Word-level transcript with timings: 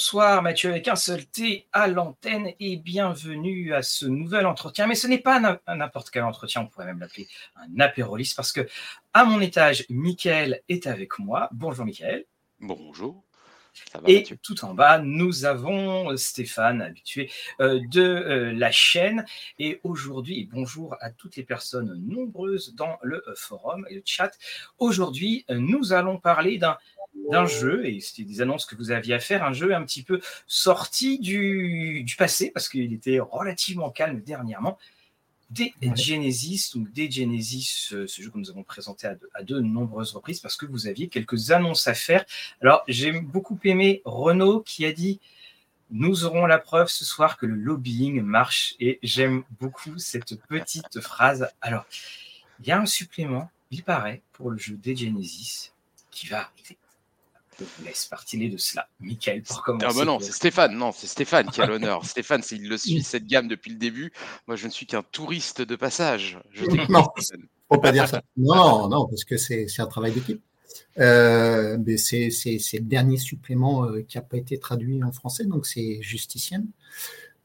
Bonsoir 0.00 0.42
Mathieu 0.42 0.70
avec 0.70 0.88
un 0.88 0.96
seul 0.96 1.26
T 1.26 1.68
à 1.74 1.86
l'antenne 1.86 2.54
et 2.58 2.78
bienvenue 2.78 3.74
à 3.74 3.82
ce 3.82 4.06
nouvel 4.06 4.46
entretien. 4.46 4.86
Mais 4.86 4.94
ce 4.94 5.06
n'est 5.06 5.18
pas 5.18 5.60
n'importe 5.68 6.08
quel 6.08 6.22
entretien, 6.22 6.62
on 6.62 6.68
pourrait 6.68 6.86
même 6.86 7.00
l'appeler 7.00 7.28
un 7.54 7.80
apérolis 7.80 8.32
parce 8.34 8.50
que 8.50 8.66
à 9.12 9.26
mon 9.26 9.42
étage, 9.42 9.84
Mickaël 9.90 10.62
est 10.70 10.86
avec 10.86 11.18
moi. 11.18 11.50
Bonjour 11.52 11.84
Mickaël. 11.84 12.24
Bonjour. 12.60 13.22
et 14.06 14.24
tout 14.42 14.64
en 14.64 14.72
bas, 14.72 15.00
nous 15.00 15.44
avons 15.44 16.16
Stéphane, 16.16 16.80
habitué 16.80 17.30
euh, 17.60 17.78
de 17.90 18.00
euh, 18.00 18.52
la 18.54 18.70
chaîne. 18.70 19.26
Et 19.58 19.80
aujourd'hui, 19.84 20.48
bonjour 20.50 20.96
à 21.00 21.10
toutes 21.10 21.36
les 21.36 21.44
personnes 21.44 21.94
nombreuses 22.06 22.74
dans 22.74 22.98
le 23.02 23.22
forum 23.36 23.86
et 23.90 23.96
le 23.96 24.02
chat. 24.06 24.30
Aujourd'hui, 24.78 25.44
nous 25.50 25.92
allons 25.92 26.18
parler 26.18 26.56
d'un 26.56 26.78
d'un 27.30 27.46
jeu, 27.46 27.86
et 27.86 28.00
c'était 28.00 28.24
des 28.24 28.40
annonces 28.40 28.66
que 28.66 28.74
vous 28.76 28.90
aviez 28.90 29.14
à 29.14 29.20
faire, 29.20 29.44
un 29.44 29.52
jeu 29.52 29.74
un 29.74 29.84
petit 29.84 30.02
peu 30.02 30.20
sorti 30.46 31.18
du, 31.18 32.06
passé, 32.18 32.50
parce 32.50 32.68
qu'il 32.68 32.92
était 32.92 33.18
relativement 33.20 33.90
calme 33.90 34.20
dernièrement, 34.20 34.78
des 35.50 35.74
Genesis, 35.96 36.70
donc 36.74 36.92
des 36.92 37.10
Genesis, 37.10 37.88
euh, 37.92 38.06
ce, 38.06 38.22
jeu 38.22 38.30
que 38.30 38.38
nous 38.38 38.50
avons 38.50 38.62
présenté 38.62 39.08
à 39.08 39.42
de, 39.42 39.58
nombreuses 39.58 40.12
reprises, 40.12 40.38
parce 40.38 40.56
que 40.56 40.64
vous 40.64 40.86
aviez 40.86 41.08
quelques 41.08 41.50
annonces 41.50 41.88
à 41.88 41.94
faire. 41.94 42.24
Alors, 42.62 42.84
j'ai 42.86 43.10
beaucoup 43.12 43.58
aimé 43.64 44.00
Renault 44.04 44.60
qui 44.60 44.86
a 44.86 44.92
dit 44.92 45.18
nous 45.90 46.24
aurons 46.24 46.46
la 46.46 46.58
preuve 46.58 46.88
ce 46.88 47.04
soir 47.04 47.36
que 47.36 47.46
le 47.46 47.56
lobbying 47.56 48.22
marche, 48.22 48.76
et 48.78 49.00
j'aime 49.02 49.42
beaucoup 49.58 49.98
cette 49.98 50.36
petite 50.46 51.00
phrase. 51.00 51.48
Alors, 51.60 51.84
il 52.60 52.68
y 52.68 52.70
a 52.70 52.78
un 52.78 52.86
supplément, 52.86 53.50
il 53.72 53.82
paraît, 53.82 54.22
pour 54.32 54.50
le 54.50 54.58
jeu 54.58 54.76
des 54.76 54.94
Genesis 54.94 55.72
qui 56.12 56.28
va 56.28 56.42
arriver 56.42 56.78
je 57.60 57.78
vous 57.78 57.84
laisse 57.84 58.06
partir 58.06 58.50
de 58.50 58.56
cela. 58.56 58.88
Michael, 59.00 59.42
pour 59.42 59.62
commencer. 59.62 59.86
Ah 59.88 59.92
bah 59.94 60.04
non, 60.04 60.20
c'est 60.20 60.32
Stéphane, 60.32 60.76
non, 60.76 60.92
c'est 60.92 61.06
Stéphane 61.06 61.48
qui 61.50 61.60
a 61.60 61.66
l'honneur. 61.66 62.04
Stéphane, 62.04 62.42
il 62.50 62.68
le 62.68 62.78
suit 62.78 63.02
cette 63.02 63.26
gamme 63.26 63.48
depuis 63.48 63.70
le 63.70 63.78
début. 63.78 64.12
Moi, 64.46 64.56
je 64.56 64.66
ne 64.66 64.70
suis 64.70 64.86
qu'un 64.86 65.02
touriste 65.02 65.62
de 65.62 65.76
passage. 65.76 66.38
Je 66.52 66.64
non, 66.90 67.06
faut 67.68 67.80
pas 67.80 67.92
dire 67.92 68.08
ça. 68.08 68.22
Non, 68.36 68.88
non, 68.88 69.06
parce 69.06 69.24
que 69.24 69.36
c'est 69.36 69.66
un 69.78 69.86
travail 69.86 70.12
d'équipe. 70.12 70.42
Euh, 70.98 71.78
c'est 71.96 72.28
le 72.28 72.80
dernier 72.80 73.16
supplément 73.16 73.84
euh, 73.84 74.02
qui 74.02 74.16
n'a 74.18 74.22
pas 74.22 74.36
été 74.36 74.58
traduit 74.58 75.02
en 75.02 75.12
français, 75.12 75.44
donc 75.44 75.66
c'est 75.66 75.98
Justicienne. 76.02 76.66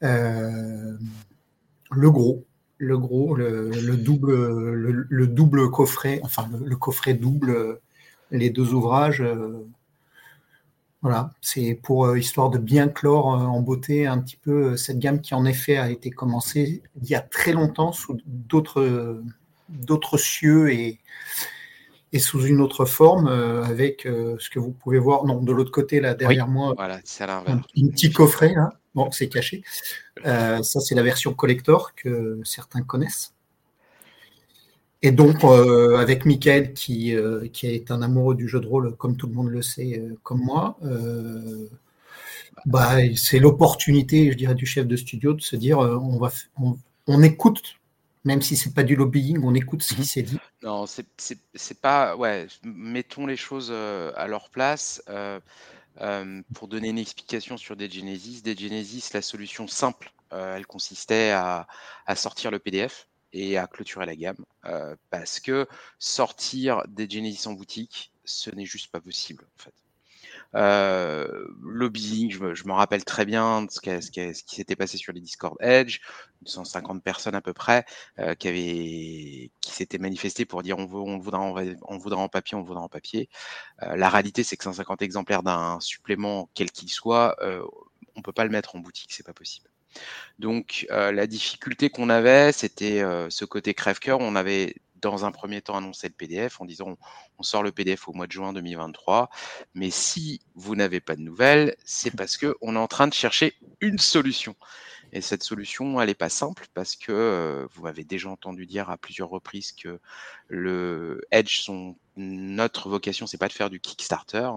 Euh, 0.04 0.98
le 1.92 2.12
gros, 2.12 2.46
le 2.78 2.98
gros, 2.98 3.36
le, 3.36 3.96
double, 3.96 4.34
le, 4.34 5.28
double 5.28 5.70
coffret, 5.70 6.20
enfin 6.24 6.50
le, 6.64 6.76
coffret 6.76 7.14
double, 7.14 7.80
les 8.32 8.50
deux 8.50 8.74
ouvrages. 8.74 9.24
Voilà, 11.06 11.30
c'est 11.40 11.80
pour 11.84 12.08
euh, 12.08 12.18
histoire 12.18 12.50
de 12.50 12.58
bien 12.58 12.88
clore 12.88 13.36
euh, 13.36 13.46
en 13.46 13.62
beauté 13.62 14.08
un 14.08 14.18
petit 14.18 14.38
peu 14.38 14.72
euh, 14.72 14.76
cette 14.76 14.98
gamme 14.98 15.22
qui 15.22 15.36
en 15.36 15.46
effet 15.46 15.78
a 15.78 15.92
été 15.92 16.10
commencée 16.10 16.82
il 17.00 17.08
y 17.08 17.14
a 17.14 17.22
très 17.22 17.52
longtemps 17.52 17.92
sous 17.92 18.18
d'autres 18.26 19.22
d'autres 19.70 20.18
cieux 20.18 20.72
et, 20.74 20.98
et 22.12 22.18
sous 22.18 22.44
une 22.48 22.60
autre 22.60 22.86
forme 22.86 23.28
avec 23.28 24.02
ce 24.06 24.50
que 24.50 24.58
vous 24.58 24.72
pouvez 24.72 24.98
voir. 24.98 25.26
Non 25.26 25.44
de 25.44 25.52
l'autre 25.52 25.70
côté 25.70 26.00
là 26.00 26.16
derrière 26.16 26.48
moi 26.48 26.74
voilà 26.76 27.00
c'est 27.04 27.24
un, 27.24 27.44
un, 27.46 27.60
petit 27.60 28.12
coffret 28.12 28.56
là. 28.56 28.72
Bon 28.96 29.12
c'est 29.12 29.30
caché. 29.30 29.62
Ça 30.24 30.64
c'est 30.64 30.96
la 30.96 31.04
version 31.04 31.36
collector 31.36 31.94
que 31.94 32.40
certains 32.44 32.82
connaissent 32.82 33.35
et 35.06 35.12
donc, 35.12 35.44
euh, 35.44 35.98
avec 35.98 36.26
Michael, 36.26 36.74
qui, 36.74 37.16
euh, 37.16 37.48
qui 37.50 37.68
est 37.68 37.92
un 37.92 38.02
amoureux 38.02 38.34
du 38.34 38.48
jeu 38.48 38.60
de 38.60 38.66
rôle, 38.66 38.96
comme 38.96 39.18
tout 39.18 39.28
le 39.28 39.34
monde 39.34 39.50
le 39.50 39.62
sait, 39.62 40.00
euh, 40.00 40.18
comme 40.24 40.40
moi, 40.40 40.80
bah, 42.66 42.96
c'est 43.16 43.38
l'opportunité, 43.38 44.32
je 44.32 44.36
dirais, 44.36 44.56
du 44.56 44.66
chef 44.66 44.88
de 44.88 44.96
studio 44.96 45.34
de 45.34 45.42
se 45.42 45.56
dire 45.56 45.78
on, 45.78 46.18
va, 46.18 46.32
on, 47.06 47.22
écoute, 47.22 47.76
même 48.24 48.42
si 48.42 48.56
c'est 48.56 48.74
pas 48.74 48.82
du 48.82 48.96
lobbying, 48.96 49.44
on 49.44 49.54
écoute 49.54 49.84
ce 49.84 49.94
qui 49.94 50.00
mhm. 50.00 50.06
s'est 50.06 50.24
dit. 50.24 50.40
Non, 50.64 50.86
c'est 50.88 51.82
pas. 51.82 52.16
Ouais, 52.16 52.48
mettons 52.64 53.28
les 53.28 53.38
choses 53.38 53.72
à 53.72 54.26
leur 54.28 54.50
place. 54.50 55.04
pour 56.56 56.68
donner 56.68 56.90
une 56.90 56.98
explication 56.98 57.58
sur 57.58 57.76
des 57.76 57.92
Genesis, 57.92 58.42
des 58.42 58.56
Genesis, 58.56 59.12
la 59.14 59.22
solution 59.22 59.68
simple, 59.68 60.12
elle 60.32 60.66
consistait 60.66 61.30
à, 61.30 61.68
à 62.08 62.16
sortir 62.16 62.50
le 62.50 62.58
PDF 62.58 63.08
et 63.36 63.58
à 63.58 63.68
clôturer 63.68 64.06
la 64.06 64.16
gamme 64.16 64.44
euh, 64.66 64.96
parce 65.12 65.40
que 65.40 65.68
sortir 66.00 66.82
des 66.88 67.08
Genesis 67.08 67.48
en 67.48 67.54
boutique, 67.54 68.12
ce 68.24 68.50
n'est 68.50 68.66
juste 68.66 68.92
pas 68.92 69.02
possible 69.02 69.44
en 69.44 69.64
fait. 69.64 69.74
Euh, 70.56 71.48
lobbying, 71.62 72.32
je 72.32 72.64
me, 72.66 72.72
rappelle 72.72 73.04
très 73.04 73.26
bien 73.26 73.64
de 73.64 73.72
ce, 73.72 73.82
qui 73.82 74.56
s'était 74.56 74.78
passé 74.78 74.98
sur 74.98 75.12
les 75.12 75.20
Discord 75.20 75.58
Edge, 75.60 76.00
150 76.46 77.04
personnes 77.04 77.36
à 77.36 77.42
peu 77.42 77.54
près 77.54 77.84
euh, 78.20 78.36
qui 78.36 79.52
qui 79.60 79.72
s'étaient 79.72 79.98
manifestées 79.98 80.46
pour 80.46 80.64
dire 80.64 80.78
on, 80.78 80.86
veut, 80.86 81.00
on, 81.00 81.18
voudra, 81.18 81.42
on, 81.42 81.98
voudra 81.98 82.22
en 82.22 82.30
papier, 82.30 82.58
on 82.58 82.64
voudra 82.64 82.82
en 82.82 82.90
papier. 82.90 83.30
la 83.82 84.10
réalité, 84.10 84.44
c'est 84.44 84.56
que 84.56 84.64
150 84.64 85.02
exemplaires 85.02 85.44
d'un 85.44 85.80
supplément, 85.82 86.50
quel 86.54 86.72
qu'il 86.72 86.90
soit, 86.90 87.36
on 88.16 88.22
peut 88.22 88.34
pas 88.34 88.46
le 88.46 88.50
mettre 88.50 88.76
en 88.76 88.80
boutique, 88.80 89.12
c'est 89.14 89.26
pas 89.26 89.34
possible. 89.34 89.70
Donc 90.40 90.86
euh, 90.92 91.12
la 91.12 91.28
difficulté 91.28 91.90
qu'on 91.90 92.10
avait, 92.10 92.52
c'était 92.52 93.02
euh, 93.02 93.30
ce 93.30 93.46
côté 93.46 93.74
crève-cœur. 93.74 94.20
On 94.20 94.36
avait 94.36 94.76
dans 95.02 95.26
un 95.26 95.32
premier 95.32 95.62
temps 95.62 95.78
annoncé 95.78 96.08
le 96.08 96.14
PDF 96.14 96.60
en 96.62 96.66
disant 96.66 96.98
on, 97.38 97.44
sort 97.44 97.64
le 97.64 97.72
PDF 97.72 98.08
au 98.08 98.14
mois 98.14 98.28
de 98.28 98.32
juin 98.32 98.54
2023. 98.54 99.30
Mais 99.74 99.92
si 99.92 100.42
vous 100.56 100.76
n'avez 100.76 101.00
pas 101.00 101.16
de 101.16 101.22
nouvelles, 101.22 101.76
c'est 101.86 102.16
parce 102.16 102.38
qu'on 102.38 102.76
est 102.76 102.80
en 102.80 102.88
train 102.88 103.08
de 103.08 103.14
chercher 103.14 103.54
une 103.82 104.00
solution. 104.00 104.56
Et 105.16 105.22
cette 105.22 105.44
solution, 105.44 106.02
elle 106.02 106.10
n'est 106.10 106.14
pas 106.14 106.28
simple 106.28 106.68
parce 106.74 106.98
que 106.98 107.14
euh, 107.14 107.68
vous 107.74 107.84
m'avez 107.84 108.04
déjà 108.04 108.30
entendu 108.30 108.66
dire 108.66 108.90
à 108.90 108.98
plusieurs 108.98 109.30
reprises 109.30 109.72
que 109.72 110.02
le 110.50 111.22
Edge, 111.32 111.70
notre 112.18 112.90
vocation, 112.90 113.26
c'est 113.26 113.38
pas 113.38 113.48
de 113.48 113.54
faire 113.54 113.70
du 113.70 113.80
Kickstarter. 113.80 114.50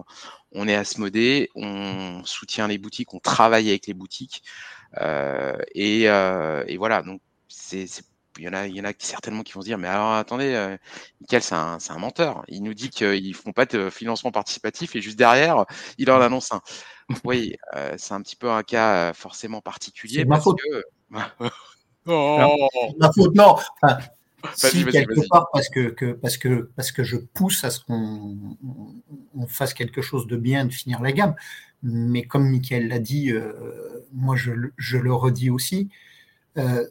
On 0.50 0.66
est 0.66 0.75
à 0.75 0.82
modé, 0.99 1.49
on 1.55 2.22
soutient 2.25 2.66
les 2.66 2.76
boutiques, 2.76 3.14
on 3.14 3.20
travaille 3.20 3.69
avec 3.69 3.87
les 3.87 3.94
boutiques. 3.94 4.43
Euh, 5.00 5.56
et, 5.76 6.10
euh, 6.10 6.64
et, 6.66 6.76
voilà, 6.76 7.02
donc 7.02 7.20
c'est 7.46 7.87
il 8.38 8.44
y 8.44 8.49
en 8.49 8.52
a, 8.52 8.67
il 8.67 8.75
y 8.75 8.81
en 8.81 8.85
a 8.85 8.93
certainement 8.99 9.43
qui 9.43 9.52
vont 9.52 9.61
se 9.61 9.67
dire, 9.67 9.79
mais 9.79 9.88
alors 9.88 10.12
attendez, 10.12 10.55
euh, 10.55 10.76
Michael, 11.20 11.43
c'est 11.43 11.55
un, 11.55 11.79
un, 11.88 11.99
menteur. 11.99 12.44
Il 12.49 12.62
nous 12.62 12.75
dit 12.75 12.90
qu'ils 12.90 13.35
font 13.35 13.52
pas 13.52 13.67
de 13.67 13.90
financement 13.90 14.31
participatif 14.31 14.96
et 14.96 15.00
juste 15.00 15.19
derrière, 15.19 15.64
il 15.99 16.11
en 16.11 16.20
annonce 16.20 16.52
un. 16.52 16.61
Oui, 17.25 17.56
euh, 17.75 17.94
c'est 17.96 18.14
un 18.14 18.23
petit 18.23 18.37
peu 18.37 18.50
un 18.50 18.62
cas 18.62 19.11
euh, 19.11 19.14
forcément 19.14 19.61
particulier. 19.61 20.25
Ma 20.25 20.40
faute. 20.40 20.58
oh 22.06 22.69
ma 22.99 23.12
faute, 23.12 23.35
non. 23.35 23.56
Enfin, 23.82 23.99
si 24.55 24.85
quelque 24.85 25.29
part 25.29 25.49
parce 25.52 25.69
que, 25.69 25.88
que, 25.88 26.12
parce 26.12 26.37
que 26.37 26.70
parce 26.76 26.93
que 26.93 27.02
je 27.02 27.17
pousse 27.17 27.64
à 27.64 27.70
ce 27.70 27.81
qu'on 27.81 28.37
on 29.35 29.46
fasse 29.46 29.75
quelque 29.75 30.02
chose 30.02 30.26
de 30.26 30.37
bien, 30.37 30.64
de 30.64 30.73
finir 30.73 31.00
la 31.02 31.12
gamme. 31.12 31.35
Mais 31.82 32.23
comme 32.23 32.49
Michael 32.49 32.88
l'a 32.88 32.99
dit, 32.99 33.31
euh, 33.31 34.05
moi 34.12 34.35
je, 34.37 34.52
je, 34.76 34.99
le 34.99 35.14
redis 35.14 35.50
aussi, 35.50 35.88
euh, 36.56 36.85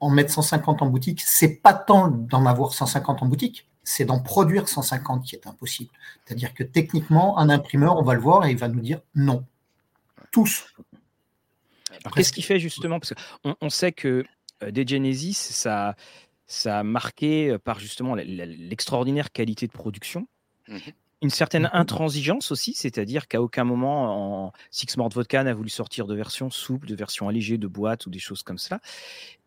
en 0.00 0.10
mettre 0.10 0.32
150 0.32 0.82
en 0.82 0.86
boutique, 0.86 1.22
c'est 1.24 1.56
pas 1.56 1.74
tant 1.74 2.08
d'en 2.08 2.46
avoir 2.46 2.72
150 2.72 3.22
en 3.22 3.26
boutique, 3.26 3.68
c'est 3.84 4.04
d'en 4.04 4.20
produire 4.20 4.68
150 4.68 5.24
qui 5.24 5.34
est 5.36 5.46
impossible. 5.46 5.90
C'est-à-dire 6.24 6.54
que 6.54 6.62
techniquement, 6.62 7.38
un 7.38 7.48
imprimeur, 7.48 7.96
on 7.98 8.02
va 8.02 8.14
le 8.14 8.20
voir 8.20 8.46
et 8.46 8.50
il 8.50 8.56
va 8.56 8.68
nous 8.68 8.80
dire 8.80 9.00
non. 9.14 9.44
Tous. 10.30 10.64
qu'est-ce 12.14 12.32
qui 12.32 12.42
fait 12.42 12.58
justement? 12.58 12.98
Parce 12.98 13.12
qu'on 13.42 13.54
on 13.60 13.70
sait 13.70 13.92
que 13.92 14.24
euh, 14.62 14.70
des 14.70 14.86
Genesis, 14.86 15.34
ça, 15.34 15.96
ça 16.46 16.78
a 16.78 16.82
marqué 16.82 17.56
par 17.64 17.78
justement 17.80 18.14
l'extraordinaire 18.14 19.32
qualité 19.32 19.66
de 19.66 19.72
production. 19.72 20.26
Mmh 21.22 21.26
une 21.26 21.30
certaine 21.30 21.70
intransigeance 21.72 22.50
aussi, 22.50 22.74
c'est-à-dire 22.74 23.28
qu'à 23.28 23.40
aucun 23.40 23.62
moment, 23.62 24.46
en 24.46 24.52
Six 24.72 24.96
Mort 24.96 25.08
Vodka 25.08 25.44
n'a 25.44 25.54
voulu 25.54 25.70
sortir 25.70 26.08
de 26.08 26.16
version 26.16 26.50
souple, 26.50 26.88
de 26.88 26.96
version 26.96 27.28
allégée, 27.28 27.58
de 27.58 27.68
boîte 27.68 28.06
ou 28.06 28.10
des 28.10 28.18
choses 28.18 28.42
comme 28.42 28.58
cela. 28.58 28.80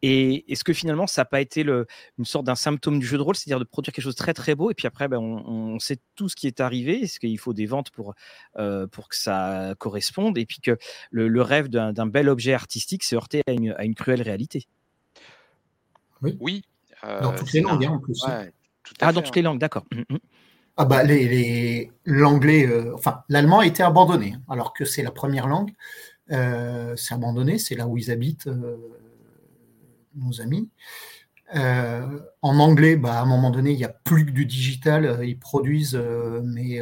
Et 0.01 0.49
est-ce 0.51 0.63
que 0.63 0.71
finalement, 0.71 1.05
ça 1.05 1.21
n'a 1.21 1.25
pas 1.25 1.41
été 1.41 1.63
le, 1.63 1.85
une 2.17 2.23
sorte 2.23 2.45
d'un 2.45 2.55
symptôme 2.55 2.97
du 2.97 3.05
jeu 3.05 3.17
de 3.17 3.21
rôle, 3.21 3.35
c'est-à-dire 3.35 3.59
de 3.59 3.65
produire 3.65 3.93
quelque 3.93 4.05
chose 4.05 4.15
de 4.15 4.19
très 4.19 4.33
très 4.33 4.55
beau, 4.55 4.71
et 4.71 4.73
puis 4.73 4.87
après, 4.87 5.09
ben, 5.09 5.17
on, 5.17 5.77
sait 5.79 5.97
tout 6.15 6.29
ce 6.29 6.37
qui 6.37 6.47
est 6.47 6.61
arrivé, 6.61 7.03
est-ce 7.03 7.19
qu'il 7.19 7.37
faut 7.37 7.53
des 7.53 7.65
ventes 7.65 7.91
pour, 7.91 8.13
euh, 8.57 8.87
pour 8.87 9.09
que 9.09 9.17
ça 9.17 9.75
corresponde, 9.77 10.37
et 10.37 10.45
puis 10.45 10.61
que 10.61 10.77
le, 11.11 11.41
rêve 11.41 11.67
d'un 11.67 12.07
bel 12.07 12.29
objet 12.29 12.53
artistique 12.53 13.03
s'est 13.03 13.17
heurté 13.17 13.43
à 13.47 13.51
une, 13.51 13.71
à 13.77 13.83
une, 13.83 13.95
cruelle 13.95 14.21
réalité? 14.21 14.65
Oui. 16.21 16.37
oui 16.39 16.63
euh, 17.03 17.19
dans 17.19 17.35
toutes 17.35 17.51
les 17.51 17.61
langues, 17.61 17.85
hein, 17.85 17.91
en 17.91 17.99
plus. 17.99 18.23
ah, 19.01 19.11
dans 19.11 19.21
toutes 19.21 19.35
les 19.35 19.41
langues, 19.41 19.59
d'accord. 19.59 19.83
Mmh, 19.91 20.03
mmh. 20.09 20.17
Ah 20.77 20.83
bah 20.83 21.03
les, 21.03 21.91
l'anglais, 22.05 22.67
euh, 22.67 22.93
enfin 22.95 23.23
l'allemand 23.29 23.59
a 23.59 23.65
été 23.65 23.81
abandonné, 23.81 24.33
hein, 24.35 24.41
alors 24.49 24.73
que 24.73 24.83
c'est 24.83 25.03
la 25.03 25.11
première 25.11 25.47
langue. 25.47 25.73
Euh, 26.31 26.95
c'est 26.97 27.13
abandonné, 27.13 27.57
c'est 27.59 27.75
là 27.75 27.87
où 27.87 27.97
ils 27.97 28.11
habitent, 28.11 28.47
euh, 28.47 28.77
nos 30.15 30.41
amis. 30.41 30.69
en 31.53 32.59
anglais, 32.59 32.97
bah, 32.97 33.19
à 33.19 33.21
un 33.21 33.25
moment 33.25 33.51
donné, 33.51 33.71
il 33.71 33.77
n'y 33.77 33.85
a 33.85 33.89
plus 33.89 34.25
que 34.25 34.31
du 34.31 34.45
digital. 34.45 35.19
Ils 35.23 35.39
produisent, 35.39 35.99
mais 36.43 36.81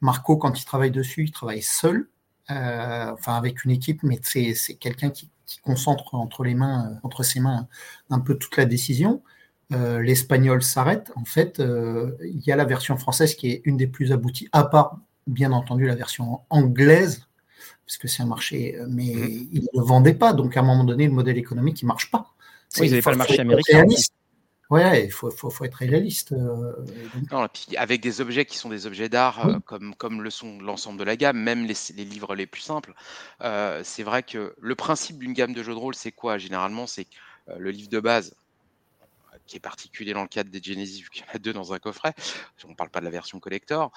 Marco, 0.00 0.36
quand 0.36 0.60
il 0.60 0.64
travaille 0.64 0.90
dessus, 0.90 1.24
il 1.24 1.32
travaille 1.32 1.62
seul, 1.62 2.08
enfin 2.48 3.34
avec 3.36 3.64
une 3.64 3.70
équipe, 3.72 4.02
mais 4.02 4.20
c'est 4.22 4.54
quelqu'un 4.76 5.10
qui, 5.10 5.30
concentre 5.62 6.14
entre 6.14 6.44
les 6.44 6.54
mains, 6.54 7.00
entre 7.02 7.22
ses 7.22 7.40
mains, 7.40 7.68
un 8.10 8.20
peu 8.20 8.36
toute 8.36 8.56
la 8.58 8.66
décision. 8.66 9.22
L'espagnol 9.70 10.62
s'arrête. 10.62 11.12
En 11.14 11.24
fait, 11.24 11.58
il 11.58 12.40
y 12.40 12.52
a 12.52 12.56
la 12.56 12.64
version 12.64 12.96
française 12.96 13.34
qui 13.34 13.50
est 13.50 13.62
une 13.64 13.76
des 13.76 13.86
plus 13.86 14.12
abouties, 14.12 14.48
à 14.52 14.64
part 14.64 14.98
bien 15.26 15.52
entendu 15.52 15.86
la 15.86 15.94
version 15.94 16.40
anglaise, 16.48 17.26
parce 17.86 17.98
que 17.98 18.08
c'est 18.08 18.22
un 18.22 18.26
marché, 18.26 18.78
mais 18.88 19.12
mmh. 19.14 19.48
ils 19.52 19.68
ne 19.72 19.80
le 19.80 19.84
vendaient 19.84 20.14
pas. 20.14 20.32
Donc 20.32 20.56
à 20.56 20.60
un 20.60 20.62
moment 20.62 20.84
donné, 20.84 21.06
le 21.06 21.12
modèle 21.12 21.36
économique, 21.36 21.82
il 21.82 21.84
ne 21.84 21.88
marche 21.88 22.10
pas. 22.10 22.32
Oui, 22.78 22.86
ils 22.86 22.90
n'avaient 22.90 23.02
pas 23.02 23.10
le 23.10 23.18
marché 23.18 23.40
américain. 23.40 23.84
Ouais, 24.70 25.06
il 25.06 25.10
faut, 25.10 25.30
faut, 25.30 25.48
faut, 25.48 25.64
être 25.64 25.76
réaliste. 25.76 26.32
Euh, 26.32 26.72
non, 27.32 27.48
puis 27.50 27.74
avec 27.78 28.02
des 28.02 28.20
objets 28.20 28.44
qui 28.44 28.58
sont 28.58 28.68
des 28.68 28.86
objets 28.86 29.08
d'art, 29.08 29.46
euh, 29.46 29.58
comme, 29.64 29.94
comme 29.94 30.20
le 30.20 30.28
sont 30.28 30.60
l'ensemble 30.60 30.98
de 30.98 31.04
la 31.04 31.16
gamme, 31.16 31.38
même 31.38 31.64
les, 31.64 31.74
les, 31.96 32.04
livres 32.04 32.34
les 32.34 32.46
plus 32.46 32.60
simples, 32.60 32.92
euh, 33.40 33.80
c'est 33.82 34.02
vrai 34.02 34.22
que 34.22 34.54
le 34.60 34.74
principe 34.74 35.18
d'une 35.18 35.32
gamme 35.32 35.54
de 35.54 35.62
jeux 35.62 35.72
de 35.72 35.78
rôle, 35.78 35.94
c'est 35.94 36.12
quoi 36.12 36.36
Généralement, 36.36 36.86
c'est 36.86 37.06
le 37.56 37.70
livre 37.70 37.88
de 37.88 37.98
base, 37.98 38.34
qui 39.48 39.56
est 39.56 39.60
particulier 39.60 40.12
dans 40.12 40.22
le 40.22 40.28
cadre 40.28 40.50
des 40.50 40.62
Genesis, 40.62 41.02
vu 41.02 41.08
qu'il 41.10 41.24
y 41.24 41.30
en 41.30 41.34
a 41.34 41.38
deux 41.38 41.52
dans 41.52 41.72
un 41.72 41.78
coffret, 41.80 42.14
on 42.64 42.68
ne 42.68 42.74
parle 42.74 42.90
pas 42.90 43.00
de 43.00 43.04
la 43.04 43.10
version 43.10 43.40
collector, 43.40 43.90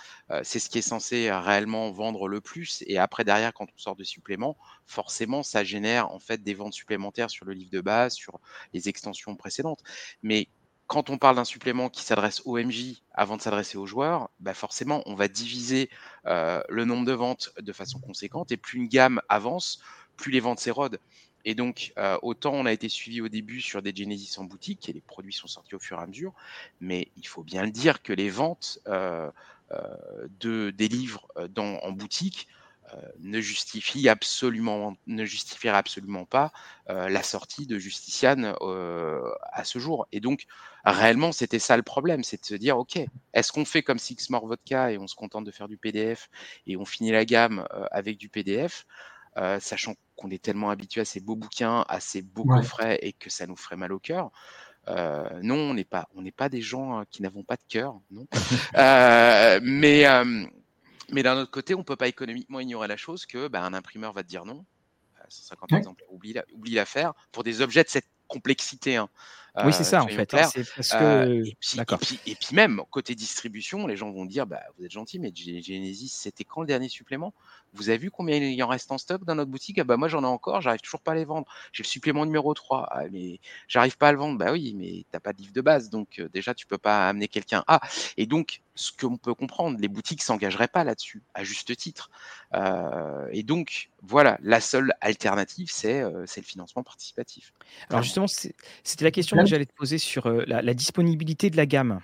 c'est 0.44 0.60
ce 0.60 0.70
qui 0.70 0.80
est 0.80 0.82
censé 0.82 1.32
réellement 1.32 1.92
vendre 1.92 2.28
le 2.28 2.42
plus. 2.42 2.84
Et 2.88 2.98
après, 2.98 3.24
derrière, 3.24 3.54
quand 3.54 3.66
on 3.66 3.78
sort 3.78 3.96
de 3.96 4.04
suppléments, 4.04 4.58
forcément, 4.86 5.44
ça 5.44 5.64
génère 5.64 6.12
en 6.12 6.20
fait 6.20 6.42
des 6.42 6.54
ventes 6.54 6.74
supplémentaires 6.74 7.30
sur 7.30 7.46
le 7.46 7.54
livre 7.54 7.72
de 7.72 7.82
base, 7.82 8.14
sur 8.14 8.40
les 8.74 8.90
extensions 8.90 9.36
précédentes. 9.36 9.82
Mais 10.24 10.48
quand 10.92 11.10
on 11.10 11.18
parle 11.18 11.38
d'un 11.38 11.46
supplément 11.46 11.90
qui 11.90 12.04
s'adresse 12.04 12.42
au 12.44 12.58
MJ 12.58 13.02
avant 13.14 13.38
de 13.38 13.42
s'adresser 13.42 13.78
aux 13.78 13.86
joueurs, 13.86 14.30
bah 14.42 14.54
forcément, 14.54 15.02
on 15.06 15.16
va 15.16 15.30
diviser 15.30 15.90
euh, 16.26 16.62
le 16.68 16.84
nombre 16.84 17.06
de 17.06 17.14
ventes 17.14 17.50
de 17.62 17.72
façon 17.72 17.98
conséquente. 18.00 18.52
Et 18.52 18.58
plus 18.58 18.78
une 18.78 18.90
gamme 18.90 19.22
avance, 19.30 19.82
plus 20.18 20.34
les 20.34 20.42
ventes 20.42 20.60
s'érodent. 20.60 21.00
Et 21.46 21.56
donc, 21.56 21.94
euh, 21.98 22.18
autant 22.22 22.54
on 22.54 22.66
a 22.66 22.72
été 22.72 22.90
suivi 22.90 23.22
au 23.22 23.30
début 23.30 23.62
sur 23.62 23.82
des 23.82 23.94
Genesis 23.96 24.40
en 24.40 24.44
boutique, 24.44 24.90
et 24.90 24.94
les 24.94 25.02
produits 25.02 25.34
sont 25.34 25.48
sortis 25.48 25.76
au 25.76 25.80
fur 25.80 26.00
et 26.00 26.04
à 26.04 26.08
mesure, 26.08 26.34
mais 26.80 27.10
il 27.18 27.28
faut 27.28 27.44
bien 27.44 27.64
le 27.64 27.72
dire 27.72 28.02
que 28.02 28.14
les 28.14 28.30
ventes 28.30 28.80
euh, 28.88 29.30
de, 30.40 30.72
des 30.72 30.88
livres 30.88 31.28
en 31.58 31.92
boutique 31.92 32.48
euh, 32.94 32.98
ne 33.20 33.40
justifie 33.40 34.10
absolument, 34.10 34.98
ne 35.08 35.24
justifierait 35.24 35.78
absolument 35.78 36.26
pas 36.26 36.52
euh, 36.90 37.08
la 37.10 37.24
sortie 37.24 37.66
de 37.66 37.78
Justiciane 37.78 38.54
euh, 38.62 39.22
à 39.54 39.64
ce 39.64 39.80
jour. 39.80 40.08
Et 40.12 40.20
donc, 40.20 40.46
réellement, 40.84 41.32
c'était 41.32 41.60
ça 41.60 41.78
le 41.78 41.84
problème, 41.84 42.24
c'est 42.24 42.42
de 42.42 42.46
se 42.46 42.56
dire, 42.56 42.78
ok, 42.78 43.00
est-ce 43.34 43.52
qu'on 43.54 43.66
fait 43.66 43.84
comme 43.84 44.00
Six 44.00 44.30
More 44.30 44.46
Vodka 44.46 44.92
et 44.92 44.98
on 44.98 45.08
se 45.08 45.16
contente 45.16 45.46
de 45.46 45.52
faire 45.52 45.70
du 45.70 45.78
PDF 45.78 46.30
et 46.68 46.76
on 46.76 46.84
finit 46.84 47.12
la 47.12 47.24
gamme 47.24 47.66
avec 47.92 48.18
du 48.18 48.28
PDF, 48.28 48.86
sachant 49.60 49.96
qu'on 50.16 50.30
est 50.30 50.42
tellement 50.42 50.70
habitué 50.70 51.02
à 51.02 51.06
ces 51.06 51.20
beaux 51.20 51.36
bouquins, 51.36 51.86
à 51.88 52.00
ces 52.00 52.22
beaux 52.22 52.46
coffrets 52.46 53.00
et 53.02 53.14
que 53.14 53.30
ça 53.30 53.48
nous 53.48 53.56
ferait 53.56 53.78
mal 53.78 53.94
au 53.94 54.00
cœur. 54.00 54.32
non, 54.88 55.56
on 55.56 55.74
n'est 55.74 55.84
pas, 55.84 56.08
on 56.16 56.22
n'est 56.22 56.32
pas 56.32 56.50
des 56.50 56.62
gens 56.62 57.04
qui 57.10 57.22
n'avons 57.22 57.44
pas 57.44 57.56
de 57.56 57.64
cœur, 57.68 58.00
non. 58.12 58.28
mais 59.64 60.06
mais 61.12 61.24
d'un 61.24 61.38
autre 61.38 61.52
côté, 61.52 61.76
on 61.76 61.80
ne 61.80 61.84
peut 61.84 61.98
pas 61.98 62.08
économiquement 62.08 62.60
ignorer 62.60 62.88
la 62.88 62.98
chose 62.98 63.26
que 63.26 63.48
bah, 63.48 63.62
un 63.64 63.74
imprimeur 63.74 64.14
va 64.14 64.24
te 64.24 64.30
dire 64.30 64.46
non. 64.46 64.66
150 65.30 65.72
exemplaires, 65.74 66.12
oublie, 66.12 66.36
oublie 66.54 66.74
l'affaire 66.74 67.14
pour 67.32 67.44
des 67.44 67.62
objets 67.62 67.84
de 67.84 67.90
cette 67.90 68.08
complexité. 68.28 68.98
Hein. 68.98 69.10
Oui, 69.66 69.74
c'est 69.74 69.84
ça, 69.84 70.04
en 70.04 70.08
fait. 70.08 70.34
Hein, 70.34 70.50
que... 70.54 71.44
et, 72.26 72.36
puis, 72.36 72.56
même, 72.56 72.82
côté 72.90 73.16
distribution, 73.16 73.86
les 73.88 73.98
gens 73.98 74.12
vont 74.12 74.26
dire 74.26 74.48
bah, 74.48 74.62
Vous 74.78 74.86
êtes 74.86 74.92
gentil, 74.92 75.20
mais 75.20 75.32
Genesis, 75.36 76.10
c'était 76.10 76.46
quand 76.46 76.62
le 76.62 76.68
dernier 76.68 76.88
supplément? 76.88 77.34
Vous 77.74 77.90
avez 77.90 77.98
vu 77.98 78.12
combien 78.12 78.38
il 78.38 78.54
y 78.54 78.64
en 78.64 78.68
reste 78.68 78.92
en 78.92 78.98
stock 78.98 79.24
dans 79.24 79.36
notre 79.36 79.52
boutique? 79.52 79.80
Ah, 79.80 79.84
bah, 79.84 79.98
Moi, 79.98 80.08
j'en 80.08 80.24
ai 80.24 80.28
encore, 80.28 80.62
j'arrive 80.62 80.82
toujours 80.82 81.02
pas 81.02 81.14
à 81.14 81.16
les 81.16 81.26
vendre. 81.26 81.48
J'ai 81.72 81.84
le 81.84 81.88
supplément 81.88 82.26
numéro 82.26 82.54
3, 82.54 82.88
ah, 82.92 83.04
mais 83.12 83.40
j'arrive 83.68 83.98
pas 83.98 84.10
à 84.10 84.12
le 84.12 84.18
vendre. 84.18 84.38
Bah 84.38 84.52
oui, 84.52 84.74
mais 84.78 84.90
tu 84.90 85.06
n'as 85.14 85.20
pas 85.20 85.34
de 85.34 85.38
livre 85.38 85.54
de 85.54 85.62
base, 85.62 85.90
donc 85.90 86.22
déjà, 86.34 86.54
tu 86.54 86.66
peux 86.66 86.78
pas 86.78 87.08
amener 87.08 87.28
quelqu'un 87.28 87.64
à. 87.68 87.80
Et 88.18 88.26
donc, 88.26 88.62
ce 88.76 88.92
qu'on 88.92 89.18
peut 89.18 89.34
comprendre, 89.34 89.78
les 89.80 89.88
boutiques 89.88 90.22
s'engageraient 90.22 90.68
pas 90.68 90.84
là-dessus, 90.84 91.22
à 91.34 91.44
juste 91.44 91.76
titre. 91.76 92.10
et 93.32 93.44
donc, 93.44 93.90
voilà, 94.02 94.38
la 94.42 94.60
seule 94.60 94.94
alternative, 95.02 95.70
c'est 95.72 96.02
le 96.02 96.26
financement 96.44 96.84
participatif. 96.84 97.54
Alors, 97.90 98.04
justement, 98.04 98.28
c'était 98.28 99.06
la 99.06 99.12
question 99.12 99.46
j'allais 99.46 99.66
te 99.66 99.74
poser 99.74 99.98
sur 99.98 100.30
la, 100.30 100.74
disponibilité 100.74 101.50
de 101.50 101.58
la 101.58 101.66
gamme. 101.66 102.02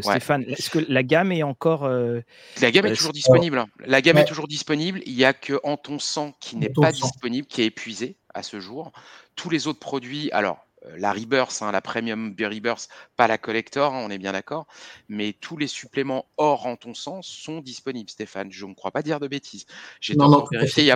Stéphane, 0.00 0.42
est-ce 0.42 0.70
que 0.70 0.78
la 0.88 1.02
gamme 1.02 1.32
est 1.32 1.42
encore. 1.42 1.88
la 1.88 2.70
gamme 2.70 2.86
est 2.86 2.94
toujours 2.94 3.12
disponible. 3.12 3.64
La 3.84 4.02
gamme 4.02 4.18
est 4.18 4.24
toujours 4.24 4.48
disponible. 4.48 5.00
Il 5.06 5.16
n'y 5.16 5.24
a 5.24 5.32
que 5.32 5.58
En 5.62 5.76
ton 5.76 5.98
sang 5.98 6.34
qui 6.40 6.56
n'est 6.56 6.68
pas 6.68 6.92
disponible, 6.92 7.46
qui 7.46 7.62
est 7.62 7.66
épuisé 7.66 8.16
à 8.34 8.42
ce 8.42 8.60
jour. 8.60 8.92
Tous 9.34 9.50
les 9.50 9.66
autres 9.66 9.80
produits, 9.80 10.30
alors 10.32 10.66
la 10.96 11.12
Rebirth, 11.12 11.60
hein, 11.62 11.72
la 11.72 11.80
Premium 11.80 12.34
Rebirth, 12.38 12.88
pas 13.16 13.26
la 13.26 13.38
Collector, 13.38 13.94
hein, 13.94 14.02
on 14.04 14.10
est 14.10 14.18
bien 14.18 14.32
d'accord, 14.32 14.66
mais 15.08 15.32
tous 15.32 15.56
les 15.56 15.66
suppléments 15.66 16.26
hors 16.36 16.66
en 16.66 16.76
ton 16.76 16.94
sens 16.94 17.26
sont 17.26 17.60
disponibles, 17.60 18.10
Stéphane. 18.10 18.50
Je 18.52 18.64
ne 18.66 18.74
crois 18.74 18.90
pas 18.90 19.02
dire 19.02 19.20
de 19.20 19.28
bêtises. 19.28 19.66
J'ai 20.00 20.14
vérifié 20.52 20.92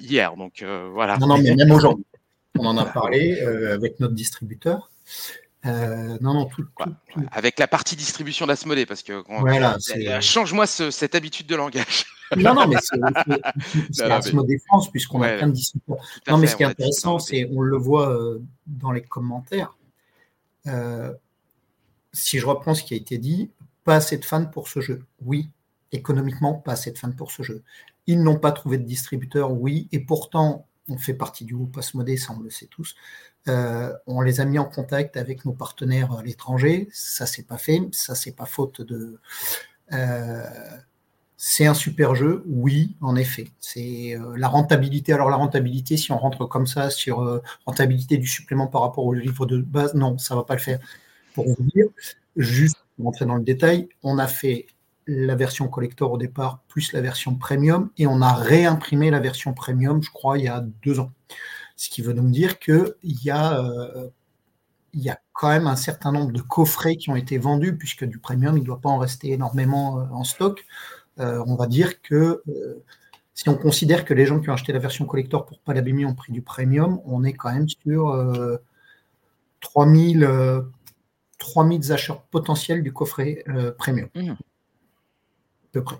hier, 0.00 0.36
donc 0.36 0.64
voilà. 0.92 1.18
Non, 1.18 1.26
non, 1.26 1.38
mais 1.38 1.54
même 1.54 1.70
aujourd'hui. 1.72 2.04
On 2.58 2.66
en 2.66 2.76
a 2.76 2.84
parlé 2.84 3.40
avec 3.40 4.00
notre 4.00 4.14
distributeur. 4.14 4.90
Euh, 5.64 6.18
non, 6.20 6.34
non, 6.34 6.46
tout, 6.46 6.66
Avec 7.30 7.58
la 7.58 7.68
partie 7.68 7.94
distribution 7.94 8.46
d'Asmodée, 8.46 8.84
parce 8.84 9.02
que 9.02 9.22
voilà, 9.28 9.78
change-moi 10.20 10.66
cette 10.66 11.14
habitude 11.14 11.46
de 11.46 11.56
langage. 11.56 12.06
Non, 12.34 12.54
non, 12.54 12.66
mais 12.66 12.76
c'est 13.90 14.04
Asmodée 14.10 14.58
France, 14.66 14.90
puisqu'on 14.90 15.20
a 15.20 15.36
plein 15.36 15.48
de 15.48 15.52
distributeurs. 15.52 15.98
Non, 16.26 16.38
mais 16.38 16.46
ce 16.46 16.56
qui 16.56 16.62
est 16.62 16.66
intéressant, 16.66 17.18
c'est, 17.18 17.46
on 17.52 17.60
le 17.60 17.76
voit 17.76 18.08
euh, 18.08 18.40
dans 18.66 18.90
les 18.90 19.02
commentaires. 19.02 19.76
Euh, 20.66 21.12
si 22.14 22.38
je 22.38 22.46
reprends 22.46 22.72
ce 22.72 22.84
qui 22.84 22.94
a 22.94 22.96
été 22.96 23.18
dit, 23.18 23.50
pas 23.84 23.96
assez 23.96 24.16
de 24.16 24.24
fans 24.24 24.46
pour 24.46 24.68
ce 24.68 24.80
jeu. 24.80 25.04
Oui, 25.20 25.50
économiquement, 25.92 26.54
pas 26.54 26.72
assez 26.72 26.90
de 26.90 26.96
fans 26.96 27.12
pour 27.12 27.32
ce 27.32 27.42
jeu. 27.42 27.62
Ils 28.06 28.22
n'ont 28.22 28.38
pas 28.38 28.52
trouvé 28.52 28.78
de 28.78 28.84
distributeur, 28.84 29.52
oui, 29.52 29.88
et 29.92 30.00
pourtant, 30.00 30.66
on 30.88 30.98
fait 30.98 31.14
partie 31.14 31.44
du 31.44 31.54
groupe 31.54 31.78
Asmodée, 31.78 32.16
ça 32.16 32.34
on 32.36 32.40
le 32.40 32.50
sait 32.50 32.66
tous. 32.66 32.94
Euh, 33.48 33.92
on 34.06 34.20
les 34.20 34.40
a 34.40 34.44
mis 34.44 34.58
en 34.58 34.64
contact 34.64 35.16
avec 35.16 35.44
nos 35.44 35.52
partenaires 35.52 36.12
à 36.12 36.22
l'étranger. 36.22 36.88
Ça, 36.92 37.26
c'est 37.26 37.46
pas 37.46 37.58
fait. 37.58 37.80
Ça, 37.92 38.14
c'est 38.14 38.32
pas 38.32 38.46
faute 38.46 38.82
de. 38.82 39.18
Euh, 39.92 40.44
c'est 41.36 41.66
un 41.66 41.74
super 41.74 42.14
jeu, 42.14 42.44
oui, 42.46 42.96
en 43.00 43.16
effet. 43.16 43.50
C'est 43.58 44.16
euh, 44.16 44.36
la 44.36 44.48
rentabilité. 44.48 45.12
Alors 45.12 45.28
la 45.28 45.36
rentabilité, 45.36 45.96
si 45.96 46.12
on 46.12 46.18
rentre 46.18 46.46
comme 46.46 46.66
ça 46.66 46.90
sur 46.90 47.42
rentabilité 47.66 48.16
du 48.16 48.28
supplément 48.28 48.68
par 48.68 48.82
rapport 48.82 49.04
au 49.04 49.12
livre 49.12 49.46
de 49.46 49.58
base, 49.58 49.94
non, 49.94 50.18
ça 50.18 50.36
va 50.36 50.44
pas 50.44 50.54
le 50.54 50.60
faire. 50.60 50.78
Pour 51.34 51.48
vous 51.48 51.64
dire, 51.74 51.86
juste 52.36 52.76
pour 52.96 53.06
rentrer 53.06 53.26
dans 53.26 53.36
le 53.36 53.42
détail, 53.42 53.88
on 54.02 54.18
a 54.18 54.28
fait 54.28 54.66
la 55.06 55.34
version 55.34 55.68
collector 55.68 56.12
au 56.12 56.18
départ 56.18 56.60
plus 56.68 56.92
la 56.92 57.00
version 57.00 57.34
premium 57.34 57.90
et 57.98 58.06
on 58.06 58.20
a 58.22 58.32
réimprimé 58.32 59.10
la 59.10 59.20
version 59.20 59.52
premium, 59.52 60.02
je 60.02 60.10
crois, 60.10 60.38
il 60.38 60.44
y 60.44 60.48
a 60.48 60.64
deux 60.82 61.00
ans. 61.00 61.12
Ce 61.76 61.88
qui 61.88 62.02
veut 62.02 62.14
donc 62.14 62.30
dire 62.30 62.58
qu'il 62.58 62.94
y, 63.02 63.30
a, 63.30 63.60
euh, 63.60 64.08
il 64.92 65.00
y 65.00 65.10
a 65.10 65.18
quand 65.32 65.48
même 65.48 65.66
un 65.66 65.76
certain 65.76 66.12
nombre 66.12 66.32
de 66.32 66.40
coffrets 66.40 66.96
qui 66.96 67.10
ont 67.10 67.16
été 67.16 67.38
vendus, 67.38 67.76
puisque 67.76 68.04
du 68.04 68.18
premium, 68.18 68.56
il 68.56 68.60
ne 68.60 68.66
doit 68.66 68.80
pas 68.80 68.90
en 68.90 68.98
rester 68.98 69.32
énormément 69.32 69.98
euh, 69.98 70.04
en 70.12 70.24
stock. 70.24 70.64
Euh, 71.18 71.42
on 71.46 71.56
va 71.56 71.66
dire 71.66 72.00
que 72.00 72.42
si 73.34 73.48
on 73.48 73.56
considère 73.56 74.04
que 74.04 74.14
les 74.14 74.26
gens 74.26 74.40
qui 74.40 74.50
ont 74.50 74.52
acheté 74.52 74.72
la 74.72 74.78
version 74.78 75.06
collector 75.06 75.44
pour 75.44 75.58
pas 75.58 75.74
l'abîmer 75.74 76.04
ont 76.04 76.14
pris 76.14 76.32
du 76.32 76.42
premium, 76.42 77.00
on 77.04 77.24
est 77.24 77.32
quand 77.32 77.52
même 77.52 77.68
sur 77.68 78.60
3000, 79.60 80.28
3000 81.38 81.92
acheteurs 81.92 82.22
potentiels 82.22 82.82
du 82.82 82.92
coffret 82.92 83.44
premium. 83.78 84.08
Mmh. 84.14 84.34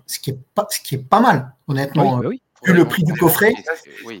Ce 0.05 0.19
qui 0.19 0.31
est 0.31 0.39
pas, 0.53 0.67
ce 0.69 0.79
qui 0.81 0.95
est 0.95 1.09
pas 1.09 1.19
mal, 1.19 1.53
honnêtement. 1.67 2.19
oui 2.19 2.41
le 2.71 2.85
prix 2.85 3.03
du 3.03 3.13
coffret, 3.13 3.53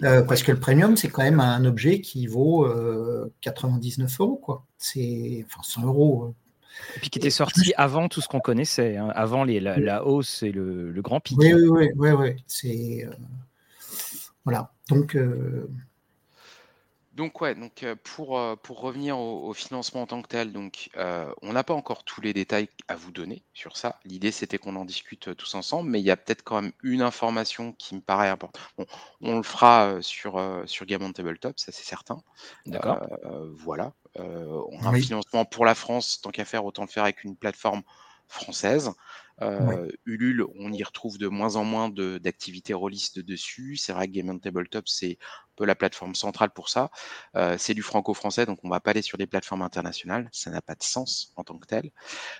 euh, 0.03 0.21
parce 0.23 0.43
que 0.43 0.51
le 0.51 0.59
premium, 0.59 0.97
c'est 0.97 1.09
quand 1.09 1.23
même 1.23 1.39
un 1.39 1.63
objet 1.65 2.01
qui 2.01 2.27
vaut 2.27 2.67
99 3.41 4.11
euh, 4.11 4.23
euros, 4.23 4.35
quoi. 4.35 4.65
C'est 4.77 5.45
enfin 5.45 5.61
100 5.63 5.85
euros. 5.85 6.25
Euh. 6.25 6.33
Et 6.97 6.99
puis 6.99 7.09
qui 7.09 7.19
était 7.19 7.29
sorti 7.29 7.73
avant 7.77 8.09
tout 8.09 8.19
ce 8.19 8.27
qu'on 8.27 8.39
connaissait, 8.39 8.97
hein, 8.97 9.11
avant 9.15 9.43
les, 9.43 9.59
la, 9.59 10.05
hausse 10.05 10.43
et 10.43 10.51
le, 10.51 10.91
grand 11.01 11.19
pic. 11.19 11.37
Oui, 11.37 11.53
oui, 11.53 11.89
oui, 11.95 12.11
oui, 12.11 12.35
c'est 12.47 13.07
voilà. 14.43 14.71
Donc 14.89 15.15
donc 17.13 17.41
ouais, 17.41 17.55
donc 17.55 17.85
pour, 18.03 18.39
pour 18.61 18.81
revenir 18.81 19.17
au, 19.19 19.53
financement 19.53 20.01
en 20.01 20.07
tant 20.07 20.21
que 20.21 20.27
tel, 20.27 20.51
donc 20.51 20.89
on 20.95 21.53
n'a 21.53 21.63
pas 21.63 21.73
encore 21.73 22.03
tous 22.03 22.21
les 22.21 22.33
détails 22.33 22.69
à 22.87 22.95
vous 22.95 23.11
donner 23.11 23.43
sur 23.53 23.77
ça. 23.77 23.99
L'idée 24.05 24.31
c'était 24.31 24.57
qu'on 24.57 24.75
en 24.75 24.85
discute 24.85 25.35
tous 25.35 25.55
ensemble, 25.55 25.89
mais 25.89 25.99
il 25.99 26.05
y 26.05 26.11
a 26.11 26.17
peut-être 26.17 26.43
quand 26.43 26.61
même 26.61 26.73
une 26.81 27.01
information 27.01 27.73
qui 27.73 27.95
me 27.95 28.01
paraît 28.01 28.29
importante. 28.29 28.87
on 29.21 29.37
le 29.37 29.43
fera 29.43 29.97
sur, 30.01 30.41
sur 30.65 30.85
Game 30.85 31.03
on 31.03 31.11
Tabletop, 31.11 31.59
ça 31.59 31.71
c'est 31.71 31.85
certain. 31.85 32.21
D'accord. 32.65 32.99
voilà. 33.57 33.93
on 34.15 34.83
a 34.83 34.89
un 34.89 35.01
financement 35.01 35.45
pour 35.45 35.65
la 35.65 35.75
France, 35.75 36.21
tant 36.21 36.31
qu'à 36.31 36.45
faire, 36.45 36.65
autant 36.65 36.83
le 36.83 36.89
faire 36.89 37.03
avec 37.03 37.23
une 37.23 37.35
plateforme 37.35 37.83
française. 38.27 38.91
Ulule, 40.05 40.45
on 40.59 40.71
y 40.71 40.83
retrouve 40.83 41.17
de 41.17 41.27
moins 41.27 41.55
en 41.55 41.63
moins 41.63 41.89
d'activités 41.89 42.73
rôlistes 42.73 43.19
dessus. 43.19 43.77
C'est 43.77 43.93
vrai 43.93 44.07
que 44.07 44.13
Game 44.13 44.29
on 44.29 44.39
Tabletop, 44.39 44.87
c'est 44.87 45.17
un 45.21 45.53
peu 45.55 45.65
la 45.65 45.75
plateforme 45.75 46.15
centrale 46.15 46.51
pour 46.51 46.69
ça. 46.69 46.91
c'est 47.57 47.73
du 47.73 47.81
franco-français, 47.81 48.45
donc 48.45 48.59
on 48.63 48.69
va 48.69 48.79
pas 48.79 48.91
aller 48.91 49.01
sur 49.01 49.17
des 49.17 49.27
plateformes 49.27 49.61
internationales. 49.61 50.29
Ça 50.31 50.49
n'a 50.51 50.61
pas 50.61 50.75
de 50.75 50.83
sens 50.83 51.33
en 51.35 51.43
tant 51.43 51.57
que 51.57 51.67
tel. 51.67 51.91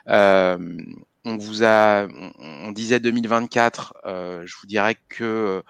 on 0.07 1.37
vous 1.37 1.63
a, 1.63 2.07
on, 2.39 2.71
disait 2.71 2.99
2024. 2.99 3.95
je 4.05 4.55
vous 4.61 4.67
dirais 4.67 4.95
que 5.09 5.63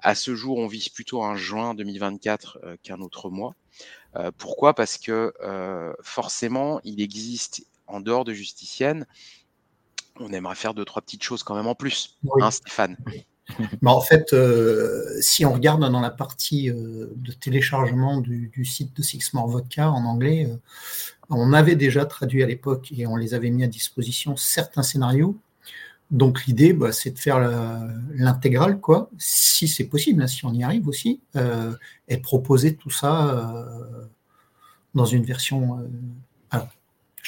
à 0.00 0.14
ce 0.14 0.34
jour, 0.34 0.58
on 0.58 0.66
vise 0.66 0.88
plutôt 0.90 1.24
un 1.24 1.36
juin 1.36 1.74
2024 1.74 2.76
qu'un 2.82 3.00
autre 3.00 3.30
mois. 3.30 3.54
pourquoi? 4.38 4.74
Parce 4.74 4.98
que 4.98 5.32
forcément, 6.02 6.80
il 6.84 7.00
existe 7.00 7.66
en 7.86 8.00
dehors 8.00 8.24
de 8.24 8.32
Justicienne 8.32 9.06
on 10.20 10.32
aimerait 10.32 10.54
faire 10.54 10.74
deux, 10.74 10.84
trois 10.84 11.02
petites 11.02 11.22
choses 11.22 11.42
quand 11.42 11.54
même 11.54 11.66
en 11.66 11.74
plus, 11.74 12.18
hein, 12.40 12.50
Stéphane 12.50 12.96
Mais 13.06 13.26
en 13.90 14.00
fait, 14.00 14.32
euh, 14.32 15.04
si 15.20 15.44
on 15.44 15.52
regarde 15.52 15.80
dans 15.80 16.00
la 16.00 16.10
partie 16.10 16.70
euh, 16.70 17.12
de 17.16 17.32
téléchargement 17.32 18.20
du, 18.20 18.64
site 18.64 18.96
de 18.96 19.02
Six 19.02 19.32
More 19.34 19.48
Vodka 19.48 19.90
en 19.90 20.04
anglais, 20.04 20.48
euh, 20.50 20.56
on 21.30 21.52
avait 21.52 21.76
déjà 21.76 22.06
traduit 22.06 22.42
à 22.42 22.46
l'époque 22.46 22.92
et 22.96 23.06
on 23.06 23.16
les 23.16 23.34
avait 23.34 23.50
mis 23.50 23.64
à 23.64 23.68
disposition 23.68 24.36
certains 24.36 24.82
scénarios. 24.82 25.36
Donc 26.12 26.44
l'idée, 26.46 26.72
bah, 26.72 26.92
c'est 26.92 27.10
de 27.10 27.18
faire 27.18 27.40
l'intégrale, 28.14 28.78
quoi, 28.78 29.10
si 29.18 29.66
c'est 29.66 29.86
possible, 29.86 30.22
hein, 30.22 30.28
si 30.28 30.44
on 30.44 30.52
y 30.52 30.62
arrive 30.62 30.86
aussi, 30.86 31.20
et 32.06 32.18
proposer 32.18 32.76
tout 32.76 32.90
ça 32.90 33.66
dans 34.94 35.04
une 35.04 35.24
version 35.24 35.84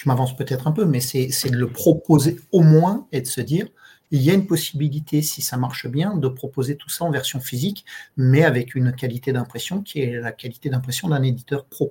je 0.03 0.09
m'avance 0.09 0.37
peut-être 0.37 0.69
un 0.69 0.73
peu, 0.73 0.85
mais 0.85 1.01
c'est 1.01 1.51
de 1.51 1.57
le 1.57 1.69
proposer 1.69 2.39
au 2.53 2.61
moins 2.61 3.09
et 3.11 3.21
de 3.21 3.27
se 3.27 3.41
dire, 3.41 3.67
il 4.11 4.23
y 4.23 4.31
a 4.31 4.35
une 4.35 4.47
possibilité, 4.47 5.23
si 5.23 5.43
ça 5.43 5.57
marche 5.57 5.89
bien, 5.89 6.17
de 6.17 6.29
proposer 6.29 6.77
tout 6.77 6.89
ça 6.89 7.05
en 7.05 7.11
version 7.11 7.41
physique, 7.41 7.85
mais 8.17 8.45
avec 8.45 8.75
une 8.75 8.93
qualité 8.93 9.33
d'impression 9.33 9.83
qui 9.83 10.01
est 10.01 10.21
la 10.21 10.33
qualité 10.33 10.71
d'impression 10.71 11.09
d'un 11.09 11.23
éditeur 11.23 11.65
pro. 11.65 11.91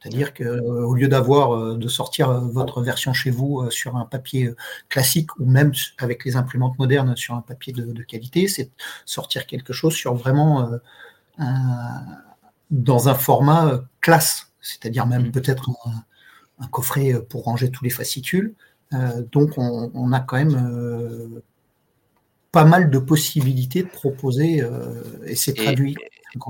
C'est-à-dire 0.00 0.32
qu'au 0.32 0.94
lieu 0.94 1.08
d'avoir 1.08 1.54
euh, 1.54 1.76
de 1.76 1.88
sortir 1.88 2.30
euh, 2.30 2.40
votre 2.40 2.80
version 2.80 3.12
chez 3.12 3.30
vous 3.30 3.60
euh, 3.60 3.70
sur 3.70 3.96
un 3.96 4.06
papier 4.06 4.54
classique 4.88 5.38
ou 5.38 5.44
même 5.44 5.72
avec 5.98 6.24
les 6.24 6.36
imprimantes 6.36 6.78
modernes 6.78 7.14
sur 7.16 7.34
un 7.34 7.42
papier 7.42 7.74
de, 7.74 8.02
qualité, 8.02 8.48
c'est 8.48 8.70
sortir 9.04 9.46
quelque 9.46 9.74
chose 9.74 9.94
sur 9.94 10.14
vraiment 10.14 10.70
dans 12.70 13.08
un 13.10 13.14
format 13.14 13.84
classe, 14.00 14.52
c'est-à-dire 14.62 15.06
même 15.06 15.26
mmh. 15.26 15.32
peut-être 15.32 15.68
un, 15.84 16.02
un 16.58 16.66
coffret 16.68 17.12
euh, 17.12 17.20
pour 17.20 17.44
ranger 17.44 17.70
tous 17.70 17.84
les 17.84 17.90
fascicules. 17.90 18.54
Euh, 18.92 19.22
donc 19.32 19.58
on, 19.58 20.12
a 20.12 20.20
quand 20.20 20.36
même 20.36 20.54
euh, 20.54 21.42
pas 22.52 22.64
mal 22.64 22.88
de 22.88 22.98
possibilités 22.98 23.82
de 23.82 23.88
proposer 23.88 24.62
et 25.26 25.34
c'est 25.34 25.54
traduit. 25.54 25.96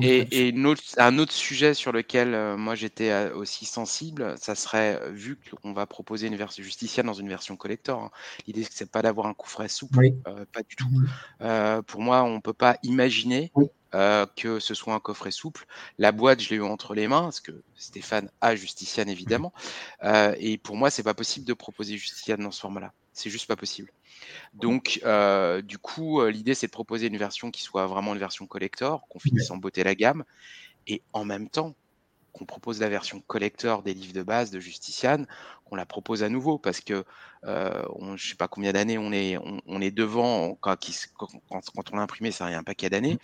Et, 0.02 0.54
un 0.98 1.18
autre 1.18 1.32
sujet 1.32 1.74
sur 1.74 1.92
lequel 1.92 2.56
moi 2.56 2.74
j'étais 2.74 3.30
aussi 3.30 3.64
sensible, 3.64 4.34
ça 4.38 4.54
serait 4.54 5.00
vu 5.10 5.38
qu'on 5.62 5.72
va 5.72 5.86
proposer 5.86 6.26
une 6.26 6.36
version 6.36 6.62
justicienne 6.62 7.06
dans 7.06 7.14
une 7.14 7.28
version 7.28 7.56
collector. 7.56 8.02
Hein. 8.02 8.10
L'idée 8.46 8.66
c'est 8.70 8.90
pas 8.90 9.02
d'avoir 9.02 9.26
un 9.26 9.34
coffret 9.34 9.68
souple, 9.68 10.12
pas 10.52 10.62
du 10.62 10.76
tout. 10.76 10.88
Mmh. 11.40 11.82
pour 11.86 12.00
moi, 12.00 12.22
on 12.22 12.40
peut 12.40 12.52
pas 12.52 12.78
imaginer 12.82 13.52
euh, 13.96 14.26
que 14.36 14.58
ce 14.60 14.74
soit 14.74 14.92
un 14.92 15.00
coffret 15.00 15.30
souple. 15.30 15.64
La 15.96 16.12
boîte, 16.12 16.40
je 16.40 16.50
l'ai 16.50 16.56
eu 16.56 16.62
entre 16.62 16.94
les 16.94 17.08
mains, 17.08 17.22
parce 17.22 17.40
que 17.40 17.52
Stéphane 17.76 18.28
a 18.42 18.54
Justiciane 18.54 19.08
évidemment. 19.08 19.54
Euh, 20.02 20.34
et 20.38 20.58
pour 20.58 20.76
moi, 20.76 20.90
c'est 20.90 21.02
pas 21.02 21.14
possible 21.14 21.46
de 21.46 21.54
proposer 21.54 21.96
Justiciane 21.96 22.42
dans 22.42 22.50
ce 22.50 22.60
format-là. 22.60 22.92
C'est 23.16 23.30
juste 23.30 23.46
pas 23.46 23.56
possible. 23.56 23.90
Donc, 24.52 25.00
euh, 25.04 25.62
du 25.62 25.78
coup, 25.78 26.22
l'idée, 26.26 26.54
c'est 26.54 26.66
de 26.66 26.72
proposer 26.72 27.06
une 27.06 27.16
version 27.16 27.50
qui 27.50 27.62
soit 27.62 27.86
vraiment 27.86 28.12
une 28.12 28.20
version 28.20 28.46
collector, 28.46 29.08
qu'on 29.08 29.18
finisse 29.18 29.50
en 29.50 29.56
beauté 29.56 29.82
la 29.84 29.94
gamme, 29.94 30.24
et 30.86 31.02
en 31.14 31.24
même 31.24 31.48
temps, 31.48 31.74
qu'on 32.32 32.44
propose 32.44 32.80
la 32.80 32.90
version 32.90 33.22
collector 33.26 33.82
des 33.82 33.94
livres 33.94 34.12
de 34.12 34.22
base 34.22 34.50
de 34.50 34.60
Justiciane, 34.60 35.26
qu'on 35.64 35.76
la 35.76 35.86
propose 35.86 36.22
à 36.22 36.28
nouveau 36.28 36.58
parce 36.58 36.80
que 36.80 37.04
je 37.42 38.10
ne 38.10 38.16
sais 38.18 38.34
pas 38.34 38.48
combien 38.48 38.74
d'années 38.74 38.98
on 38.98 39.10
est, 39.12 39.38
on, 39.38 39.80
est 39.80 39.90
devant 39.90 40.54
quand, 40.60 40.76
quand, 41.16 41.92
on 41.92 41.96
l'a 41.96 42.02
imprimé, 42.02 42.30
ça 42.32 42.44
a 42.44 42.54
un 42.54 42.62
paquet 42.62 42.90
d'années 42.90 43.18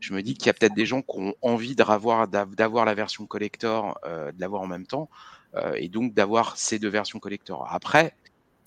je 0.00 0.14
me 0.14 0.22
dis 0.22 0.34
qu'il 0.34 0.46
y 0.46 0.50
a 0.50 0.54
peut-être 0.54 0.74
des 0.74 0.86
gens 0.86 1.02
qui 1.02 1.18
ont 1.18 1.34
envie 1.42 1.76
d'avoir, 1.76 2.26
d'avoir 2.26 2.84
la 2.84 2.94
version 2.94 3.26
collector, 3.26 3.98
euh, 4.04 4.32
de 4.32 4.40
l'avoir 4.40 4.62
en 4.62 4.66
même 4.66 4.86
temps, 4.86 5.10
euh, 5.54 5.74
et 5.76 5.88
donc 5.88 6.14
d'avoir 6.14 6.56
ces 6.56 6.78
deux 6.78 6.88
versions 6.88 7.18
collector. 7.18 7.66
Après, 7.70 8.14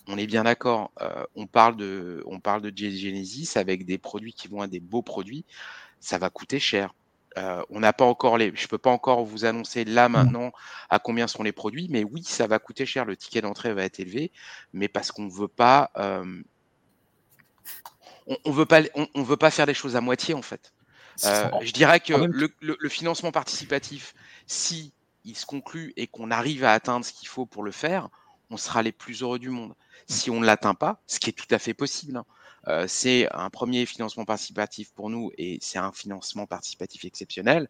on 0.07 0.17
est 0.17 0.27
bien 0.27 0.43
d'accord, 0.43 0.91
euh, 1.01 1.23
on 1.35 1.47
parle 1.47 1.75
de, 1.77 2.23
on 2.25 2.39
parle 2.39 2.61
de 2.61 2.71
Genesis 2.75 3.51
avec 3.55 3.85
des 3.85 3.97
produits 3.97 4.33
qui 4.33 4.47
vont 4.47 4.63
être 4.63 4.69
des 4.69 4.79
beaux 4.79 5.01
produits, 5.01 5.45
ça 5.99 6.17
va 6.17 6.29
coûter 6.29 6.59
cher. 6.59 6.93
on 7.69 7.79
n'a 7.79 7.93
pas 7.93 8.05
encore 8.05 8.37
les, 8.37 8.51
je 8.55 8.67
peux 8.67 8.77
pas 8.77 8.91
encore 8.91 9.23
vous 9.23 9.45
annoncer 9.45 9.85
là 9.85 10.07
mmh. 10.07 10.11
maintenant 10.11 10.51
à 10.89 10.99
combien 10.99 11.27
sont 11.27 11.43
les 11.43 11.53
produits, 11.53 11.87
mais 11.89 12.03
oui, 12.03 12.23
ça 12.23 12.47
va 12.47 12.59
coûter 12.59 12.85
cher. 12.85 13.05
Le 13.05 13.15
ticket 13.15 13.41
d'entrée 13.41 13.73
va 13.73 13.83
être 13.83 13.99
élevé, 13.99 14.31
mais 14.73 14.87
parce 14.87 15.11
qu'on 15.11 15.27
veut 15.27 15.47
pas, 15.47 15.91
on, 18.27 18.51
veut 18.51 18.65
pas, 18.65 18.81
on, 18.95 19.23
veut 19.23 19.37
pas 19.37 19.51
faire 19.51 19.65
les 19.65 19.73
choses 19.73 19.95
à 19.95 20.01
moitié 20.01 20.33
en 20.33 20.41
fait. 20.41 20.73
Euh, 21.25 21.49
je 21.61 21.71
dirais 21.71 21.99
que 21.99 22.13
le, 22.13 22.89
financement 22.89 23.31
participatif, 23.31 24.13
si 24.47 24.93
il 25.25 25.35
se 25.35 25.45
conclut 25.45 25.93
et 25.95 26.07
qu'on 26.07 26.31
arrive 26.31 26.63
à 26.63 26.71
atteindre 26.71 27.05
ce 27.05 27.13
qu'il 27.13 27.27
faut 27.27 27.45
pour 27.45 27.63
le 27.63 27.71
faire, 27.71 28.09
on 28.49 28.57
sera 28.57 28.83
les 28.83 28.91
plus 28.91 29.21
heureux 29.21 29.39
du 29.39 29.49
monde. 29.49 29.73
Si 30.07 30.29
on 30.29 30.39
ne 30.39 30.45
l'atteint 30.45 30.75
pas, 30.75 31.01
ce 31.07 31.19
qui 31.19 31.29
est 31.29 31.33
tout 31.33 31.47
à 31.51 31.59
fait 31.59 31.73
possible, 31.73 32.17
hein, 32.17 32.25
euh, 32.67 32.85
c'est 32.87 33.27
un 33.33 33.49
premier 33.49 33.85
financement 33.85 34.25
participatif 34.25 34.93
pour 34.93 35.09
nous 35.09 35.31
et 35.37 35.57
c'est 35.61 35.79
un 35.79 35.91
financement 35.91 36.45
participatif 36.45 37.03
exceptionnel. 37.05 37.67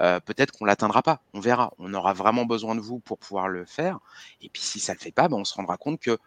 Euh, 0.00 0.20
peut-être 0.20 0.52
qu'on 0.52 0.66
l'atteindra 0.66 1.02
pas, 1.02 1.22
on 1.32 1.40
verra. 1.40 1.72
On 1.78 1.94
aura 1.94 2.12
vraiment 2.12 2.44
besoin 2.44 2.74
de 2.74 2.80
vous 2.80 3.00
pour 3.00 3.18
pouvoir 3.18 3.48
le 3.48 3.64
faire. 3.64 4.00
Et 4.40 4.50
puis 4.50 4.62
si 4.62 4.80
ça 4.80 4.92
le 4.92 4.98
fait 4.98 5.12
pas, 5.12 5.28
ben, 5.28 5.36
on 5.38 5.44
se 5.44 5.54
rendra 5.54 5.76
compte 5.76 6.00
que 6.00 6.18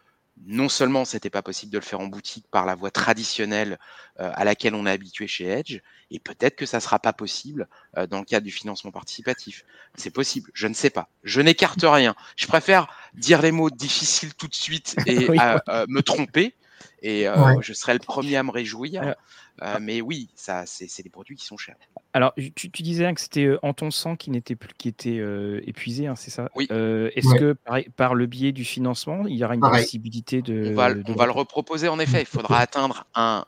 non 0.46 0.70
seulement 0.70 1.06
c'était 1.06 1.30
pas 1.30 1.42
possible 1.42 1.72
de 1.72 1.78
le 1.78 1.84
faire 1.84 2.00
en 2.00 2.08
boutique 2.08 2.46
par 2.52 2.66
la 2.66 2.76
voie 2.76 2.92
traditionnelle 2.92 3.78
euh, 4.20 4.32
à 4.34 4.44
laquelle 4.46 4.76
on 4.76 4.86
est 4.86 4.92
habitué 4.92 5.28
chez 5.28 5.46
Edge, 5.46 5.80
et 6.12 6.20
peut-être 6.20 6.56
que 6.56 6.66
ça 6.66 6.80
sera 6.80 7.00
pas 7.00 7.14
possible 7.14 7.68
euh, 7.98 8.08
dans 8.08 8.20
le 8.20 8.26
cadre 8.26 8.46
du 8.46 8.52
financement 8.52 8.92
participatif. 8.92 9.66
C'est 9.96 10.12
possible, 10.12 10.50
je 10.54 10.68
ne 10.68 10.74
sais 10.74 10.90
pas. 10.90 11.10
Je 11.24 11.42
n'écarte 11.42 11.82
rien. 11.84 12.16
Je 12.36 12.48
préfère 12.48 12.88
dire 13.14 13.42
les 13.42 13.52
mots 13.52 13.70
difficiles 13.70 14.34
tout 14.36 14.48
de 14.48 14.56
suite 14.56 14.96
et 15.06 15.28
euh, 15.42 15.86
me 15.90 16.02
tromper, 16.02 16.54
et 17.02 17.26
je 17.62 17.74
serai 17.74 17.94
le 17.94 18.00
premier 18.00 18.38
à 18.38 18.44
me 18.44 18.52
réjouir. 18.52 19.16
Euh, 19.62 19.78
mais 19.82 20.02
oui, 20.02 20.30
ça, 20.36 20.66
c'est 20.66 21.04
des 21.04 21.10
produits 21.10 21.36
qui 21.36 21.46
sont 21.46 21.58
chers. 21.58 21.76
Alors, 22.14 22.34
tu, 22.56 22.70
disais 22.70 23.14
que 23.14 23.22
c'était 23.22 23.56
en 23.62 23.74
ton 23.74 23.92
sang 23.92 24.16
qui 24.16 24.30
n'était 24.30 24.56
plus, 24.56 24.70
qui 24.78 24.88
était 24.88 25.22
épuisé, 25.66 26.08
hein, 26.08 26.16
c'est 26.16 26.32
ça? 26.32 26.50
Oui. 26.56 26.68
Est-ce 26.70 27.36
que 27.36 27.56
par, 27.96 28.16
le 28.16 28.26
biais 28.26 28.52
du 28.52 28.66
financement, 28.66 29.26
il 29.28 29.36
y 29.36 29.44
aura 29.44 29.56
une 29.56 29.62
possibilité 29.62 30.42
de 30.42 30.72
on, 30.72 30.76
va, 30.76 30.90
le 31.26 31.32
reproposer 31.32 31.88
en 31.88 32.00
effet. 32.00 32.22
Il 32.22 32.28
faudra 32.28 32.60
atteindre 32.60 33.06
un, 33.16 33.46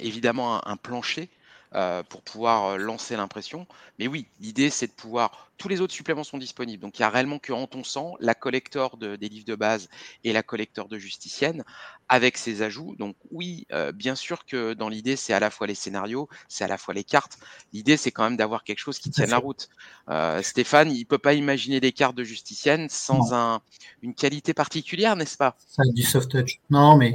évidemment 0.00 0.66
un 0.66 0.76
plancher 0.76 1.28
euh, 1.74 2.04
pour 2.08 2.22
pouvoir 2.22 2.66
euh, 2.66 2.76
lancer 2.76 3.16
l'impression. 3.16 3.66
Mais 3.98 4.06
oui, 4.06 4.28
l'idée, 4.38 4.70
c'est 4.70 4.86
de 4.86 4.92
pouvoir. 4.92 5.43
Tous 5.56 5.68
les 5.68 5.80
autres 5.80 5.94
suppléments 5.94 6.24
sont 6.24 6.38
disponibles. 6.38 6.82
Donc, 6.82 6.98
il 6.98 7.02
n'y 7.02 7.06
a 7.06 7.10
réellement 7.10 7.38
que 7.38 7.52
En 7.52 7.66
ton 7.66 7.84
sang, 7.84 8.14
la 8.20 8.34
collector 8.34 8.96
de, 8.96 9.16
des 9.16 9.28
livres 9.28 9.46
de 9.46 9.54
base 9.54 9.88
et 10.24 10.32
la 10.32 10.42
collector 10.42 10.88
de 10.88 10.98
Justicienne 10.98 11.64
avec 12.08 12.36
ses 12.36 12.62
ajouts. 12.62 12.94
Donc, 12.98 13.16
oui, 13.30 13.66
euh, 13.72 13.92
bien 13.92 14.14
sûr 14.14 14.44
que 14.44 14.74
dans 14.74 14.88
l'idée, 14.88 15.16
c'est 15.16 15.32
à 15.32 15.40
la 15.40 15.50
fois 15.50 15.66
les 15.66 15.74
scénarios, 15.74 16.28
c'est 16.48 16.64
à 16.64 16.68
la 16.68 16.78
fois 16.78 16.92
les 16.92 17.04
cartes. 17.04 17.38
L'idée, 17.72 17.96
c'est 17.96 18.10
quand 18.10 18.24
même 18.24 18.36
d'avoir 18.36 18.64
quelque 18.64 18.80
chose 18.80 18.98
qui 18.98 19.10
tienne 19.10 19.30
la 19.30 19.38
route. 19.38 19.68
Stéphane, 20.42 20.90
il 20.90 21.04
peut 21.06 21.18
pas 21.18 21.34
imaginer 21.34 21.80
des 21.80 21.92
cartes 21.92 22.16
de 22.16 22.24
Justicienne 22.24 22.88
sans 22.90 23.32
un, 23.32 23.60
une 24.02 24.14
qualité 24.14 24.52
particulière, 24.54 25.16
n'est-ce 25.16 25.36
pas? 25.36 25.56
Ça 25.66 25.82
du 25.94 26.02
soft 26.02 26.30
touch. 26.30 26.60
Non, 26.70 26.96
mais 26.96 27.14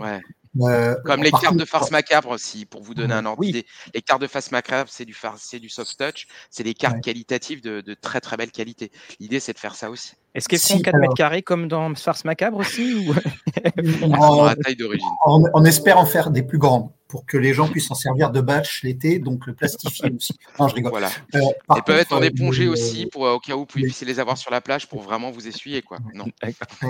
euh, 0.62 0.96
Comme 1.06 1.24
les 1.24 1.32
cartes 1.32 1.58
de 1.58 1.66
farce 1.66 1.92
macabre 1.92 2.30
aussi, 2.30 2.66
pour 2.66 2.82
vous 2.82 2.94
donner 2.94 3.14
un 3.14 3.26
ordre 3.26 3.44
d'idée. 3.44 3.66
Les 3.94 4.02
cartes 4.02 4.22
de 4.22 4.28
farce 4.28 4.52
macabre, 4.52 4.90
c'est 4.92 5.06
du, 5.06 5.16
c'est 5.38 5.60
du 5.60 5.70
soft 5.70 5.98
touch, 5.98 6.28
c'est 6.50 6.64
des 6.64 6.74
cartes 6.74 7.02
qualitatives 7.02 7.62
de, 7.62 7.82
de, 7.82 7.94
très 7.94 8.22
très 8.22 8.38
belle 8.38 8.52
qualité. 8.52 8.92
L'idée, 9.20 9.40
c'est 9.40 9.54
de 9.54 9.60
faire 9.60 9.76
ça 9.76 9.90
aussi. 9.90 10.14
Est-ce 10.36 10.48
qu'elles 10.48 10.60
font 10.60 10.80
4 10.80 10.98
mètres 10.98 11.14
carrés 11.16 11.42
comme 11.42 11.68
dans 11.68 11.94
farce 11.96 12.24
macabre 12.26 12.58
aussi 12.58 12.94
ou... 12.94 13.14
la 13.78 14.56
taille 14.56 14.76
d'origine. 14.76 15.08
On, 15.26 15.66
espère 15.66 15.98
en 15.98 16.06
faire 16.06 16.30
des 16.30 16.44
plus 16.44 16.58
grandes 16.58 16.90
pour 17.10 17.26
que 17.26 17.38
les 17.38 17.54
gens 17.56 17.68
puissent 17.68 17.88
s'en 17.88 17.96
servir 17.96 18.30
de 18.30 18.40
batch 18.40 18.84
l'été, 18.84 19.18
donc 19.18 19.48
le 19.48 19.54
plastifier 19.54 20.12
aussi. 20.16 20.38
Non, 20.60 20.68
je 20.68 20.76
rigole. 20.76 20.92
Voilà. 20.92 21.10
Euh, 21.34 21.40
Elles 21.76 21.84
peuvent 21.84 21.98
être 21.98 22.14
en 22.14 22.22
épongé 22.22 22.68
aussi, 22.68 23.08
pour, 23.08 23.26
euh, 23.26 23.34
au 23.34 23.40
cas 23.40 23.56
où 23.56 23.62
vous 23.62 23.66
puissiez 23.66 24.06
les 24.06 24.20
avoir 24.20 24.38
sur 24.38 24.52
la 24.52 24.62
plage 24.62 24.88
pour 24.88 25.02
vraiment 25.02 25.32
vous 25.32 25.48
essuyer. 25.48 25.82
Quoi. 25.82 25.98
Non. 26.14 26.28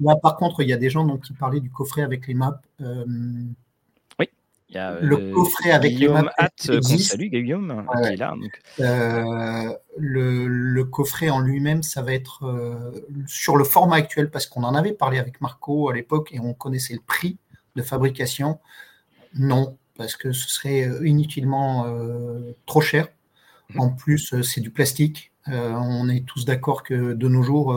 là, 0.00 0.16
par 0.22 0.36
contre, 0.36 0.62
il 0.62 0.68
y 0.68 0.72
a 0.72 0.76
des 0.76 0.88
gens 0.88 1.04
donc, 1.04 1.22
qui 1.22 1.32
parlaient 1.32 1.58
du 1.60 1.68
coffret 1.68 2.02
avec 2.02 2.28
les 2.28 2.34
maps. 2.34 2.60
oui. 2.78 4.28
le 4.70 5.34
coffret 5.34 5.72
avec 5.72 5.96
Guillaume 5.96 6.30
les 6.68 6.98
Salut 6.98 7.28
Guillaume, 7.28 7.84
qui 7.92 8.12
est 8.12 8.16
là. 8.16 8.34
le, 8.78 10.46
le, 10.46 10.84
coffret 10.84 11.28
en 11.28 11.40
lui-même, 11.40 11.82
ça 11.82 12.02
va 12.02 12.12
être 12.14 12.94
sur 13.26 13.56
le 13.56 13.64
format 13.64 13.96
actuel, 13.96 14.30
parce 14.30 14.46
qu'on 14.46 14.62
en 14.62 14.76
avait 14.76 14.92
parlé 14.92 15.18
avec 15.18 15.40
Marco 15.40 15.90
à 15.90 15.94
l'époque 15.94 16.32
et 16.32 16.38
on 16.38 16.54
connaissait 16.54 16.94
le 16.94 17.02
prix 17.04 17.36
de 17.74 17.82
fabrication. 17.82 18.60
Non, 19.34 19.76
parce 19.96 20.16
que 20.16 20.32
ce 20.32 20.48
serait 20.48 20.88
inutilement 21.04 21.86
trop 22.66 22.80
cher. 22.80 23.08
Mmh. 23.74 23.80
En 23.80 23.90
plus, 23.90 24.34
c'est 24.42 24.60
du 24.60 24.70
plastique. 24.70 25.32
on 25.46 26.08
est 26.08 26.26
tous 26.26 26.44
d'accord 26.44 26.82
que 26.82 27.12
de 27.12 27.28
nos 27.28 27.42
jours, 27.42 27.74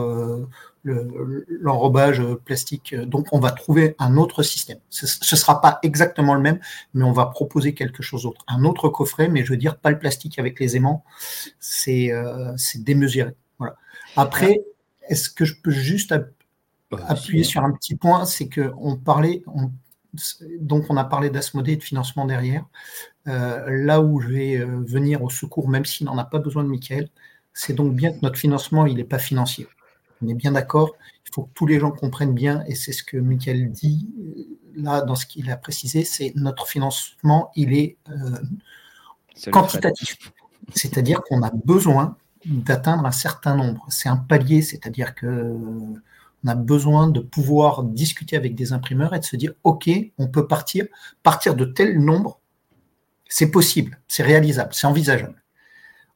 l'enrobage 0.84 2.22
plastique. 2.44 2.94
Donc, 2.94 3.28
on 3.32 3.38
va 3.38 3.50
trouver 3.50 3.94
un 3.98 4.16
autre 4.16 4.42
système. 4.42 4.78
Ce 4.90 5.06
ne 5.06 5.38
sera 5.38 5.60
pas 5.60 5.78
exactement 5.82 6.34
le 6.34 6.40
même, 6.40 6.58
mais 6.92 7.04
on 7.04 7.12
va 7.12 7.26
proposer 7.26 7.74
quelque 7.74 8.02
chose 8.02 8.24
d'autre. 8.24 8.44
Un 8.48 8.64
autre 8.64 8.88
coffret, 8.88 9.28
mais 9.28 9.44
je 9.44 9.50
veux 9.50 9.56
dire, 9.56 9.78
pas 9.78 9.90
le 9.90 9.98
plastique 9.98 10.38
avec 10.38 10.60
les 10.60 10.76
aimants. 10.76 11.04
C'est 11.58 12.12
euh, 12.12 12.52
démesuré. 12.76 13.34
Voilà. 13.58 13.76
Après, 14.16 14.60
est-ce 15.08 15.30
que 15.30 15.44
je 15.44 15.54
peux 15.62 15.70
juste 15.70 16.14
bah, 16.90 16.98
appuyer 17.08 17.44
sur 17.44 17.64
un 17.64 17.72
petit 17.72 17.96
point? 17.96 18.26
C'est 18.26 18.48
qu'on 18.48 18.96
parlait. 18.96 19.42
Donc, 20.60 20.86
on 20.90 20.96
a 20.96 21.04
parlé 21.04 21.30
d'Asmodée 21.30 21.72
et 21.72 21.76
de 21.76 21.82
financement 21.82 22.24
derrière. 22.24 22.64
Euh, 23.26 23.64
là 23.68 24.00
où 24.00 24.20
je 24.20 24.28
vais 24.28 24.56
euh, 24.56 24.82
venir 24.86 25.22
au 25.22 25.30
secours, 25.30 25.68
même 25.68 25.84
s'il 25.84 26.06
n'en 26.06 26.18
a 26.18 26.24
pas 26.24 26.38
besoin 26.38 26.62
de 26.62 26.68
Michael, 26.68 27.08
c'est 27.54 27.72
donc 27.72 27.94
bien 27.94 28.12
que 28.12 28.18
notre 28.22 28.38
financement, 28.38 28.86
il 28.86 28.96
n'est 28.96 29.04
pas 29.04 29.18
financier. 29.18 29.66
On 30.22 30.28
est 30.28 30.34
bien 30.34 30.52
d'accord. 30.52 30.94
Il 31.26 31.32
faut 31.32 31.44
que 31.44 31.50
tous 31.54 31.66
les 31.66 31.80
gens 31.80 31.90
comprennent 31.90 32.34
bien, 32.34 32.64
et 32.66 32.74
c'est 32.74 32.92
ce 32.92 33.02
que 33.02 33.16
Michael 33.16 33.70
dit 33.70 34.08
euh, 34.18 34.82
là 34.82 35.02
dans 35.02 35.14
ce 35.14 35.26
qu'il 35.26 35.50
a 35.50 35.56
précisé, 35.56 36.04
c'est 36.04 36.32
notre 36.36 36.66
financement, 36.66 37.50
il 37.54 37.72
est 37.72 37.96
euh, 38.10 39.50
quantitatif. 39.50 40.18
C'est-à-dire 40.74 41.22
qu'on 41.22 41.42
a 41.42 41.50
besoin 41.50 42.16
d'atteindre 42.44 43.06
un 43.06 43.12
certain 43.12 43.56
nombre. 43.56 43.86
C'est 43.88 44.08
un 44.08 44.16
palier, 44.16 44.62
c'est-à-dire 44.62 45.14
que 45.14 45.56
on 46.44 46.48
a 46.48 46.54
besoin 46.54 47.08
de 47.08 47.20
pouvoir 47.20 47.82
discuter 47.82 48.36
avec 48.36 48.54
des 48.54 48.72
imprimeurs 48.72 49.14
et 49.14 49.18
de 49.18 49.24
se 49.24 49.36
dire, 49.36 49.52
OK, 49.64 49.88
on 50.18 50.28
peut 50.28 50.46
partir, 50.46 50.86
partir 51.22 51.54
de 51.54 51.64
tel 51.64 51.98
nombre, 51.98 52.40
c'est 53.28 53.50
possible, 53.50 53.98
c'est 54.08 54.22
réalisable, 54.22 54.74
c'est 54.74 54.86
envisageable. 54.86 55.42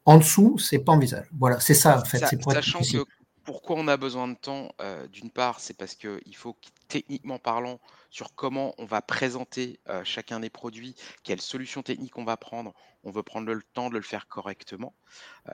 En 0.04 0.18
dessous, 0.18 0.58
c'est 0.58 0.78
pas 0.78 0.92
envisageable. 0.92 1.30
Voilà, 1.38 1.60
c'est 1.60 1.74
ça 1.74 1.98
en 1.98 2.04
fait. 2.04 2.18
sachant 2.18 2.80
que 2.80 3.04
pourquoi 3.44 3.76
on 3.78 3.88
a 3.88 3.96
besoin 3.96 4.28
de 4.28 4.34
temps 4.34 4.70
D'une 5.12 5.30
part, 5.30 5.60
c'est 5.60 5.74
parce 5.74 5.94
qu'il 5.94 6.36
faut 6.36 6.56
techniquement 6.88 7.38
parlant, 7.38 7.80
sur 8.10 8.34
comment 8.34 8.74
on 8.78 8.84
va 8.84 9.02
présenter 9.02 9.80
chacun 10.04 10.40
des 10.40 10.50
produits, 10.50 10.94
quelle 11.22 11.40
solution 11.40 11.82
technique 11.82 12.16
on 12.18 12.24
va 12.24 12.36
prendre. 12.36 12.74
On 13.04 13.12
veut 13.12 13.22
prendre 13.22 13.52
le 13.52 13.62
temps 13.74 13.90
de 13.90 13.94
le 13.94 14.02
faire 14.02 14.26
correctement. 14.26 14.94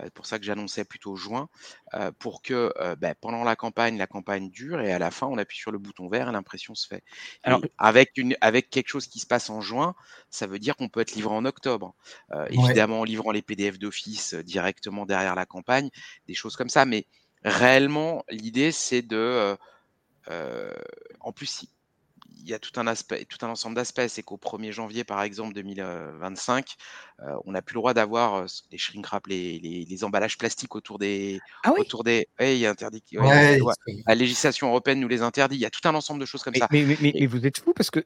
c'est 0.02 0.12
pour 0.14 0.26
ça 0.26 0.38
que 0.38 0.44
j'annonçais 0.44 0.84
plutôt 0.84 1.14
juin, 1.14 1.48
pour 2.18 2.42
que 2.42 2.72
ben, 2.96 3.14
pendant 3.20 3.44
la 3.44 3.54
campagne, 3.54 3.98
la 3.98 4.06
campagne 4.06 4.50
dure 4.50 4.80
et 4.80 4.92
à 4.92 4.98
la 4.98 5.10
fin, 5.10 5.26
on 5.26 5.36
appuie 5.36 5.58
sur 5.58 5.70
le 5.70 5.78
bouton 5.78 6.08
vert 6.08 6.28
et 6.28 6.32
l'impression 6.32 6.74
se 6.74 6.86
fait. 6.86 7.04
Alors, 7.42 7.60
avec, 7.78 8.12
une, 8.16 8.36
avec 8.40 8.70
quelque 8.70 8.88
chose 8.88 9.06
qui 9.06 9.18
se 9.18 9.26
passe 9.26 9.50
en 9.50 9.60
juin, 9.60 9.94
ça 10.30 10.46
veut 10.46 10.58
dire 10.58 10.76
qu'on 10.76 10.88
peut 10.88 11.00
être 11.00 11.14
livré 11.14 11.34
en 11.34 11.44
octobre. 11.44 11.94
Évidemment, 12.50 13.00
en 13.00 13.04
livrant 13.04 13.30
les 13.30 13.42
PDF 13.42 13.78
d'office 13.78 14.34
directement 14.34 15.06
derrière 15.06 15.34
la 15.34 15.46
campagne, 15.46 15.90
des 16.26 16.34
choses 16.34 16.56
comme 16.56 16.68
ça. 16.68 16.84
Mais 16.84 17.06
réellement, 17.44 18.24
l'idée, 18.30 18.72
c'est 18.72 19.02
de. 19.02 19.16
Euh, 19.16 19.56
euh, 20.28 20.72
en 21.20 21.32
plus, 21.32 21.66
il 22.36 22.48
y 22.48 22.54
a 22.54 22.58
tout 22.58 22.78
un 22.78 22.86
aspect, 22.86 23.24
tout 23.24 23.44
un 23.44 23.48
ensemble 23.48 23.76
d'aspects. 23.76 24.06
C'est 24.08 24.22
qu'au 24.22 24.36
1er 24.36 24.72
janvier, 24.72 25.04
par 25.04 25.22
exemple, 25.22 25.54
2025, 25.54 26.74
euh, 27.20 27.34
on 27.44 27.52
n'a 27.52 27.62
plus 27.62 27.74
le 27.74 27.80
droit 27.80 27.94
d'avoir 27.94 28.46
les 28.70 28.78
shrink 28.78 29.06
wrap, 29.06 29.26
les, 29.26 29.58
les, 29.58 30.04
emballages 30.04 30.38
plastiques 30.38 30.74
autour 30.74 30.98
des. 30.98 31.40
Ah 31.62 31.72
oui? 31.74 31.80
autour 31.80 32.04
des. 32.04 32.28
il 32.40 32.58
y 32.58 32.66
a 32.66 32.70
interdit. 32.70 33.02
la 33.12 34.14
législation 34.14 34.68
européenne 34.68 35.00
nous 35.00 35.08
les 35.08 35.22
interdit. 35.22 35.56
Il 35.56 35.60
y 35.60 35.66
a 35.66 35.70
tout 35.70 35.86
un 35.88 35.94
ensemble 35.94 36.20
de 36.20 36.26
choses 36.26 36.42
comme 36.42 36.54
ça. 36.54 36.68
Mais, 36.70 36.84
mais, 37.00 37.26
vous 37.26 37.46
êtes 37.46 37.58
fou 37.58 37.72
parce 37.74 37.90
que 37.90 38.04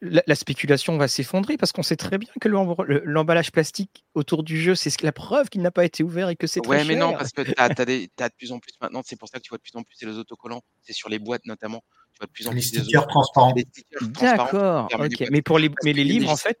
la, 0.00 0.34
spéculation 0.34 0.96
va 0.96 1.08
s'effondrer 1.08 1.56
parce 1.56 1.72
qu'on 1.72 1.82
sait 1.82 1.96
très 1.96 2.18
bien 2.18 2.30
que 2.40 2.48
l'emballage 2.48 3.52
plastique 3.52 4.04
autour 4.14 4.42
du 4.42 4.60
jeu, 4.60 4.74
c'est 4.74 5.02
la 5.02 5.12
preuve 5.12 5.48
qu'il 5.48 5.62
n'a 5.62 5.70
pas 5.70 5.84
été 5.84 6.02
ouvert 6.02 6.28
et 6.28 6.36
que 6.36 6.46
c'est 6.46 6.60
très 6.60 6.78
Ouais, 6.78 6.84
mais 6.84 6.96
non, 6.96 7.12
parce 7.12 7.32
que 7.32 7.42
tu 7.42 7.54
as, 7.56 7.68
de 7.68 8.34
plus 8.36 8.52
en 8.52 8.58
plus 8.58 8.72
maintenant, 8.80 9.02
c'est 9.04 9.16
pour 9.16 9.28
ça 9.28 9.38
que 9.38 9.42
tu 9.42 9.50
vois 9.50 9.58
de 9.58 9.62
plus 9.62 9.76
en 9.76 9.82
plus 9.82 9.96
les 10.02 10.18
autocollants, 10.18 10.62
c'est 10.82 10.92
sur 10.92 11.08
les 11.08 11.18
boîtes 11.18 11.46
notamment. 11.46 11.82
Tu 12.14 12.18
vois 12.20 12.26
de 12.26 12.32
plus 12.32 12.46
en 12.46 12.50
les 12.50 12.56
plus 12.56 12.68
stickers 12.68 13.06
transparents. 13.06 13.54
D'accord, 14.02 14.88
Mais 15.30 15.42
pour 15.42 15.58
les, 15.58 15.70
mais 15.84 15.92
les 15.92 16.04
livres, 16.04 16.30
en 16.30 16.36
fait, 16.36 16.58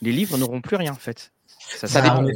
les 0.00 0.12
livres 0.12 0.36
n'auront 0.38 0.60
plus 0.60 0.76
rien 0.76 0.92
en 0.92 0.96
fait. 0.96 1.32
Ça, 1.68 1.86
ça, 1.86 2.02
dépend, 2.02 2.26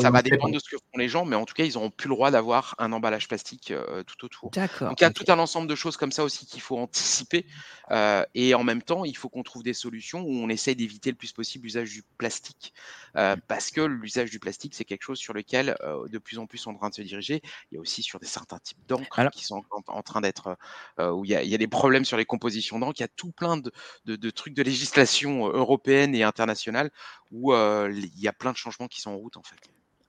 ça, 0.00 0.10
va 0.10 0.22
dépendre 0.22 0.54
de 0.54 0.58
ce 0.58 0.68
que 0.68 0.76
font 0.76 0.98
les 0.98 1.08
gens, 1.08 1.24
mais 1.24 1.36
en 1.36 1.44
tout 1.44 1.54
cas, 1.54 1.64
ils 1.64 1.74
n'auront 1.74 1.90
plus 1.90 2.08
le 2.08 2.14
droit 2.14 2.30
d'avoir 2.30 2.74
un 2.78 2.92
emballage 2.92 3.28
plastique 3.28 3.70
euh, 3.70 4.02
tout 4.04 4.24
autour. 4.24 4.50
D'accord. 4.50 4.88
Donc, 4.88 5.00
il 5.00 5.04
y 5.04 5.06
a 5.06 5.10
tout 5.10 5.24
un 5.28 5.38
ensemble 5.38 5.66
de 5.66 5.74
choses 5.74 5.96
comme 5.96 6.12
ça 6.12 6.24
aussi 6.24 6.46
qu'il 6.46 6.60
faut 6.60 6.78
anticiper. 6.78 7.46
Euh, 7.90 8.24
et 8.34 8.54
en 8.54 8.64
même 8.64 8.82
temps, 8.82 9.04
il 9.04 9.16
faut 9.16 9.28
qu'on 9.28 9.42
trouve 9.42 9.62
des 9.62 9.74
solutions 9.74 10.20
où 10.20 10.30
on 10.30 10.48
essaye 10.48 10.76
d'éviter 10.76 11.10
le 11.10 11.16
plus 11.16 11.32
possible 11.32 11.64
l'usage 11.64 11.90
du 11.90 12.02
plastique. 12.18 12.74
Euh, 13.16 13.36
parce 13.48 13.70
que 13.70 13.80
l'usage 13.80 14.30
du 14.30 14.38
plastique, 14.38 14.74
c'est 14.74 14.84
quelque 14.84 15.02
chose 15.02 15.18
sur 15.18 15.32
lequel 15.32 15.76
de 16.10 16.18
plus 16.18 16.38
en 16.38 16.46
plus 16.46 16.66
on 16.66 16.72
est 16.72 16.74
en 16.74 16.78
train 16.78 16.90
de 16.90 16.94
se 16.94 17.02
diriger. 17.02 17.40
Il 17.70 17.76
y 17.76 17.78
a 17.78 17.80
aussi 17.80 18.02
sur 18.02 18.18
des 18.18 18.26
certains 18.26 18.58
types 18.58 18.78
d'encre 18.86 19.30
qui 19.30 19.44
sont 19.44 19.62
en, 19.86 20.02
train 20.02 20.20
d'être. 20.20 20.56
où 20.98 21.24
il 21.24 21.30
y, 21.30 21.34
a, 21.34 21.42
il 21.42 21.48
y, 21.48 21.54
a, 21.54 21.58
des 21.58 21.66
problèmes 21.66 22.04
sur 22.04 22.16
les 22.16 22.24
compositions 22.24 22.78
d'encre. 22.78 22.94
Il 22.98 23.02
y 23.02 23.04
a 23.04 23.08
tout 23.08 23.32
plein 23.32 23.56
de, 23.56 23.72
de, 24.04 24.16
de 24.16 24.30
trucs 24.30 24.54
de 24.54 24.62
législation 24.62 25.46
européenne 25.46 26.14
et 26.14 26.22
internationale 26.22 26.90
où 27.30 27.54
il 27.54 28.20
y 28.20 28.28
a 28.28 28.32
plein 28.32 28.52
de 28.52 28.56
changements 28.66 28.88
qui 28.88 29.00
sont 29.00 29.10
en 29.10 29.16
route 29.16 29.36
en 29.36 29.42
fait. 29.42 29.56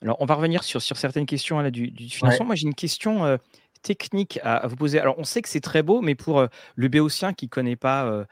Alors, 0.02 0.18
on 0.20 0.26
va 0.26 0.36
revenir 0.36 0.64
sur, 0.64 0.82
sur 0.82 0.98
certaines 0.98 1.26
questions 1.26 1.60
là, 1.60 1.72
du, 1.72 1.92
financement. 2.10 2.46
Moi, 2.46 2.56
j'ai 2.56 2.68
une 2.68 2.76
question 2.76 3.40
technique 3.82 4.40
à, 4.44 4.68
vous 4.68 4.76
poser. 4.76 5.00
Alors, 5.00 5.18
on 5.18 5.24
sait 5.24 5.42
que 5.42 5.50
c'est 5.50 5.62
très 5.62 5.82
beau, 5.82 6.02
mais 6.02 6.14
pour 6.14 6.46
le 6.76 6.88
béotien 6.88 7.34
qui 7.34 7.46
ne 7.46 7.50
connaît 7.50 7.76
pas 7.76 8.26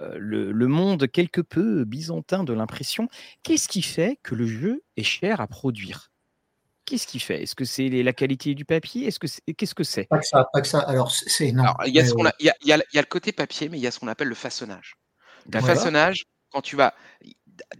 le, 0.00 0.52
le, 0.52 0.66
monde 0.66 1.08
quelque 1.08 1.40
peu 1.40 1.84
byzantin 1.84 2.44
de 2.44 2.52
l'impression, 2.52 3.08
qu'est-ce 3.44 3.66
qui 3.66 3.80
fait 3.80 4.18
que 4.22 4.34
le 4.34 4.46
jeu 4.46 4.82
est 4.98 5.02
cher 5.02 5.40
à 5.40 5.46
produire? 5.46 6.10
Qu'est-ce 6.86 7.08
qui 7.08 7.18
fait? 7.18 7.42
Est-ce 7.42 7.56
que 7.56 7.64
c'est 7.64 7.88
la 7.88 8.12
qualité 8.12 8.54
du 8.54 8.64
papier? 8.64 9.08
Est-ce 9.08 9.18
que 9.18 9.26
qu'est-ce 9.52 9.74
que 9.74 9.82
c'est? 9.82 10.04
Pas 10.04 10.20
que 10.20 10.26
ça, 10.26 10.48
pas 10.52 10.60
que 10.60 10.68
ça. 10.68 10.78
Alors, 10.78 11.10
c'est 11.10 11.48
il 11.48 11.56
y, 11.56 11.58
a 11.58 12.04
il, 12.38 12.52
y 12.64 12.72
a, 12.72 12.76
le 12.76 13.06
côté 13.06 13.32
papier, 13.32 13.68
mais 13.68 13.76
il 13.76 13.80
y 13.80 13.88
a 13.88 13.90
ce 13.90 13.98
qu'on 13.98 14.06
appelle 14.06 14.28
le 14.28 14.36
façonnage. 14.36 14.94
Le 15.52 15.60
façonnage, 15.60 16.26
quand 16.52 16.62
tu 16.62 16.76
vas, 16.76 16.94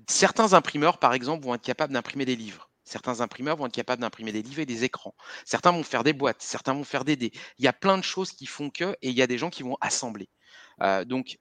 certains 0.08 0.52
imprimeurs, 0.52 0.98
par 0.98 1.14
exemple, 1.14 1.44
vont 1.44 1.54
être 1.54 1.62
capables 1.62 1.92
d'imprimer 1.92 2.24
des 2.24 2.36
livres. 2.36 2.70
Certains 2.84 3.20
imprimeurs 3.20 3.56
vont 3.56 3.66
être 3.66 3.74
capables 3.74 4.00
d'imprimer 4.00 4.32
des 4.32 4.42
livres 4.42 4.60
et 4.60 4.66
des 4.66 4.84
écrans. 4.84 5.14
Certains 5.44 5.72
vont 5.72 5.82
faire 5.82 6.04
des 6.04 6.12
boîtes, 6.12 6.40
certains 6.40 6.72
vont 6.72 6.84
faire 6.84 7.04
des 7.04 7.16
dés. 7.16 7.32
Il 7.58 7.64
y 7.64 7.68
a 7.68 7.72
plein 7.72 7.98
de 7.98 8.04
choses 8.04 8.30
qui 8.30 8.46
font 8.46 8.70
que, 8.70 8.96
et 9.02 9.10
il 9.10 9.16
y 9.16 9.22
a 9.22 9.26
des 9.26 9.38
gens 9.38 9.50
qui 9.50 9.64
vont 9.64 9.76
assembler. 9.80 10.28
Euh, 10.82 11.04
donc, 11.04 11.38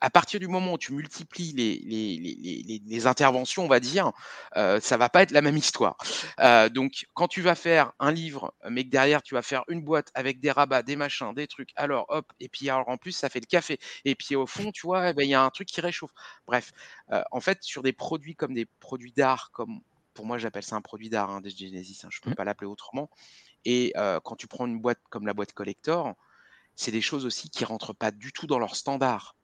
à 0.00 0.10
partir 0.10 0.40
du 0.40 0.48
moment 0.48 0.74
où 0.74 0.78
tu 0.78 0.92
multiplies 0.92 1.52
les, 1.52 3.06
interventions, 3.06 3.64
on 3.64 3.68
va 3.68 3.80
dire, 3.80 4.12
euh, 4.56 4.80
ça 4.80 4.96
va 4.96 5.08
pas 5.08 5.22
être 5.22 5.30
la 5.30 5.42
même 5.42 5.56
histoire. 5.56 5.96
Euh, 6.40 6.68
donc, 6.68 7.06
quand 7.14 7.28
tu 7.28 7.42
vas 7.42 7.54
faire 7.54 7.92
un 7.98 8.12
livre, 8.12 8.54
mais 8.68 8.84
que 8.84 8.90
derrière 8.90 9.22
tu 9.22 9.34
vas 9.34 9.42
faire 9.42 9.64
une 9.68 9.82
boîte 9.82 10.10
avec 10.14 10.40
des 10.40 10.50
rabats, 10.50 10.82
des 10.82 10.96
machins, 10.96 11.34
des 11.34 11.46
trucs, 11.46 11.70
alors 11.76 12.06
hop, 12.08 12.32
et 12.40 12.48
puis 12.48 12.68
alors 12.70 12.88
en 12.88 12.96
plus 12.96 13.12
ça 13.12 13.28
fait 13.28 13.40
le 13.40 13.46
café, 13.46 13.78
et 14.04 14.14
puis 14.14 14.36
au 14.36 14.46
fond, 14.46 14.70
tu 14.72 14.86
vois, 14.86 15.10
eh 15.10 15.14
ben, 15.14 15.24
il 15.24 15.30
y 15.30 15.34
a 15.34 15.42
un 15.42 15.50
truc 15.50 15.68
qui 15.68 15.80
réchauffe. 15.80 16.12
Bref, 16.46 16.72
euh, 17.12 17.22
en 17.30 17.40
fait, 17.40 17.62
sur 17.62 17.82
des 17.82 17.92
produits 17.92 18.34
comme 18.34 18.54
des 18.54 18.66
produits 18.80 19.12
d'art, 19.12 19.50
comme 19.52 19.80
pour 20.14 20.26
moi 20.26 20.38
j'appelle 20.38 20.64
ça 20.64 20.76
un 20.76 20.80
produit 20.82 21.08
d'art, 21.08 21.30
hein, 21.30 21.40
des 21.40 21.50
Genesis, 21.50 22.00
hein, 22.04 22.08
je 22.10 22.20
peux 22.20 22.30
mmh. 22.30 22.34
pas 22.34 22.44
l'appeler 22.44 22.68
autrement. 22.68 23.10
Et 23.64 23.92
quand 24.24 24.36
tu 24.36 24.46
prends 24.46 24.66
une 24.66 24.80
boîte 24.80 25.00
comme 25.10 25.26
la 25.26 25.34
boîte 25.34 25.52
collector, 25.52 26.14
c'est 26.74 26.92
des 26.92 27.00
choses 27.02 27.26
aussi 27.26 27.50
qui 27.50 27.64
rentrent 27.64 27.92
pas 27.92 28.12
du 28.12 28.32
tout 28.32 28.46
dans 28.46 28.60
leur 28.60 28.76
standard. 28.76 29.36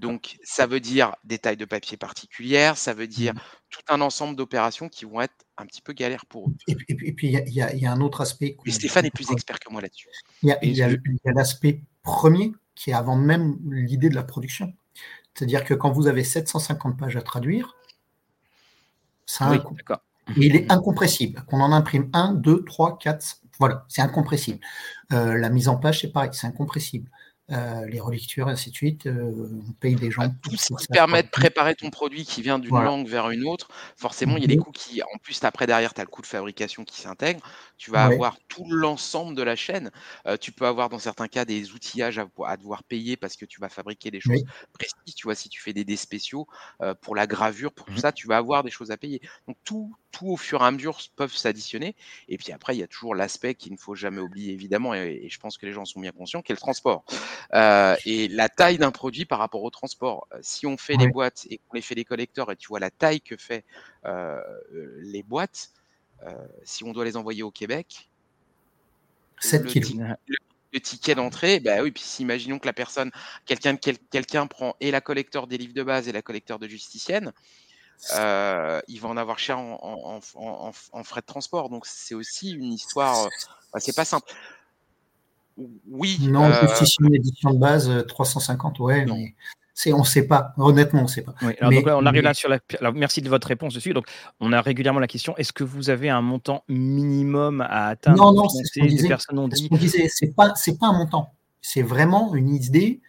Donc, 0.00 0.38
ça 0.44 0.66
veut 0.66 0.80
dire 0.80 1.14
des 1.24 1.38
tailles 1.38 1.56
de 1.56 1.64
papier 1.64 1.96
particulières, 1.96 2.76
ça 2.76 2.94
veut 2.94 3.06
dire 3.06 3.34
mmh. 3.34 3.40
tout 3.70 3.80
un 3.88 4.00
ensemble 4.00 4.36
d'opérations 4.36 4.88
qui 4.88 5.04
vont 5.04 5.20
être 5.20 5.34
un 5.58 5.66
petit 5.66 5.82
peu 5.82 5.92
galères 5.92 6.26
pour 6.26 6.48
eux. 6.48 6.54
Et, 6.68 6.74
puis, 7.12 7.28
il 7.28 7.52
y, 7.52 7.86
a 7.86 7.92
un 7.92 8.00
autre 8.00 8.20
aspect. 8.20 8.56
Et 8.64 8.70
Stéphane 8.70 9.06
est 9.06 9.10
plus 9.10 9.30
expert 9.30 9.58
que 9.58 9.70
moi 9.70 9.80
là-dessus. 9.80 10.08
Il 10.42 10.48
y 10.62 10.82
a, 10.82 10.88
l'aspect 11.24 11.82
premier 12.02 12.52
qui 12.74 12.90
est 12.90 12.94
avant 12.94 13.16
même 13.16 13.58
l'idée 13.70 14.08
de 14.08 14.14
la 14.14 14.22
production. 14.22 14.72
C'est-à-dire 15.34 15.64
que 15.64 15.74
quand 15.74 15.90
vous 15.90 16.06
avez 16.06 16.24
750 16.24 16.98
pages 16.98 17.16
à 17.16 17.22
traduire, 17.22 17.76
ça 19.26 19.46
a 19.46 19.50
un 19.50 19.58
coût. 19.58 19.76
il 20.36 20.56
est 20.56 20.70
incompressible. 20.70 21.42
Qu'on 21.46 21.60
en 21.60 21.72
imprime 21.72 22.10
1, 22.12 22.34
2, 22.34 22.64
3, 22.64 22.98
4, 22.98 23.40
voilà, 23.58 23.84
c'est 23.88 24.02
incompressible. 24.02 24.60
Euh, 25.12 25.36
la 25.38 25.48
mise 25.48 25.68
en 25.68 25.76
page, 25.76 26.00
c'est 26.00 26.12
pareil, 26.12 26.30
c'est 26.32 26.46
incompressible. 26.46 27.10
Euh, 27.52 27.86
les 27.86 28.00
relectures, 28.00 28.48
et 28.48 28.52
ainsi 28.52 28.70
de 28.70 28.74
suite. 28.74 29.06
Euh, 29.06 29.30
on 29.68 29.72
paye 29.72 29.94
des 29.94 30.10
gens. 30.10 30.22
tout 30.42 30.56
ce 30.56 30.72
qui 30.74 30.86
permet 30.86 31.22
de 31.22 31.28
préparer 31.28 31.74
ton 31.74 31.90
produit 31.90 32.24
qui 32.24 32.40
vient 32.40 32.58
d'une 32.58 32.80
langue 32.80 33.06
vers 33.06 33.28
une 33.28 33.44
autre, 33.44 33.68
forcément, 33.96 34.36
il 34.36 34.42
y 34.42 34.44
a 34.44 34.48
des 34.48 34.56
mhm. 34.56 34.62
coûts 34.62 34.72
qui, 34.72 35.02
en 35.02 35.18
plus, 35.22 35.42
après 35.44 35.66
derrière, 35.66 35.92
tu 35.92 36.00
as 36.00 36.04
le 36.04 36.08
coût 36.08 36.22
de 36.22 36.26
fabrication 36.26 36.84
qui 36.84 37.00
s'intègre. 37.02 37.40
Tu 37.82 37.90
vas 37.90 38.04
avoir 38.04 38.38
tout 38.46 38.64
l'ensemble 38.70 39.34
de 39.34 39.42
la 39.42 39.56
chaîne. 39.56 39.90
tu 40.40 40.52
peux 40.52 40.66
avoir 40.66 40.88
dans 40.88 41.00
certains 41.00 41.26
cas 41.26 41.44
des 41.44 41.72
outillages 41.72 42.20
à, 42.20 42.56
devoir 42.56 42.84
payer 42.84 43.16
parce 43.16 43.34
que 43.34 43.44
tu 43.44 43.60
vas 43.60 43.68
fabriquer 43.68 44.12
des 44.12 44.20
choses 44.20 44.44
précises. 44.72 45.16
Tu 45.16 45.24
vois, 45.24 45.34
si 45.34 45.48
tu 45.48 45.60
fais 45.60 45.72
des 45.72 45.84
dés 45.84 45.96
spéciaux 45.96 46.46
pour 47.00 47.16
la 47.16 47.26
gravure, 47.26 47.72
pour 47.72 47.86
tout 47.86 47.94
mmh. 47.94 47.98
ça, 47.98 48.12
tu 48.12 48.28
vas 48.28 48.36
avoir 48.36 48.62
des 48.62 48.70
choses 48.70 48.92
à 48.92 48.96
payer. 48.96 49.20
Donc 49.48 49.56
tout, 49.64 49.92
tout 50.12 50.28
au 50.28 50.36
fur 50.36 50.62
et 50.62 50.64
à 50.64 50.70
mesure 50.70 50.96
peuvent 51.16 51.34
s'additionner. 51.34 51.96
Et 52.28 52.38
puis 52.38 52.52
après, 52.52 52.76
il 52.76 52.78
y 52.78 52.84
a 52.84 52.86
toujours 52.86 53.16
l'aspect 53.16 53.56
qu'il 53.56 53.72
ne 53.72 53.78
faut 53.78 53.96
jamais 53.96 54.20
oublier, 54.20 54.52
évidemment, 54.52 54.94
et, 54.94 55.26
je 55.28 55.40
pense 55.40 55.58
que 55.58 55.66
les 55.66 55.72
gens 55.72 55.84
sont 55.84 55.98
bien 55.98 56.12
conscients, 56.12 56.40
qui 56.40 56.52
est 56.52 56.54
le 56.54 56.60
transport. 56.60 57.04
et 57.52 58.28
la 58.28 58.48
taille 58.48 58.78
d'un 58.78 58.92
produit 58.92 59.24
par 59.24 59.40
rapport 59.40 59.64
au 59.64 59.70
transport. 59.70 60.28
Si 60.40 60.68
on 60.68 60.76
fait 60.76 60.94
les 60.94 61.08
boîtes 61.08 61.48
et 61.50 61.58
qu'on 61.58 61.74
les 61.74 61.82
fait 61.82 61.96
les 61.96 62.04
collecteurs, 62.04 62.52
et 62.52 62.56
tu 62.56 62.68
vois 62.68 62.78
la 62.78 62.90
taille 62.90 63.20
que 63.20 63.36
fait 63.36 63.64
les 64.04 65.24
boîtes, 65.24 65.72
si 66.64 66.84
on 66.84 66.92
doit 66.92 67.04
les 67.04 67.16
envoyer 67.16 67.42
au 67.42 67.50
Québec, 67.50 68.08
7 69.40 69.64
le, 69.64 70.80
ticket 70.80 71.14
d'entrée, 71.14 71.60
bah 71.60 71.82
oui, 71.82 71.90
puis 71.90 72.02
imaginons 72.20 72.58
que 72.58 72.66
la 72.66 72.72
personne, 72.72 73.10
quelqu'un 73.44 73.76
quelqu'un 73.76 74.46
prend 74.46 74.74
et 74.80 74.90
la 74.90 75.02
collecteur 75.02 75.46
des 75.46 75.58
livres 75.58 75.74
de 75.74 75.82
base 75.82 76.08
et 76.08 76.12
la 76.12 76.22
collecteur 76.22 76.58
de 76.58 76.66
justicienne, 76.66 77.32
euh, 78.16 78.80
il 78.88 79.00
va 79.00 79.08
en 79.08 79.16
avoir 79.16 79.38
cher 79.38 79.58
en, 79.58 80.20
frais 81.04 81.20
de 81.20 81.26
transport. 81.26 81.68
Donc 81.68 81.86
c'est 81.86 82.14
aussi 82.14 82.52
une 82.52 82.72
histoire, 82.72 83.28
bah, 83.72 83.80
c'est 83.80 83.94
pas 83.94 84.04
simple. 84.04 84.32
Oui. 85.88 86.18
Non, 86.22 86.44
euh, 86.44 86.68
justicienne 86.68 87.14
édition 87.14 87.52
de 87.52 87.58
base, 87.58 88.06
350, 88.08 88.80
ouais, 88.80 89.04
mais 89.04 89.34
on 89.86 89.98
ne 89.98 90.04
sait 90.04 90.26
pas. 90.26 90.52
Honnêtement, 90.58 91.00
on 91.00 91.04
ne 91.04 91.08
sait 91.08 91.22
pas. 91.22 91.34
on 91.60 92.06
arrive 92.06 92.22
là 92.22 92.34
sur 92.34 92.48
la. 92.48 92.58
merci 92.92 93.22
de 93.22 93.28
votre 93.28 93.48
réponse 93.48 93.74
dessus. 93.74 93.94
Donc, 93.94 94.06
on 94.40 94.52
a 94.52 94.60
régulièrement 94.60 95.00
la 95.00 95.06
question 95.06 95.36
est-ce 95.36 95.52
que 95.52 95.64
vous 95.64 95.90
avez 95.90 96.10
un 96.10 96.20
montant 96.20 96.64
minimum 96.68 97.60
à 97.60 97.88
atteindre? 97.88 98.18
Non, 98.18 98.32
non, 98.32 98.48
c'est 98.48 98.64
ce 98.64 98.80
qu'on 99.28 99.48
disait. 99.76 100.08
Ce 100.08 100.16
c'est 100.16 100.34
pas, 100.34 100.54
c'est 100.54 100.78
pas 100.78 100.86
un 100.86 100.92
montant. 100.92 101.34
C'est 101.60 101.82
vraiment 101.82 102.34
une 102.34 102.50
idée. 102.50 103.00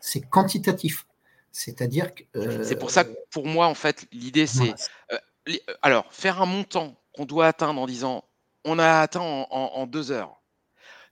C'est 0.00 0.20
quantitatif. 0.20 1.06
C'est-à-dire 1.52 2.14
que. 2.14 2.22
Euh, 2.36 2.64
c'est 2.64 2.76
pour 2.76 2.90
ça 2.90 3.04
que, 3.04 3.10
pour 3.30 3.46
moi, 3.46 3.66
en 3.66 3.74
fait, 3.74 4.06
l'idée, 4.12 4.46
c'est. 4.46 4.74
Euh, 5.12 5.56
alors, 5.82 6.06
faire 6.10 6.40
un 6.40 6.46
montant 6.46 6.96
qu'on 7.14 7.24
doit 7.24 7.46
atteindre 7.46 7.80
en 7.80 7.86
disant 7.86 8.24
on 8.64 8.78
a 8.78 9.00
atteint 9.00 9.20
en 9.20 9.86
deux 9.86 10.12
heures. 10.12 10.40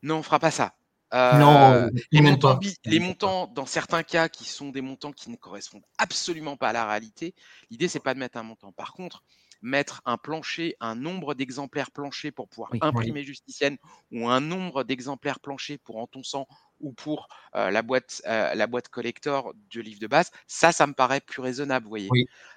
Non, 0.03 0.17
on 0.17 0.19
ne 0.19 0.23
fera 0.23 0.39
pas 0.39 0.51
ça 0.51 0.75
non, 1.13 1.73
euh, 1.73 1.91
les 2.13 2.21
montants, 2.21 2.61
les 2.85 3.01
montants, 3.01 3.47
dans 3.49 3.67
certains 3.67 4.03
cas, 4.03 4.29
qui 4.29 4.45
sont 4.45 4.69
des 4.69 4.83
montants 4.83 5.13
qui 5.13 5.31
ne 5.31 5.37
correspondent 5.37 5.85
absolument 5.97 6.57
pas 6.57 6.69
à 6.69 6.73
la 6.73 6.87
réalité, 6.87 7.35
l'idée, 7.71 7.89
c'est 7.89 8.01
pas 8.01 8.15
de 8.15 8.19
mettre 8.19 8.39
un 8.39 8.43
montant. 8.43 8.73
Par 8.73 8.93
contre, 8.93 9.25
mettre 9.63 10.03
un 10.05 10.19
plancher, 10.19 10.77
un 10.81 10.95
nombre 10.95 11.35
d'exemplaires 11.35 11.91
planchers 11.91 12.33
pour 12.33 12.49
pouvoir 12.49 12.71
imprimer 12.81 13.25
justicienne 13.25 13.77
ou 14.13 14.29
un 14.29 14.41
nombre 14.41 14.85
d'exemplaires 14.85 15.41
planchers 15.41 15.79
pour 15.83 15.97
en 15.97 16.07
ton 16.07 16.23
sang 16.23 16.47
ou 16.79 16.93
pour 16.93 17.27
euh, 17.57 17.71
la, 17.71 17.83
boîte, 17.83 18.23
euh, 18.27 18.55
la 18.55 18.67
boîte 18.69 18.89
collector 18.89 19.53
du 19.69 19.83
livre 19.83 19.99
de 19.99 20.07
base, 20.07 20.31
ça, 20.47 20.71
ça 20.71 20.87
me 20.87 20.93
paraît 20.93 21.21
plus 21.21 21.41
raisonnable, 21.41 21.85
vous 21.85 21.91
voyez. 21.91 22.09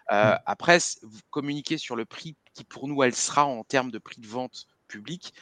Après, 0.07 0.77
vous 1.01 1.21
communiquez 1.29 1.77
sur 1.77 1.95
le 1.95 2.05
prix 2.05 2.35
qui, 2.53 2.65
pour 2.65 2.87
nous, 2.87 3.01
elle 3.01 3.15
sera 3.15 3.45
en 3.45 3.63
termes 3.63 3.91
de 3.91 3.97
prix 3.97 4.21
de 4.21 4.27
vente 4.27 4.67
public. 4.87 5.33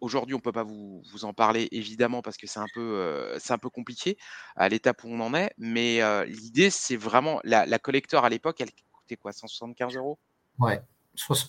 Aujourd'hui, 0.00 0.34
on 0.34 0.38
ne 0.38 0.42
peut 0.42 0.52
pas 0.52 0.64
vous, 0.64 1.02
en 1.22 1.32
parler 1.32 1.68
évidemment 1.72 2.22
parce 2.22 2.36
que 2.36 2.46
c'est 2.46 2.60
un 2.60 2.66
peu, 2.74 2.80
euh, 2.80 3.38
un 3.48 3.58
peu 3.58 3.70
compliqué 3.70 4.16
à 4.54 4.68
l'étape 4.68 5.04
où 5.04 5.08
on 5.08 5.20
en 5.20 5.34
est. 5.34 5.52
Mais 5.58 6.02
euh, 6.02 6.24
l'idée, 6.24 6.70
c'est 6.70 6.96
vraiment 6.96 7.40
la, 7.44 7.66
la 7.66 7.78
collector 7.78 8.24
à 8.24 8.28
l'époque, 8.28 8.60
elle 8.60 8.70
coûtait 8.92 9.16
quoi 9.16 9.32
175 9.32 9.96
euros? 9.96 10.18
Ouais. 10.58 10.80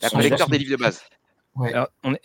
La 0.02 0.10
collector 0.10 0.50
des 0.50 0.58
livres 0.58 0.72
de 0.72 0.82
base 0.82 1.02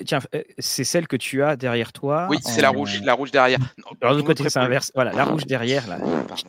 tiens, 0.04 0.18
euh, 0.34 0.42
c'est 0.58 0.84
celle 0.84 1.06
que 1.06 1.16
tu 1.16 1.42
as 1.42 1.56
derrière 1.56 1.92
toi. 1.92 2.26
Oui, 2.30 2.38
c'est 2.42 2.60
la 2.60 2.70
rouge, 2.70 3.00
la 3.02 3.14
rouge 3.14 3.30
derrière. 3.30 3.58
Alors 4.00 4.16
de 4.16 4.22
côté, 4.22 4.48
c'est 4.48 4.58
inverse. 4.58 4.92
Voilà, 4.94 5.12
la 5.12 5.24
rouge 5.24 5.46
derrière, 5.46 5.86
là, 5.88 5.98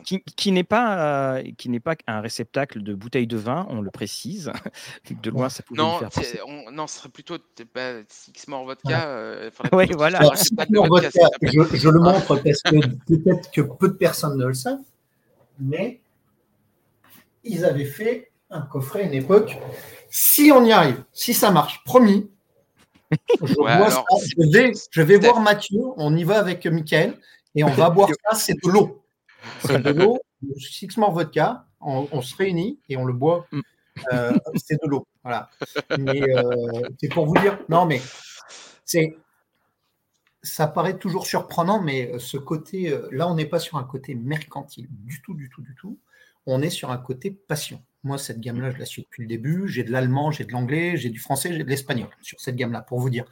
qui, 0.04 0.52
n'est 0.52 0.64
pas, 0.64 1.36
euh, 1.36 1.42
qui 1.56 1.68
n'est 1.68 1.80
pas 1.80 1.94
un 2.06 2.20
réceptacle 2.20 2.82
de 2.82 2.94
bouteille 2.94 3.26
de 3.26 3.36
vin, 3.36 3.66
on 3.70 3.80
le 3.80 3.90
précise. 3.90 4.52
de 5.22 5.30
loin, 5.30 5.48
ça 5.48 5.62
pouvait 5.62 5.80
non, 5.80 5.98
faire 5.98 6.44
non, 6.72 6.86
ce 6.86 6.98
serait 6.98 7.08
plutôt 7.08 7.36
Six 8.08 8.48
More 8.48 8.64
Vodka. 8.64 9.08
Euh, 9.08 9.50
oui, 9.72 9.86
voilà. 9.92 10.20
je, 10.22 11.76
je, 11.76 11.88
le 11.88 12.00
montre 12.00 12.36
parce 12.42 12.62
que 12.62 12.86
peut-être 13.06 13.50
que 13.50 13.60
peu 13.60 13.88
de 13.88 13.94
personnes 13.94 14.38
ne 14.38 14.46
le 14.46 14.54
savent, 14.54 14.78
mais 15.58 16.00
ils 17.44 17.64
avaient 17.64 17.84
fait 17.84 18.30
un 18.50 18.62
coffret 18.62 19.02
à 19.02 19.02
une 19.04 19.14
époque. 19.14 19.56
Si 20.10 20.52
on 20.52 20.64
y 20.64 20.72
arrive, 20.72 21.02
si 21.12 21.34
ça 21.34 21.50
marche, 21.50 21.82
promis, 21.84 22.30
je, 23.42 25.02
vais, 25.02 25.18
voir 25.18 25.40
Mathieu, 25.40 25.80
on 25.96 26.16
y 26.16 26.24
va 26.24 26.38
avec 26.38 26.66
Michael 26.66 27.16
et 27.54 27.64
on 27.64 27.70
va 27.70 27.90
boire 27.90 28.08
ça, 28.30 28.36
c'est 28.36 28.54
de 28.54 28.70
l'eau. 28.70 29.04
C'est 29.60 29.82
de 29.82 29.90
l'eau, 29.90 30.18
Six 30.58 30.96
More 30.96 31.12
Vodka, 31.12 31.66
on, 31.80 32.22
se 32.22 32.36
réunit 32.36 32.78
et 32.88 32.96
on 32.96 33.04
le 33.04 33.12
boit. 33.12 33.46
Mm. 33.52 33.60
Euh, 34.12 34.32
c'est 34.56 34.82
de 34.82 34.88
l'eau. 34.88 35.06
Voilà. 35.22 35.50
Mais 35.98 36.22
euh, 36.22 36.82
c'est 37.00 37.08
pour 37.08 37.26
vous 37.26 37.36
dire, 37.40 37.58
non, 37.68 37.86
mais 37.86 38.00
c'est. 38.84 39.16
Ça 40.42 40.66
paraît 40.66 40.98
toujours 40.98 41.26
surprenant, 41.26 41.80
mais 41.80 42.18
ce 42.18 42.36
côté, 42.36 42.90
euh, 42.90 43.08
là, 43.12 43.26
on 43.28 43.34
n'est 43.34 43.46
pas 43.46 43.58
sur 43.58 43.78
un 43.78 43.84
côté 43.84 44.14
mercantile 44.14 44.88
du 44.90 45.22
tout, 45.22 45.32
du 45.32 45.48
tout, 45.48 45.62
du 45.62 45.74
tout. 45.74 45.98
On 46.44 46.60
est 46.60 46.68
sur 46.68 46.90
un 46.90 46.98
côté 46.98 47.30
passion. 47.30 47.82
Moi, 48.04 48.18
cette 48.18 48.40
gamme-là, 48.40 48.70
je 48.70 48.78
la 48.78 48.84
suis 48.84 49.02
depuis 49.02 49.22
le 49.22 49.28
début. 49.28 49.66
J'ai 49.66 49.82
de 49.82 49.90
l'allemand, 49.90 50.30
j'ai 50.30 50.44
de 50.44 50.52
l'anglais, 50.52 50.96
j'ai 50.96 51.08
du 51.08 51.18
français, 51.18 51.52
j'ai 51.52 51.64
de 51.64 51.68
l'espagnol 51.68 52.08
sur 52.20 52.38
cette 52.38 52.54
gamme-là, 52.54 52.82
pour 52.82 53.00
vous 53.00 53.10
dire. 53.10 53.24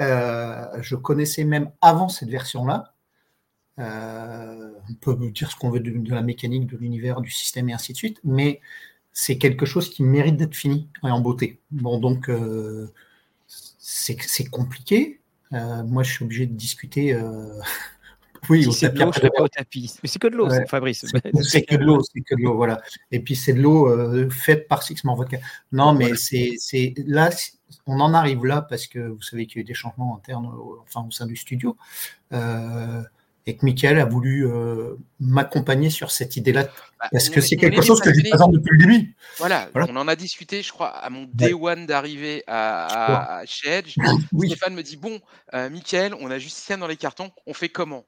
Euh, 0.00 0.66
je 0.82 0.94
connaissais 0.94 1.44
même 1.44 1.70
avant 1.80 2.08
cette 2.08 2.28
version-là. 2.28 2.94
Euh, 3.78 4.72
on 4.88 4.94
peut 4.94 5.16
dire 5.30 5.50
ce 5.50 5.56
qu'on 5.56 5.70
veut 5.70 5.80
de, 5.80 6.14
la 6.14 6.22
mécanique, 6.22 6.66
de 6.66 6.76
l'univers, 6.76 7.20
du 7.20 7.30
système 7.30 7.68
et 7.68 7.72
ainsi 7.72 7.92
de 7.92 7.98
suite, 7.98 8.20
mais 8.24 8.60
c'est 9.12 9.38
quelque 9.38 9.66
chose 9.66 9.90
qui 9.90 10.02
mérite 10.02 10.36
d'être 10.36 10.54
fini 10.54 10.88
et 11.02 11.10
en 11.10 11.20
beauté. 11.20 11.60
Bon, 11.70 11.98
donc, 11.98 12.28
euh, 12.30 12.92
c'est 13.48 14.46
compliqué. 14.50 15.20
moi, 15.50 16.02
je 16.02 16.12
suis 16.12 16.24
obligé 16.24 16.46
de 16.46 16.54
discuter 16.54 17.14
oui, 18.48 18.72
c'est 18.72 18.94
de 18.94 19.00
l'eau, 19.00 19.12
je 19.12 19.20
pas 19.20 19.42
au 19.42 19.48
tapis. 19.48 19.94
Mais 20.02 20.08
c'est 20.08 20.18
que 20.18 20.28
de 20.28 20.36
l'eau, 20.36 20.48
Fabrice. 20.68 21.04
C'est 21.42 21.62
que 21.62 21.76
de 21.76 21.84
l'eau, 21.84 22.00
c'est 22.02 22.20
que 22.20 22.34
de 22.34 22.42
l'eau, 22.42 22.56
voilà. 22.56 22.80
Et 23.10 23.20
puis 23.20 23.36
c'est 23.36 23.52
de 23.52 23.60
l'eau 23.60 23.88
euh, 23.88 24.28
faite 24.30 24.68
par 24.68 24.82
Six 24.82 25.00
Vodka. 25.04 25.38
Non, 25.72 25.94
mais 25.94 26.12
c'est 26.16 26.94
là, 27.06 27.30
on 27.86 28.00
en 28.00 28.14
arrive 28.14 28.44
là 28.44 28.62
parce 28.62 28.86
que 28.86 28.98
vous 28.98 29.22
savez 29.22 29.46
qu'il 29.46 29.56
y 29.56 29.60
a 29.60 29.62
eu 29.62 29.64
des 29.64 29.74
changements 29.74 30.16
internes, 30.16 30.50
enfin 30.82 31.04
au 31.06 31.10
sein 31.10 31.26
du 31.26 31.36
studio, 31.36 31.76
euh, 32.32 33.02
et 33.48 33.56
que 33.56 33.64
Michael 33.64 34.00
a 34.00 34.04
voulu 34.04 34.46
euh, 34.46 34.96
m'accompagner 35.20 35.88
sur 35.88 36.10
cette 36.10 36.36
idée-là 36.36 36.64
bah, 36.98 37.08
parce 37.12 37.28
que 37.28 37.40
c'est 37.40 37.56
quelque 37.56 37.82
chose 37.82 38.00
que 38.00 38.12
je 38.12 38.28
présente 38.28 38.52
depuis 38.52 38.76
le 38.76 38.78
début. 38.78 39.16
Voilà, 39.38 39.68
on 39.74 39.96
en 39.96 40.08
a 40.08 40.16
discuté, 40.16 40.62
je 40.62 40.72
crois, 40.72 40.88
à 40.88 41.10
mon 41.10 41.28
day 41.32 41.52
one 41.52 41.86
d'arrivée 41.86 42.42
à, 42.46 43.42
chez 43.46 43.68
Edge. 43.68 43.96
Stéphane 44.44 44.74
me 44.74 44.82
dit 44.82 44.96
bon, 44.96 45.20
Michael, 45.52 46.14
on 46.20 46.30
a 46.30 46.38
Justicien 46.38 46.78
dans 46.78 46.88
les 46.88 46.96
cartons, 46.96 47.30
on 47.46 47.54
fait 47.54 47.68
comment? 47.68 48.04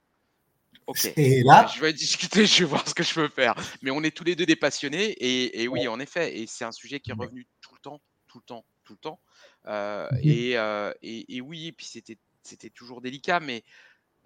Ok. 0.89 1.13
Et 1.17 1.43
là, 1.43 1.71
je 1.73 1.83
vais 1.83 1.93
discuter, 1.93 2.47
je 2.47 2.61
vais 2.61 2.65
voir 2.65 2.89
ce 2.89 2.95
que 2.95 3.03
je 3.03 3.13
peux 3.13 3.29
faire. 3.29 3.55
Mais 3.83 3.91
on 3.91 4.03
est 4.03 4.11
tous 4.11 4.25
les 4.25 4.35
deux 4.35 4.47
des 4.47 4.57
passionnés 4.57 5.15
et, 5.21 5.69
oui, 5.69 5.87
en 5.87 6.01
effet, 6.01 6.39
et 6.39 6.47
c'est 6.47 6.65
un 6.65 6.73
sujet 6.73 6.99
qui 6.99 7.11
est 7.11 7.15
revenu 7.15 7.47
tout 7.61 7.75
le 7.75 7.81
temps, 7.81 8.01
tout 8.27 8.39
le 8.39 8.45
temps, 8.45 8.65
tout 8.85 8.95
le 8.95 8.99
temps. 8.99 9.21
Euh, 9.67 10.09
mmh 10.11 10.17
euh, 10.25 10.95
et, 11.03 11.37
et, 11.37 11.41
oui, 11.43 11.69
et 11.69 11.73
puis 11.73 11.85
c'était 11.85 12.17
c'était 12.43 12.71
toujours 12.71 13.03
délicat, 13.03 13.39
mais 13.41 13.63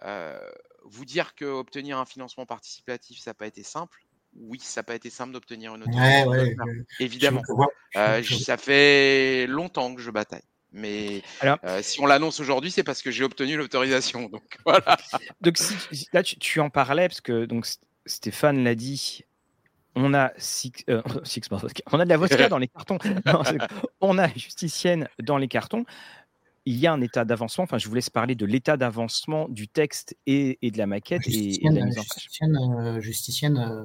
euh, 0.04 0.38
vous 0.84 1.04
dire 1.04 1.34
que 1.34 1.44
obtenir 1.44 1.98
un 1.98 2.06
financement 2.06 2.46
participatif, 2.46 3.18
ça 3.18 3.30
n'a 3.30 3.34
pas 3.34 3.48
été 3.48 3.64
simple. 3.64 3.98
Oui, 4.36 4.60
ça 4.60 4.80
n'a 4.80 4.84
pas 4.84 4.94
été 4.94 5.10
simple 5.10 5.32
d'obtenir 5.32 5.74
une 5.74 5.82
autorisation. 5.82 6.54
évidemment. 7.00 7.42
ça 7.92 8.56
fait 8.56 9.48
longtemps 9.48 9.92
que 9.96 10.00
je 10.00 10.12
bataille. 10.12 10.44
Mais 10.72 11.22
euh, 11.44 11.80
si 11.82 12.00
on 12.00 12.06
l'annonce 12.06 12.40
aujourd'hui, 12.40 12.70
c'est 12.70 12.82
parce 12.82 13.02
que 13.02 13.10
j'ai 13.10 13.24
obtenu 13.24 13.56
l'autorisation. 13.56 14.28
Donc 14.32 14.58
voilà. 14.64 14.96
Donc 15.40 15.58
là, 16.12 16.22
tu, 16.22 16.60
en 16.60 16.70
parlais 16.70 17.08
parce 17.08 17.20
que 17.20 17.44
donc 17.44 17.66
Stéphane 18.06 18.64
l'a 18.64 18.74
dit. 18.74 19.24
On 19.94 20.14
a 20.14 20.32
six, 20.38 20.72
euh, 20.88 21.02
on 21.92 22.00
a 22.00 22.04
de 22.04 22.08
la 22.08 22.16
vodka 22.16 22.48
dans 22.48 22.56
les 22.56 22.68
cartons. 22.68 22.96
on 24.00 24.18
a 24.18 24.28
justicienne 24.28 25.06
dans 25.22 25.36
les 25.36 25.48
cartons. 25.48 25.84
Il 26.64 26.78
y 26.78 26.86
a 26.86 26.92
un 26.94 27.00
état 27.02 27.26
d'avancement. 27.26 27.64
Enfin, 27.64 27.76
je 27.76 27.88
vous 27.88 27.94
laisse 27.94 28.08
parler 28.08 28.34
de 28.34 28.46
l'état 28.46 28.78
d'avancement 28.78 29.50
du 29.50 29.68
texte 29.68 30.16
et, 30.26 30.56
de 30.62 30.78
la 30.78 30.86
maquette 30.86 31.24
justicienne, 31.24 31.76
et, 31.76 33.02
justicienne 33.02 33.58
euh, 33.58 33.84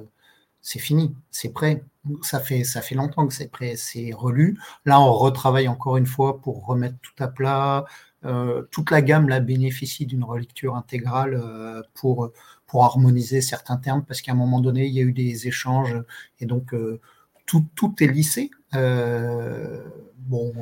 c'est 0.68 0.78
fini, 0.78 1.14
c'est 1.30 1.48
prêt. 1.48 1.82
Ça 2.20 2.40
fait, 2.40 2.62
ça 2.62 2.82
fait 2.82 2.94
longtemps 2.94 3.26
que 3.26 3.32
c'est 3.32 3.50
prêt, 3.50 3.74
c'est 3.76 4.12
relu. 4.12 4.58
Là, 4.84 5.00
on 5.00 5.14
retravaille 5.14 5.66
encore 5.66 5.96
une 5.96 6.04
fois 6.04 6.42
pour 6.42 6.66
remettre 6.66 6.96
tout 7.00 7.22
à 7.22 7.28
plat. 7.28 7.86
Euh, 8.26 8.62
toute 8.70 8.90
la 8.90 9.00
gamme 9.00 9.30
là, 9.30 9.40
bénéficie 9.40 10.04
d'une 10.04 10.24
relecture 10.24 10.76
intégrale 10.76 11.40
euh, 11.42 11.80
pour, 11.94 12.32
pour 12.66 12.84
harmoniser 12.84 13.40
certains 13.40 13.78
termes, 13.78 14.04
parce 14.04 14.20
qu'à 14.20 14.32
un 14.32 14.34
moment 14.34 14.60
donné, 14.60 14.84
il 14.86 14.92
y 14.92 14.98
a 14.98 15.04
eu 15.04 15.12
des 15.14 15.48
échanges, 15.48 15.96
et 16.38 16.44
donc 16.44 16.74
euh, 16.74 17.00
tout, 17.46 17.64
tout, 17.74 17.94
est 18.00 18.06
lissé. 18.06 18.50
bon, 18.74 20.52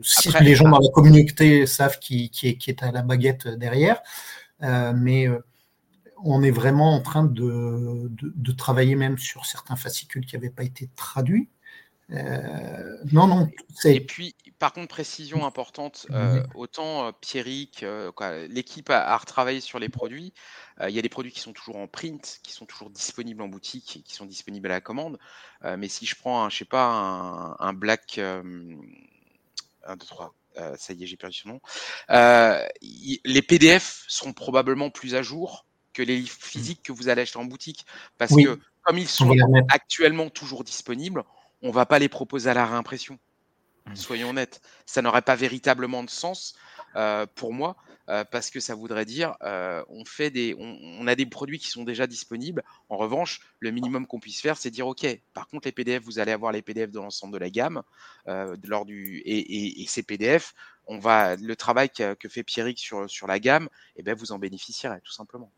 si 0.00 0.30
les 0.42 0.54
gens 0.54 0.68
dans 0.68 0.78
la 0.78 0.92
communauté 0.92 1.66
savent 1.66 1.98
qui, 1.98 2.30
qui, 2.30 2.50
est, 2.50 2.56
qui 2.56 2.70
est 2.70 2.84
à 2.84 2.92
la 2.92 3.02
baguette 3.02 3.48
derrière. 3.48 4.00
mais 4.60 5.28
on 6.24 6.42
est 6.42 6.50
vraiment 6.50 6.94
en 6.94 7.00
train 7.00 7.24
de, 7.24 8.10
de, 8.10 8.52
travailler 8.52 8.96
même 8.96 9.18
sur 9.18 9.46
certains 9.46 9.76
fascicules 9.76 10.26
qui 10.26 10.34
n'avaient 10.34 10.50
pas 10.50 10.64
été 10.64 10.88
traduits. 10.96 11.48
non, 12.08 13.26
non. 13.26 13.48
Et 13.84 14.00
puis, 14.00 14.34
par 14.58 14.72
contre, 14.72 14.88
précision 14.88 15.44
importante, 15.44 16.06
euh, 16.10 16.42
autant 16.54 17.08
euh, 17.08 17.12
Pierrick, 17.20 17.82
euh, 17.82 18.10
l'équipe 18.48 18.88
a, 18.88 19.16
retravaillé 19.16 19.60
sur 19.60 19.78
les 19.78 19.90
produits. 19.90 20.32
Il 20.80 20.90
y 20.90 20.98
a 20.98 21.02
des 21.02 21.08
produits 21.08 21.32
qui 21.32 21.40
sont 21.40 21.52
toujours 21.52 21.76
en 21.76 21.86
print, 21.86 22.40
qui 22.42 22.52
sont 22.52 22.64
toujours 22.64 22.88
disponibles 22.88 23.42
en 23.42 23.48
boutique, 23.48 24.02
qui 24.04 24.14
sont 24.14 24.24
disponibles 24.26 24.66
à 24.68 24.74
la 24.74 24.80
commande. 24.80 25.18
mais 25.62 25.88
si 25.88 26.06
je 26.06 26.16
prends, 26.16 26.44
un, 26.44 26.48
je 26.48 26.56
sais 26.56 26.64
pas, 26.64 27.56
un, 27.58 27.72
Black 27.74 28.18
1, 28.18 28.42
2, 28.42 29.96
3, 29.98 30.34
ça 30.76 30.92
y 30.94 31.04
est, 31.04 31.06
j'ai 31.06 31.16
perdu 31.16 31.36
son 31.36 31.48
nom. 31.50 31.60
les 32.80 33.42
PDF 33.42 34.04
sont 34.08 34.32
probablement 34.32 34.90
plus 34.90 35.14
à 35.14 35.22
jour 35.22 35.66
que 35.94 36.02
les 36.02 36.16
livres 36.16 36.36
mmh. 36.38 36.46
physiques 36.46 36.82
que 36.82 36.92
vous 36.92 37.08
allez 37.08 37.22
acheter 37.22 37.38
en 37.38 37.44
boutique. 37.44 37.86
Parce 38.18 38.34
que 38.34 38.58
comme 38.82 38.98
ils 38.98 39.08
sont 39.08 39.34
actuellement 39.70 40.28
toujours 40.28 40.64
disponibles, 40.64 41.24
on 41.62 41.68
ne 41.68 41.72
va 41.72 41.86
pas 41.86 41.98
les 41.98 42.10
proposer 42.10 42.50
à 42.50 42.54
la 42.54 42.66
réimpression. 42.66 43.18
Mmh. 43.86 43.96
Soyons 43.96 44.30
honnêtes, 44.30 44.60
ça 44.84 45.00
n'aurait 45.02 45.22
pas 45.22 45.36
véritablement 45.36 46.02
de 46.02 46.10
sens 46.10 46.54
euh, 46.96 47.26
pour 47.34 47.52
moi 47.52 47.76
euh, 48.08 48.22
parce 48.24 48.50
que 48.50 48.60
ça 48.60 48.76
voudrait 48.76 49.04
dire 49.04 49.34
euh, 49.42 49.82
on 49.88 50.04
fait 50.04 50.30
des, 50.30 50.54
on, 50.58 51.06
a 51.08 51.16
des 51.16 51.26
produits 51.26 51.58
qui 51.58 51.68
sont 51.68 51.82
déjà 51.82 52.06
disponibles. 52.06 52.62
En 52.88 52.96
revanche, 52.96 53.40
le 53.58 53.72
minimum 53.72 54.06
qu'on 54.06 54.20
puisse 54.20 54.40
faire, 54.40 54.56
c'est 54.56 54.70
dire 54.70 54.86
ok. 54.86 55.04
Par 55.32 55.48
contre, 55.48 55.66
les 55.66 55.72
PDF, 55.72 56.04
vous 56.04 56.20
allez 56.20 56.30
avoir 56.30 56.52
les 56.52 56.62
PDF 56.62 56.92
de 56.92 56.98
l'ensemble 56.98 57.32
de 57.32 57.38
la 57.38 57.50
gamme 57.50 57.82
lors 58.26 58.84
du 58.84 59.22
et, 59.24 59.84
ces 59.88 60.02
PDF, 60.04 60.54
on 60.86 60.98
va 60.98 61.34
le 61.36 61.56
travail 61.56 61.90
que, 61.90 62.28
fait 62.28 62.44
Pierrick 62.44 62.78
sur 62.78 63.10
sur 63.10 63.26
la 63.26 63.40
gamme, 63.40 63.68
et 63.96 64.00
eh 64.00 64.02
ben 64.02 64.14
vous 64.14 64.32
en 64.32 64.38
bénéficierez 64.38 65.00
tout 65.02 65.12
simplement. 65.12 65.50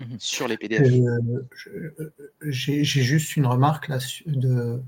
Mmh 0.00 0.16
sur 0.18 0.46
les 0.46 0.56
PDF. 0.56 0.88
J'ai 2.42 2.84
juste 2.84 3.36
une 3.36 3.46
remarque 3.46 3.88
là 3.88 3.98
de 4.26 4.80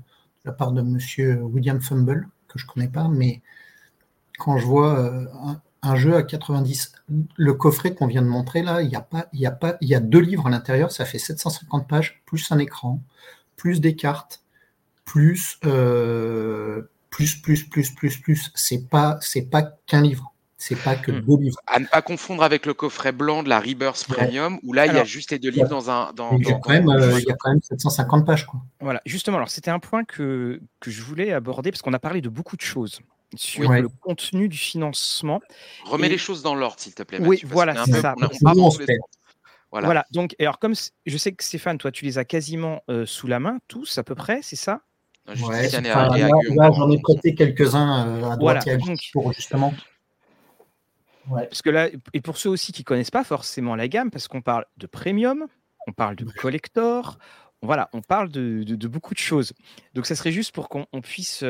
la 0.45 0.51
part 0.53 0.71
de 0.71 0.81
Monsieur 0.81 1.41
William 1.41 1.81
Fumble 1.81 2.29
que 2.47 2.57
je 2.57 2.65
connais 2.65 2.87
pas, 2.87 3.07
mais 3.09 3.41
quand 4.39 4.57
je 4.57 4.65
vois 4.65 4.99
euh, 4.99 5.25
un, 5.81 5.95
jeu 5.95 6.15
à 6.15 6.23
90, 6.23 6.93
le 7.35 7.53
coffret 7.53 7.93
qu'on 7.93 8.07
vient 8.07 8.21
de 8.21 8.27
montrer 8.27 8.63
là, 8.63 8.81
il 8.81 8.89
y 8.89 8.95
a 8.95 9.01
pas, 9.01 9.27
il 9.33 9.39
y 9.39 9.45
a 9.45 9.51
pas, 9.51 9.77
il 9.81 9.89
y 9.89 9.95
a 9.95 9.99
deux 9.99 10.19
livres 10.19 10.47
à 10.47 10.49
l'intérieur, 10.49 10.91
ça 10.91 11.05
fait 11.05 11.19
750 11.19 11.87
pages, 11.87 12.21
plus 12.25 12.51
un 12.51 12.59
écran, 12.59 13.01
plus 13.57 13.81
des 13.81 13.95
cartes, 13.95 14.43
plus 15.05 15.59
euh, 15.65 16.83
plus 17.09 17.35
plus 17.35 17.63
plus 17.63 17.91
plus 17.91 18.17
plus. 18.17 18.51
C'est 18.55 18.89
pas 18.89 19.17
c'est 19.21 19.49
pas 19.49 19.63
qu'un 19.85 20.01
livre. 20.01 20.30
C'est 20.63 20.75
pas 20.75 20.95
que 20.95 21.11
hmm. 21.11 21.21
deux 21.21 21.37
livres. 21.37 21.57
À 21.65 21.79
ne 21.79 21.87
pas 21.87 22.03
confondre 22.03 22.43
avec 22.43 22.67
le 22.67 22.75
coffret 22.75 23.11
blanc 23.11 23.41
de 23.41 23.49
la 23.49 23.59
Rebirth 23.59 24.05
Premium, 24.07 24.59
où 24.61 24.73
là, 24.73 24.85
il 24.85 24.93
y 24.93 24.99
a 24.99 25.03
juste 25.03 25.31
les 25.31 25.39
deux 25.39 25.49
livres 25.49 25.67
dans 25.67 25.89
un. 25.89 26.13
Dans, 26.13 26.37
il, 26.37 26.47
y 26.47 26.51
a 26.51 26.59
quand 26.59 26.69
même, 26.69 26.87
euh, 26.87 27.19
il 27.19 27.25
y 27.25 27.31
a 27.31 27.35
quand 27.35 27.49
même 27.49 27.63
750 27.63 28.27
pages. 28.27 28.45
Quoi. 28.45 28.59
Voilà, 28.79 29.01
justement, 29.07 29.37
alors 29.37 29.49
c'était 29.49 29.71
un 29.71 29.79
point 29.79 30.03
que, 30.03 30.61
que 30.79 30.91
je 30.91 31.01
voulais 31.01 31.33
aborder, 31.33 31.71
parce 31.71 31.81
qu'on 31.81 31.93
a 31.93 31.99
parlé 31.99 32.21
de 32.21 32.29
beaucoup 32.29 32.57
de 32.57 32.61
choses 32.61 32.99
sur 33.35 33.71
le 33.71 33.89
contenu 33.89 34.49
du 34.49 34.57
financement. 34.57 35.41
Remets 35.85 36.09
les 36.09 36.19
choses 36.19 36.43
dans 36.43 36.53
l'ordre, 36.53 36.79
s'il 36.79 36.93
te 36.93 37.01
plaît. 37.01 37.17
Oui, 37.19 37.41
voilà, 37.43 37.83
c'est 37.85 37.99
ça. 37.99 38.13
voilà. 39.71 39.87
voilà. 39.87 40.05
donc, 40.11 40.35
alors 40.39 40.59
comme 40.59 40.75
je 41.07 41.17
sais 41.17 41.31
que 41.31 41.43
Stéphane, 41.43 41.79
toi, 41.79 41.91
tu 41.91 42.05
les 42.05 42.19
as 42.19 42.25
quasiment 42.25 42.83
euh, 42.87 43.07
sous 43.07 43.25
la 43.25 43.39
main, 43.39 43.57
tous 43.67 43.97
à 43.97 44.03
peu 44.03 44.13
près, 44.13 44.41
c'est 44.43 44.55
ça? 44.55 44.81
Ouais, 45.27 45.69
là, 45.69 46.71
j'en 46.71 46.91
ai 46.91 46.99
prêté 47.01 47.33
quelques-uns 47.33 48.07
euh, 48.07 48.29
à 48.29 48.35
droite 48.37 48.67
et 48.67 48.71
à 48.71 48.77
gauche 48.77 49.11
pour 49.11 49.33
justement 49.33 49.73
parce 51.31 51.61
que 51.61 51.69
là, 51.69 51.89
et 52.13 52.21
pour 52.21 52.37
ceux 52.37 52.49
aussi 52.49 52.71
qui 52.71 52.83
connaissent 52.83 53.11
pas 53.11 53.23
forcément 53.23 53.75
la 53.75 53.87
gamme, 53.87 54.11
parce 54.11 54.27
qu'on 54.27 54.41
parle 54.41 54.65
de 54.77 54.87
premium, 54.87 55.47
on 55.87 55.93
parle 55.93 56.15
de 56.15 56.25
collector, 56.25 57.17
voilà, 57.63 57.89
on 57.93 58.01
parle 58.01 58.29
de, 58.29 58.63
de, 58.63 58.87
beaucoup 58.87 59.13
de 59.13 59.19
choses. 59.19 59.53
Donc, 59.93 60.07
ça 60.07 60.15
serait 60.15 60.31
juste 60.31 60.51
pour 60.51 60.67
qu'on 60.67 60.85
puisse 61.01 61.43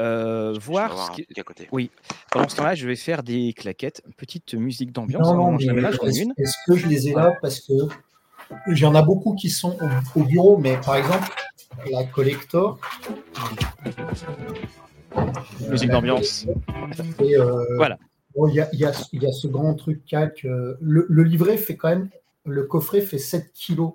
euh, 0.00 0.52
voir. 0.60 1.12
Ce 1.12 1.22
qui... 1.22 1.26
côté. 1.42 1.68
Oui. 1.72 1.90
Pendant 2.30 2.48
ce 2.48 2.56
temps-là, 2.56 2.76
je 2.76 2.86
vais 2.86 2.94
faire 2.94 3.24
des 3.24 3.52
claquettes, 3.52 4.02
petite 4.16 4.54
musique 4.54 4.92
d'ambiance. 4.92 5.26
Non, 5.26 5.52
non, 5.52 5.58
est-ce 5.58 6.56
que 6.66 6.76
je 6.76 6.86
les 6.86 7.08
ai 7.08 7.14
là 7.14 7.32
Parce 7.42 7.60
que 7.60 7.72
il 8.68 8.78
y 8.78 8.84
en 8.84 8.94
a 8.94 9.02
beaucoup 9.02 9.34
qui 9.34 9.50
sont 9.50 9.76
au, 10.14 10.22
bureau, 10.22 10.56
mais 10.56 10.76
par 10.80 10.96
exemple, 10.96 11.28
la 11.90 12.04
collector. 12.04 12.78
Musique 15.68 15.90
d'ambiance. 15.90 16.46
Euh, 17.20 17.76
voilà. 17.76 17.98
Il 18.48 18.54
y, 18.54 18.60
a, 18.60 18.68
y, 18.72 18.84
a, 18.84 19.32
ce 19.32 19.46
grand 19.46 19.74
truc 19.74 20.04
calque. 20.04 20.44
Euh, 20.44 20.76
le, 20.80 21.22
livret 21.22 21.56
fait 21.56 21.76
quand 21.76 21.88
même, 21.88 22.10
le 22.44 22.64
coffret 22.64 23.00
fait 23.00 23.18
7 23.18 23.52
kilos. 23.54 23.92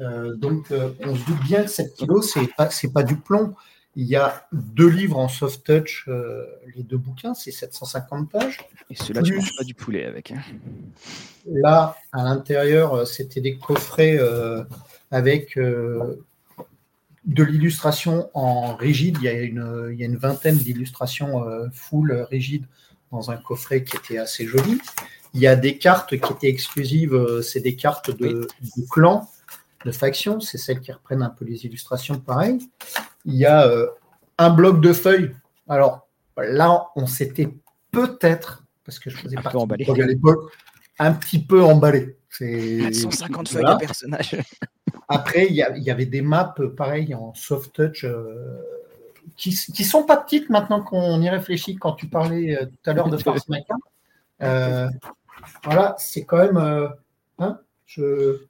Euh, 0.00 0.34
donc, 0.34 0.72
euh, 0.72 0.90
on 1.00 1.14
se 1.14 1.24
doute 1.24 1.40
bien 1.44 1.62
que 1.62 1.70
7 1.70 1.94
kilos, 1.94 2.32
c'est 2.32 2.52
pas, 2.56 2.68
pas 2.92 3.02
du 3.04 3.16
plomb. 3.16 3.54
Il 3.94 4.06
y 4.06 4.16
a 4.16 4.48
deux 4.52 4.88
livres 4.88 5.18
en 5.18 5.28
soft 5.28 5.64
touch, 5.64 6.08
les 6.76 6.84
deux 6.84 6.98
bouquins, 6.98 7.34
c'est 7.34 7.50
750 7.50 8.30
pages. 8.30 8.58
Et 8.90 8.94
cela, 8.94 9.22
tu 9.22 9.34
pas 9.34 9.64
du 9.64 9.74
poulet 9.74 10.04
avec. 10.04 10.30
Hein. 10.30 10.40
Là, 11.46 11.96
à 12.12 12.22
l'intérieur, 12.22 13.06
c'était 13.08 13.40
des 13.40 13.56
coffrets 13.56 14.20
avec 15.10 15.58
de 15.58 16.16
l'illustration 17.42 18.30
en 18.34 18.76
rigide. 18.76 19.16
Il 19.20 19.24
y 19.24 19.28
a 19.28 19.32
une, 19.32 19.88
il 19.92 19.98
y 19.98 20.04
a 20.04 20.06
une 20.06 20.16
vingtaine 20.16 20.58
d'illustrations 20.58 21.44
full 21.72 22.12
rigide 22.30 22.66
dans 23.12 23.30
un 23.30 23.36
coffret 23.36 23.84
qui 23.84 23.96
était 23.96 24.18
assez 24.18 24.46
joli. 24.46 24.80
Il 25.34 25.40
y 25.40 25.46
a 25.46 25.56
des 25.56 25.78
cartes 25.78 26.18
qui 26.18 26.32
étaient 26.32 26.48
exclusives, 26.48 27.14
euh, 27.14 27.42
c'est 27.42 27.60
des 27.60 27.76
cartes 27.76 28.10
de, 28.10 28.48
clan, 28.90 29.28
de 29.84 29.92
faction, 29.92 30.40
c'est 30.40 30.58
celles 30.58 30.80
qui 30.80 30.92
reprennent 30.92 31.22
un 31.22 31.30
peu 31.30 31.44
les 31.44 31.66
illustrations 31.66 32.18
pareil. 32.18 32.58
Il 33.24 33.34
y 33.34 33.46
a 33.46 33.66
euh, 33.66 33.86
un 34.38 34.50
bloc 34.50 34.80
de 34.80 34.92
feuilles. 34.92 35.34
Alors 35.68 36.08
là, 36.36 36.88
on 36.96 37.06
s'était 37.06 37.48
peut-être, 37.90 38.64
parce 38.84 38.98
que 38.98 39.10
je 39.10 39.16
faisais 39.16 39.36
partie 39.36 39.58
à 39.58 40.06
l'époque, 40.06 40.50
un 40.98 41.12
petit 41.12 41.44
peu 41.44 41.62
emballé. 41.62 42.16
C'est 42.30 42.92
150 42.92 43.48
feuilles 43.48 43.64
de 43.64 43.78
personnages. 43.78 44.36
Après, 45.08 45.46
il 45.46 45.54
y, 45.54 45.90
avait 45.90 46.06
des 46.06 46.20
maps, 46.20 46.54
pareil, 46.76 47.14
en 47.14 47.32
soft 47.34 47.72
touch. 47.72 48.04
Euh, 48.04 48.60
qui, 49.36 49.50
qui 49.50 49.84
sont 49.84 50.04
pas 50.04 50.16
petites 50.16 50.50
maintenant 50.50 50.82
qu'on 50.82 51.20
y 51.20 51.28
réfléchit 51.28 51.76
quand 51.76 51.92
tu 51.92 52.06
parlais 52.06 52.56
euh, 52.56 52.66
tout 52.66 52.90
à 52.90 52.92
l'heure 52.92 53.08
de 53.08 53.16
Force 53.22 53.48
Maca. 53.48 53.74
Euh, 54.42 54.88
voilà, 55.64 55.94
c'est 55.98 56.24
quand 56.24 56.38
même. 56.38 56.56
Euh, 56.56 56.88
hein, 57.38 57.58
je... 57.86 58.42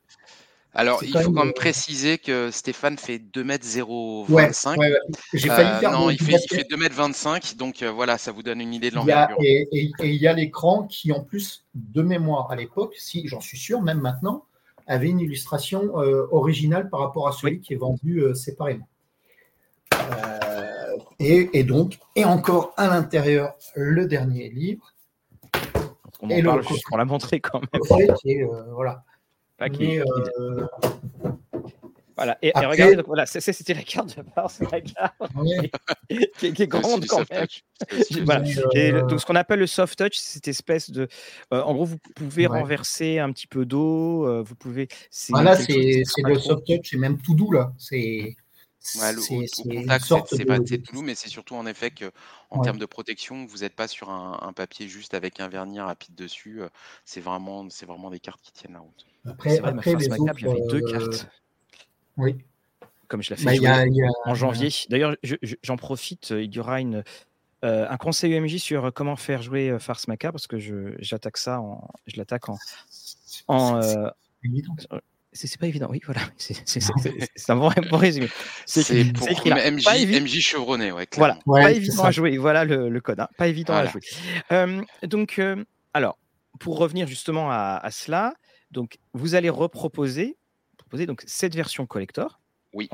Alors, 0.75 1.03
il 1.03 1.11
faut 1.19 1.33
quand 1.33 1.45
même 1.45 1.55
préciser 1.55 2.19
que 2.19 2.51
Stéphane 2.51 2.99
fait 2.99 3.19
2m025. 3.19 4.79
Ouais, 4.79 4.93
J'ai 5.33 5.49
failli 5.49 5.81
faire 5.81 5.91
non, 5.91 6.11
il 6.11 6.23
fait, 6.23 6.37
il 6.51 6.57
fait 6.57 6.67
2m25, 6.71 7.57
donc 7.57 7.83
voilà, 7.83 8.17
ça 8.17 8.31
vous 8.31 8.45
donne 8.45 8.61
une 8.61 8.73
idée 8.73 8.91
de 8.91 8.95
l'envergure. 8.95 9.39
Et, 9.41 9.69
et, 9.73 9.91
il 10.01 10.15
y 10.15 10.29
a 10.29 10.35
l'écran 10.35 10.87
qui, 10.87 11.11
en 11.11 11.25
plus 11.25 11.65
de 11.75 12.03
mémoire 12.03 12.53
à 12.53 12.57
l'époque, 12.57 12.95
si 12.97 13.27
j'en 13.27 13.41
suis 13.41 13.59
sûr, 13.59 13.83
même 13.83 13.99
maintenant, 13.99 14.45
avait 14.87 15.09
une 15.09 15.19
illustration 15.19 15.95
originale 15.95 16.91
par 16.91 17.01
rapport 17.01 17.27
à 17.27 17.33
celui 17.33 17.61
qui 17.61 17.73
est 17.73 17.77
vendu 17.77 18.23
séparément. 18.35 18.87
Et, 21.21 21.65
donc, 21.65 21.99
et 22.15 22.25
encore 22.25 22.75
à 22.77 22.87
l'intérieur, 22.87 23.55
le 23.75 24.07
dernier 24.07 24.49
livre. 24.51 24.95
On 26.21 26.31
et 26.31 26.43
parle 26.43 26.67
juste 26.67 26.85
pour 26.87 26.97
la 26.97 27.05
montrer 27.05 27.41
quand 27.41 27.61
même. 27.61 28.15
Qui 28.23 28.43
euh, 28.43 28.47
voilà. 28.73 29.05
Euh, 29.61 30.05
voilà. 32.17 32.39
Et, 32.43 32.53
regardez, 32.55 32.95
donc, 32.97 33.07
voilà, 33.07 33.27
c'était 33.27 33.75
la 33.75 33.83
carte 33.83 34.17
de 34.17 34.25
Mars, 34.37 34.61
la 34.61 34.81
carte 34.81 35.15
qui, 36.39 36.63
est, 36.63 36.67
grande 36.69 37.07
quand 37.07 37.29
même. 37.31 37.47
voilà. 38.25 38.45
Euh, 38.77 39.03
donc, 39.07 39.21
ce 39.21 39.27
qu'on 39.27 39.35
appelle 39.35 39.59
le 39.59 39.67
soft 39.67 39.99
touch, 39.99 40.15
c'est 40.15 40.35
cette 40.35 40.49
espèce 40.49 40.91
de. 40.91 41.09
en 41.51 41.75
gros, 41.75 41.87
vous 41.87 41.99
pouvez 42.15 42.47
renverser 42.47 43.19
un 43.19 43.33
petit 43.33 43.49
peu 43.49 43.65
d'eau. 43.65 44.45
vous 44.45 44.55
pouvez. 44.55 44.87
Voilà, 45.31 45.57
c'est 45.57 46.05
le 46.19 46.39
soft 46.39 46.65
touch, 46.65 46.91
c'est 46.91 46.97
même 46.97 47.19
tout 47.19 47.35
doux 47.35 47.51
là. 47.51 47.73
C'est 47.77 48.37
au, 48.97 49.63
contact, 49.63 50.05
c'est 50.31 50.45
pas 50.45 50.59
tout, 50.61 51.03
mais 51.03 51.15
c'est 51.15 51.29
surtout 51.29 51.55
en 51.55 51.67
effet 51.67 51.91
que 51.91 52.11
en 52.51 52.61
termes 52.61 52.79
de 52.79 52.87
protection, 52.87 53.47
vous 53.47 53.59
n'êtes 53.59 53.75
pas 53.75 53.89
sur 53.89 54.11
un, 54.11 54.53
papier 54.53 54.89
juste 54.89 55.15
avec 55.15 55.41
un 55.41 55.49
vernis 55.49 55.81
rapide 55.81 56.15
dessus. 56.15 56.61
C'est 57.05 57.21
vraiment, 57.21 57.69
c'est 57.71 57.87
vraiment 57.87 58.11
des 58.11 58.21
cartes 58.21 58.41
qui 58.43 58.53
tiennent 58.53 58.73
la 58.73 58.81
route. 58.81 59.07
Après, 59.27 59.59
après 59.61 59.95
les 59.95 60.09
autres, 60.09 60.35
il 60.39 60.47
y 60.47 60.51
avait 60.51 60.67
deux 60.69 60.81
cartes. 60.81 61.29
Oui. 62.17 62.37
Comme 63.09 63.23
je 63.23 63.31
l'ai 63.31 63.37
fait 63.37 63.61
bah, 63.61 63.85
en 64.27 64.35
janvier. 64.35 64.71
D'ailleurs, 64.89 65.17
j'en 65.63 65.77
profite. 65.77 66.31
Il 66.31 66.55
y 66.55 66.59
aura 66.59 66.81
une, 66.81 67.05
un 67.63 67.97
conseil 67.97 68.35
UMJ 68.35 68.57
sur 68.57 68.93
comment 68.93 69.17
faire 69.17 69.43
jouer 69.43 69.77
Farce 69.79 70.09
Macabre 70.09 70.35
parce 70.35 70.47
que 70.47 70.97
j'attaque 70.99 71.37
ça, 71.37 71.61
en, 71.61 71.89
je 72.07 72.17
l'attaque 72.17 72.49
en, 72.49 72.59
en 73.49 73.81
c'est 75.47 75.59
pas 75.59 75.67
évident, 75.67 75.87
oui, 75.91 76.01
voilà. 76.05 76.21
C'est 76.37 77.51
un 77.51 77.57
bon, 77.57 77.71
résumé. 77.93 78.29
C'est 78.67 79.13
pour 79.13 79.29
MJ, 79.29 79.87
MJ 80.21 80.41
chevronné, 80.41 80.91
ouais, 80.91 81.07
Voilà, 81.17 81.39
pas 81.47 81.73
évident 81.73 82.05
à 82.05 82.11
jouer. 82.11 82.37
Voilà 82.39 82.65
le, 82.65 83.01
code, 83.01 83.21
hein. 83.21 83.29
pas 83.37 83.49
évident 83.49 83.75
à 83.75 83.87
jouer. 83.87 84.01
donc, 85.03 85.41
alors, 85.95 86.19
pour 86.59 86.79
revenir 86.79 87.07
justement 87.07 87.51
à, 87.51 87.89
cela, 87.91 88.35
donc 88.71 88.99
vous 89.13 89.35
allez 89.35 89.49
reproposer 89.49 90.37
proposer 90.77 91.07
donc 91.07 91.23
cette 91.27 91.55
version 91.55 91.87
collector. 91.87 92.41
Oui. 92.73 92.89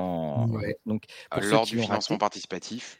donc 0.85 1.05
lors 1.41 1.65
du 1.65 1.79
financement 1.79 2.17
participatif. 2.17 2.99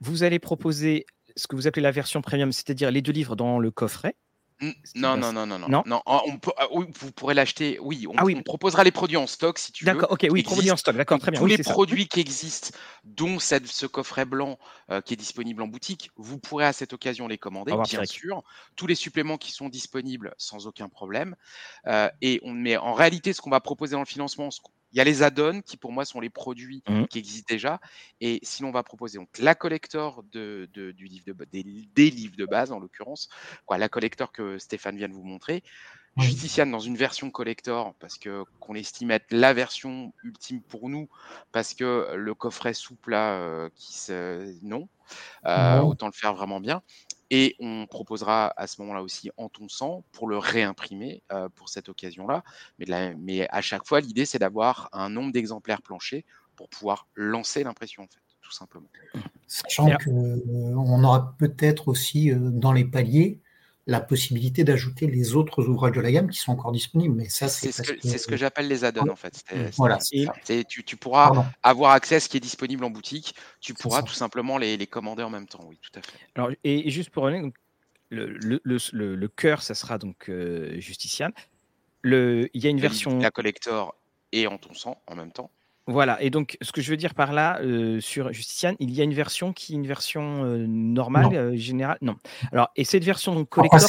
Vous 0.00 0.22
allez 0.22 0.38
proposer 0.38 1.06
ce 1.36 1.46
que 1.46 1.56
vous 1.56 1.66
appelez 1.66 1.82
la 1.82 1.90
version 1.90 2.20
premium, 2.22 2.52
c'est-à-dire 2.52 2.90
les 2.90 3.02
deux 3.02 3.12
livres 3.12 3.36
dans 3.36 3.58
le 3.58 3.70
coffret. 3.70 4.16
Non, 4.60 5.16
non, 5.16 5.32
non, 5.32 5.46
non, 5.46 5.58
non, 5.58 5.82
non. 5.86 6.02
On 6.06 6.38
peut, 6.38 6.50
ah, 6.56 6.66
vous 6.72 7.12
pourrez 7.12 7.34
l'acheter. 7.34 7.78
Oui, 7.80 8.06
on, 8.08 8.14
ah 8.16 8.24
oui, 8.24 8.34
on, 8.36 8.42
proposera 8.42 8.82
les 8.82 8.90
produits 8.90 9.16
en 9.16 9.26
stock 9.26 9.58
si 9.58 9.70
tu 9.70 9.84
veux. 9.84 9.92
D'accord, 9.92 10.10
ok, 10.10 10.26
oui, 10.30 10.42
produits 10.42 10.70
en 10.70 10.76
stock, 10.76 10.96
d'accord, 10.96 11.18
très 11.20 11.30
bien. 11.30 11.40
Tous 11.40 11.46
les 11.46 11.58
produits 11.58 12.08
qui 12.08 12.20
existent, 12.20 12.76
dont 13.04 13.38
cette, 13.38 13.66
ce 13.68 13.86
coffret 13.86 14.24
blanc 14.24 14.58
euh, 14.90 15.00
qui 15.00 15.14
est 15.14 15.16
disponible 15.16 15.62
en 15.62 15.68
boutique, 15.68 16.10
vous 16.16 16.38
pourrez 16.38 16.64
à 16.64 16.72
cette 16.72 16.92
occasion 16.92 17.28
les 17.28 17.38
commander, 17.38 17.72
bien 17.84 18.04
sûr. 18.04 18.42
Tous 18.74 18.86
les 18.86 18.96
suppléments 18.96 19.38
qui 19.38 19.52
sont 19.52 19.68
disponibles 19.68 20.34
sans 20.38 20.66
aucun 20.66 20.88
problème. 20.88 21.36
Euh, 21.86 22.08
et 22.20 22.40
on, 22.42 22.52
mais 22.52 22.76
en 22.76 22.94
réalité, 22.94 23.32
ce 23.32 23.40
qu'on 23.40 23.50
va 23.50 23.60
proposer 23.60 23.92
dans 23.92 24.00
le 24.00 24.06
financement, 24.06 24.50
il 24.92 24.98
y 24.98 25.00
a 25.00 25.04
les 25.04 25.22
add-ons 25.22 25.60
qui 25.60 25.76
pour 25.76 25.92
moi 25.92 26.04
sont 26.04 26.20
les 26.20 26.30
produits 26.30 26.82
mmh. 26.88 27.04
qui 27.06 27.18
existent 27.18 27.52
déjà. 27.52 27.80
Et 28.20 28.40
si 28.42 28.62
l'on 28.62 28.70
va 28.70 28.82
proposer 28.82 29.18
donc 29.18 29.28
la 29.38 29.54
collector 29.54 30.22
de, 30.32 30.68
du 30.72 31.06
livre 31.06 31.24
de, 31.26 31.44
des, 31.50 31.62
des, 31.62 32.10
livres 32.10 32.36
de 32.36 32.46
base 32.46 32.72
en 32.72 32.78
l'occurrence, 32.78 33.28
quoi, 33.66 33.78
la 33.78 33.88
collector 33.88 34.32
que 34.32 34.58
Stéphane 34.58 34.96
vient 34.96 35.08
de 35.08 35.14
vous 35.14 35.24
montrer, 35.24 35.62
Justician 36.18 36.66
dans 36.66 36.80
une 36.80 36.96
version 36.96 37.30
collector 37.30 37.94
parce 38.00 38.18
que 38.18 38.44
qu'on 38.60 38.74
estime 38.74 39.10
être 39.10 39.30
la 39.30 39.52
version 39.52 40.12
ultime 40.24 40.60
pour 40.62 40.88
nous 40.88 41.08
parce 41.52 41.74
que 41.74 42.14
le 42.14 42.34
coffret 42.34 42.74
souple 42.74 43.10
là 43.10 43.34
euh, 43.34 43.68
qui 43.74 43.98
se 43.98 44.54
non 44.62 44.88
euh, 45.46 45.80
autant 45.80 46.06
le 46.06 46.12
faire 46.12 46.34
vraiment 46.34 46.60
bien 46.60 46.82
et 47.30 47.56
on 47.60 47.86
proposera 47.86 48.52
à 48.56 48.66
ce 48.66 48.80
moment-là 48.80 49.02
aussi 49.02 49.30
en 49.36 49.48
ton 49.48 49.68
sang 49.68 50.04
pour 50.12 50.28
le 50.28 50.38
réimprimer 50.38 51.22
euh, 51.30 51.48
pour 51.54 51.68
cette 51.68 51.88
occasion-là. 51.90 52.42
Mais, 52.78 53.14
mais, 53.18 53.46
à 53.50 53.60
chaque 53.60 53.86
fois, 53.86 54.00
l'idée, 54.00 54.24
c'est 54.24 54.38
d'avoir 54.38 54.88
un 54.92 55.10
nombre 55.10 55.30
d'exemplaires 55.32 55.82
planchers 55.82 56.22
pour 56.56 56.70
pouvoir 56.70 57.06
lancer 57.14 57.64
l'impression, 57.64 58.04
en 58.04 58.06
fait, 58.06 58.22
tout 58.40 58.50
simplement. 58.50 58.88
Sachant 59.46 59.90
qu'on 60.02 61.04
aura 61.04 61.34
peut-être 61.38 61.88
aussi 61.88 62.32
dans 62.34 62.72
les 62.72 62.86
paliers 62.86 63.42
la 63.88 64.00
possibilité 64.00 64.64
d'ajouter 64.64 65.06
les 65.06 65.34
autres 65.34 65.66
ouvrages 65.66 65.92
de 65.92 66.02
la 66.02 66.12
gamme 66.12 66.28
qui 66.28 66.38
sont 66.38 66.52
encore 66.52 66.72
disponibles. 66.72 67.14
Mais 67.14 67.28
ça, 67.30 67.48
c'est 67.48 67.72
ce, 67.72 67.80
que, 67.80 68.06
ce 68.06 68.26
que 68.26 68.36
j'appelle 68.36 68.68
les 68.68 68.84
add-ons 68.84 69.08
en 69.08 69.16
fait. 69.16 69.42
Voilà. 69.78 69.98
Tu, 69.98 70.84
tu, 70.84 70.96
pourras 70.96 71.50
avoir 71.62 71.92
accès 71.92 72.16
à 72.16 72.20
ce 72.20 72.28
qui 72.28 72.36
est 72.36 72.40
disponible 72.40 72.84
en 72.84 72.90
boutique. 72.90 73.34
Tu 73.60 73.72
pourras 73.72 74.02
tout 74.02 74.12
simplement 74.12 74.58
les, 74.58 74.76
les, 74.76 74.86
commander 74.86 75.22
en 75.22 75.30
même 75.30 75.46
temps. 75.46 75.64
Oui, 75.66 75.78
tout 75.80 75.98
à 75.98 76.02
fait. 76.02 76.18
Alors, 76.34 76.50
et, 76.64 76.90
juste 76.90 77.08
pour 77.08 77.22
revenir, 77.22 77.50
le, 78.10 78.26
le, 78.28 78.60
le, 78.62 79.14
le, 79.16 79.28
cœur, 79.28 79.62
ça 79.62 79.74
sera 79.74 79.96
donc 79.96 80.28
euh, 80.28 80.78
Justician. 80.80 81.30
Le, 82.02 82.50
il 82.52 82.62
y 82.62 82.66
a 82.66 82.70
une 82.70 82.80
version. 82.80 83.18
La 83.18 83.30
collector 83.30 83.94
et 84.32 84.46
en 84.46 84.58
ton 84.58 84.74
sang 84.74 85.00
en 85.06 85.16
même 85.16 85.32
temps. 85.32 85.50
Voilà, 85.88 86.22
et 86.22 86.28
donc 86.28 86.58
ce 86.60 86.70
que 86.70 86.82
je 86.82 86.90
veux 86.90 86.98
dire 86.98 87.14
par 87.14 87.32
là, 87.32 87.60
euh, 87.62 87.98
sur 87.98 88.30
Justician, 88.30 88.74
il 88.78 88.92
y 88.92 89.00
a 89.00 89.04
une 89.04 89.14
version 89.14 89.54
qui 89.54 89.72
est 89.72 89.76
une 89.76 89.86
version 89.86 90.44
euh, 90.44 90.66
normale, 90.68 91.34
euh, 91.34 91.56
générale? 91.56 91.96
Non. 92.02 92.16
Alors, 92.52 92.68
et 92.76 92.84
cette 92.84 93.04
version 93.04 93.34
donc, 93.34 93.48
collector. 93.48 93.80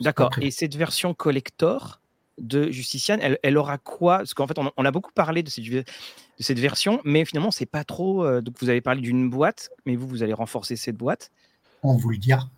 D'accord. 0.00 0.30
Et 0.40 0.50
cette 0.50 0.74
version 0.74 1.12
collector 1.12 2.00
de 2.38 2.70
Justician, 2.70 3.18
elle, 3.42 3.58
aura 3.58 3.76
quoi? 3.76 4.18
Parce 4.18 4.32
qu'en 4.32 4.46
fait, 4.46 4.58
on, 4.58 4.84
a 4.84 4.90
beaucoup 4.90 5.12
parlé 5.12 5.42
de 5.42 5.50
cette, 5.50 5.64
de 5.64 5.84
cette 6.38 6.58
version, 6.58 7.02
mais 7.04 7.26
finalement, 7.26 7.50
c'est 7.50 7.66
pas 7.66 7.84
trop. 7.84 8.40
donc, 8.40 8.54
vous 8.60 8.70
avez 8.70 8.80
parlé 8.80 9.02
d'une 9.02 9.28
boîte, 9.28 9.70
mais 9.84 9.96
vous, 9.96 10.06
vous 10.06 10.22
allez 10.22 10.34
renforcer 10.34 10.76
cette 10.76 10.96
boîte. 10.96 11.30
On 11.82 11.94
vous 11.96 12.08
le 12.08 12.18
dira. 12.18 12.48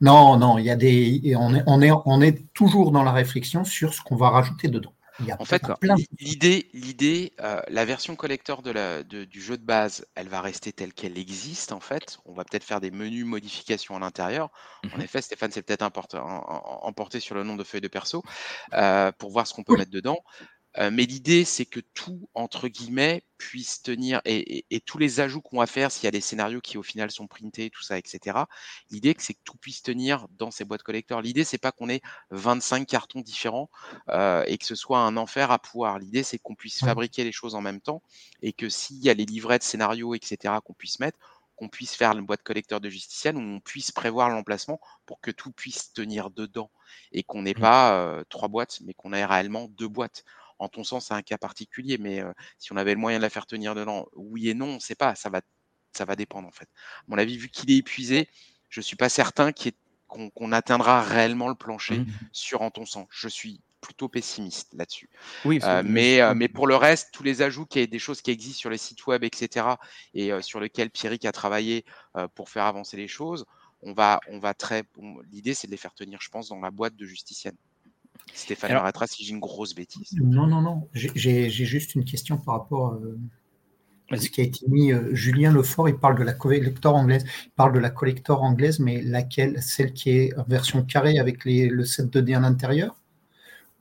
Non, 0.00 0.36
non, 0.36 0.58
il 0.58 0.64
y 0.64 0.70
a 0.70 0.76
des. 0.76 1.34
On 1.36 1.54
est, 1.54 1.62
on, 1.66 1.82
est, 1.82 1.90
on 2.06 2.20
est 2.20 2.52
toujours 2.54 2.92
dans 2.92 3.02
la 3.02 3.12
réflexion 3.12 3.64
sur 3.64 3.94
ce 3.94 4.00
qu'on 4.00 4.16
va 4.16 4.30
rajouter 4.30 4.68
dedans 4.68 4.93
en 5.38 5.44
fait, 5.44 5.62
l'idée, 6.18 6.68
l'idée, 6.72 7.32
euh, 7.40 7.60
la 7.68 7.84
version 7.84 8.16
collector 8.16 8.62
de 8.62 8.70
la, 8.70 9.02
du 9.02 9.40
jeu 9.40 9.56
de 9.56 9.64
base, 9.64 10.06
elle 10.14 10.28
va 10.28 10.40
rester 10.40 10.72
telle 10.72 10.92
qu'elle 10.92 11.18
existe. 11.18 11.72
En 11.72 11.80
fait, 11.80 12.18
on 12.24 12.34
va 12.34 12.44
peut-être 12.44 12.64
faire 12.64 12.80
des 12.80 12.90
menus 12.90 13.24
modifications 13.24 13.96
à 13.96 14.00
l'intérieur. 14.00 14.50
En 14.92 14.98
mmh 14.98 15.02
effet, 15.02 15.22
Stéphane 15.22 15.52
s'est 15.52 15.62
peut-être 15.62 15.82
emporté, 15.82 17.20
sur 17.20 17.34
le 17.34 17.44
nombre 17.44 17.58
de 17.58 17.64
feuilles 17.64 17.80
de 17.80 17.88
perso 17.88 18.22
euh, 18.72 19.12
pour 19.12 19.30
voir 19.30 19.46
ce 19.46 19.54
qu'on 19.54 19.62
peut 19.62 19.76
mettre 19.76 19.90
dedans. 19.90 20.18
Euh, 20.78 20.90
mais 20.92 21.04
l'idée, 21.04 21.44
c'est 21.44 21.66
que 21.66 21.80
tout, 21.80 22.28
entre 22.34 22.68
guillemets, 22.68 23.22
puisse 23.38 23.82
tenir, 23.82 24.20
et, 24.24 24.64
tous 24.86 24.98
les 24.98 25.20
ajouts 25.20 25.40
qu'on 25.40 25.58
va 25.58 25.66
faire, 25.66 25.92
s'il 25.92 26.04
y 26.04 26.06
a 26.08 26.10
des 26.10 26.20
scénarios 26.20 26.60
qui 26.60 26.78
au 26.78 26.82
final 26.82 27.10
sont 27.10 27.26
printés, 27.26 27.70
tout 27.70 27.82
ça, 27.82 27.98
etc. 27.98 28.38
L'idée, 28.90 29.14
c'est 29.18 29.34
que 29.34 29.40
tout 29.44 29.56
puisse 29.56 29.82
tenir 29.82 30.26
dans 30.38 30.50
ces 30.50 30.64
boîtes 30.64 30.82
collector. 30.82 31.20
L'idée, 31.20 31.44
c'est 31.44 31.58
pas 31.58 31.72
qu'on 31.72 31.88
ait 31.88 32.00
25 32.30 32.86
cartons 32.86 33.20
différents 33.20 33.70
euh, 34.08 34.44
et 34.46 34.58
que 34.58 34.64
ce 34.64 34.74
soit 34.74 34.98
un 34.98 35.16
enfer 35.16 35.50
à 35.50 35.58
pouvoir. 35.58 35.98
L'idée, 35.98 36.22
c'est 36.22 36.38
qu'on 36.38 36.54
puisse 36.54 36.80
fabriquer 36.80 37.24
les 37.24 37.32
choses 37.32 37.54
en 37.54 37.60
même 37.60 37.80
temps 37.80 38.02
et 38.42 38.52
que 38.52 38.68
s'il 38.68 38.98
y 39.04 39.10
a 39.10 39.14
les 39.14 39.26
livrets 39.26 39.58
de 39.58 39.64
scénarios, 39.64 40.14
etc., 40.14 40.54
qu'on 40.64 40.74
puisse 40.74 40.98
mettre, 40.98 41.18
qu'on 41.56 41.68
puisse 41.68 41.94
faire 41.94 42.12
une 42.12 42.26
boîte 42.26 42.42
collector 42.42 42.80
de 42.80 42.88
Justician 42.88 43.36
où 43.36 43.40
on 43.40 43.60
puisse 43.60 43.92
prévoir 43.92 44.28
l'emplacement 44.28 44.80
pour 45.06 45.20
que 45.20 45.30
tout 45.30 45.52
puisse 45.52 45.92
tenir 45.92 46.30
dedans 46.30 46.70
et 47.12 47.22
qu'on 47.22 47.42
n'ait 47.42 47.54
mmh. 47.56 47.60
pas 47.60 47.98
euh, 47.98 48.24
trois 48.28 48.48
boîtes, 48.48 48.80
mais 48.84 48.94
qu'on 48.94 49.12
ait 49.12 49.24
réellement 49.24 49.68
deux 49.68 49.88
boîtes. 49.88 50.24
En 50.58 50.68
ton 50.68 50.84
sens, 50.84 51.06
c'est 51.06 51.14
un 51.14 51.22
cas 51.22 51.38
particulier, 51.38 51.98
mais 51.98 52.22
si 52.58 52.72
on 52.72 52.76
avait 52.76 52.94
le 52.94 53.00
moyen 53.00 53.18
de 53.18 53.22
la 53.22 53.30
faire 53.30 53.46
tenir 53.46 53.74
dedans, 53.74 54.06
oui 54.14 54.48
et 54.48 54.54
non, 54.54 54.66
on 54.66 54.74
ne 54.74 54.80
sait 54.80 54.94
pas. 54.94 55.14
Ça 55.14 55.30
va, 55.30 55.40
ça 55.92 56.04
va 56.04 56.16
dépendre 56.16 56.48
en 56.48 56.52
fait. 56.52 56.68
À 57.00 57.04
mon 57.08 57.18
avis, 57.18 57.36
vu 57.36 57.48
qu'il 57.48 57.70
est 57.70 57.76
épuisé, 57.76 58.28
je 58.68 58.80
ne 58.80 58.82
suis 58.82 58.96
pas 58.96 59.08
certain 59.08 59.50
qu'on 60.06 60.52
atteindra 60.52 61.02
réellement 61.02 61.48
le 61.48 61.54
plancher 61.54 61.98
mmh. 61.98 62.06
sur 62.32 62.62
En 62.62 62.70
ton 62.70 62.86
sens. 62.86 63.06
Je 63.10 63.28
suis 63.28 63.60
plutôt 63.80 64.08
pessimiste 64.08 64.72
là-dessus. 64.74 65.10
Oui, 65.44 65.60
mais, 65.84 66.20
mais 66.34 66.48
pour 66.48 66.66
le 66.66 66.76
reste, 66.76 67.10
tous 67.12 67.22
les 67.22 67.42
ajouts, 67.42 67.66
qui 67.66 67.86
des 67.86 67.98
choses 67.98 68.22
qui 68.22 68.30
existent 68.30 68.60
sur 68.60 68.70
les 68.70 68.78
sites 68.78 69.06
web, 69.06 69.24
etc., 69.24 69.66
et 70.14 70.30
sur 70.40 70.58
lesquels 70.58 70.90
Pierrick 70.90 71.24
a 71.26 71.32
travaillé 71.32 71.84
pour 72.34 72.48
faire 72.48 72.64
avancer 72.64 72.96
les 72.96 73.08
choses, 73.08 73.44
on 73.82 73.92
va, 73.92 74.20
on 74.28 74.38
va 74.38 74.54
très. 74.54 74.84
L'idée, 75.30 75.54
c'est 75.54 75.66
de 75.66 75.72
les 75.72 75.76
faire 75.76 75.94
tenir, 75.94 76.18
je 76.20 76.30
pense, 76.30 76.48
dans 76.48 76.60
la 76.60 76.70
boîte 76.70 76.96
de 76.96 77.04
justicienne. 77.06 77.56
Stéphane 78.32 78.70
Alors, 78.70 78.90
si 79.06 79.24
j'ai 79.24 79.32
une 79.32 79.40
grosse 79.40 79.74
bêtise. 79.74 80.12
Non, 80.20 80.46
non, 80.46 80.60
non. 80.60 80.88
J'ai 80.92 81.48
juste 81.50 81.94
une 81.94 82.04
question 82.04 82.36
par 82.36 82.54
rapport 82.54 82.94
euh, 82.94 83.18
à 84.10 84.16
ce 84.16 84.28
qui 84.28 84.40
a 84.40 84.44
été 84.44 84.66
mis. 84.68 84.92
Euh, 84.92 85.14
Julien 85.14 85.52
Lefort, 85.52 85.88
il 85.88 85.96
parle 85.96 86.18
de 86.18 86.24
la 86.24 86.32
collector 86.32 86.94
anglaise. 86.94 87.24
Il 87.46 87.50
parle 87.52 87.72
de 87.72 87.78
la 87.78 87.90
collector 87.90 88.42
anglaise, 88.42 88.80
mais 88.80 89.02
laquelle 89.02 89.62
Celle 89.62 89.92
qui 89.92 90.10
est 90.10 90.36
en 90.38 90.44
version 90.44 90.82
carrée 90.82 91.18
avec 91.18 91.44
les, 91.44 91.68
le 91.68 91.84
set 91.84 92.06
2D 92.06 92.36
à 92.36 92.40
l'intérieur 92.40 92.96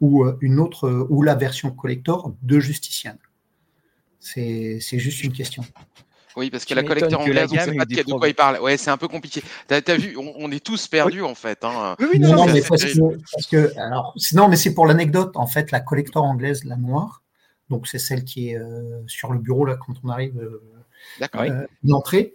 ou 0.01 0.23
euh, 0.23 0.37
une 0.41 0.59
autre, 0.59 1.07
ou 1.09 1.23
la 1.23 1.35
version 1.35 1.71
collector 1.71 2.35
de 2.41 2.59
Justician 2.59 3.17
C'est 4.19 4.79
juste 4.79 5.23
une 5.23 5.33
question. 5.33 5.63
Oui, 6.35 6.49
parce 6.49 6.65
que 6.65 6.73
la 6.73 6.83
collector 6.83 7.21
anglaise, 7.21 7.49
on 7.51 7.55
ne 7.55 7.59
sait 7.59 7.75
pas 7.75 7.85
de, 7.85 8.13
quoi 8.13 8.27
il 8.27 8.35
parle. 8.35 8.59
Ouais, 8.59 8.77
c'est 8.77 8.89
un 8.89 8.97
peu 8.97 9.07
compliqué. 9.07 9.43
Tu 9.67 9.73
as, 9.73 9.97
vu, 9.97 10.17
on, 10.17 10.51
est 10.51 10.63
tous 10.63 10.87
perdus 10.87 11.21
en 11.21 11.35
fait. 11.35 11.63
Hein. 11.63 11.95
Oui, 11.99 12.19
non, 12.19 12.45
mais 12.45 12.61
parce 12.61 13.47
que, 13.49 13.77
alors, 13.77 14.15
non, 14.33 14.47
mais 14.47 14.55
c'est 14.55 14.73
pour 14.73 14.87
l'anecdote. 14.87 15.35
En 15.35 15.47
fait, 15.47 15.71
la 15.71 15.79
collector 15.79 16.23
anglaise, 16.23 16.63
la 16.65 16.75
noire, 16.75 17.21
donc 17.69 17.87
c'est 17.87 17.99
celle 17.99 18.23
qui 18.23 18.49
est 18.49 18.57
euh, 18.57 19.03
sur 19.07 19.31
le 19.31 19.39
bureau 19.39 19.65
là 19.65 19.75
quand 19.75 19.93
on 20.03 20.09
arrive 20.09 20.37
euh, 20.37 20.61
euh 21.21 21.67
l'entrée. 21.83 22.33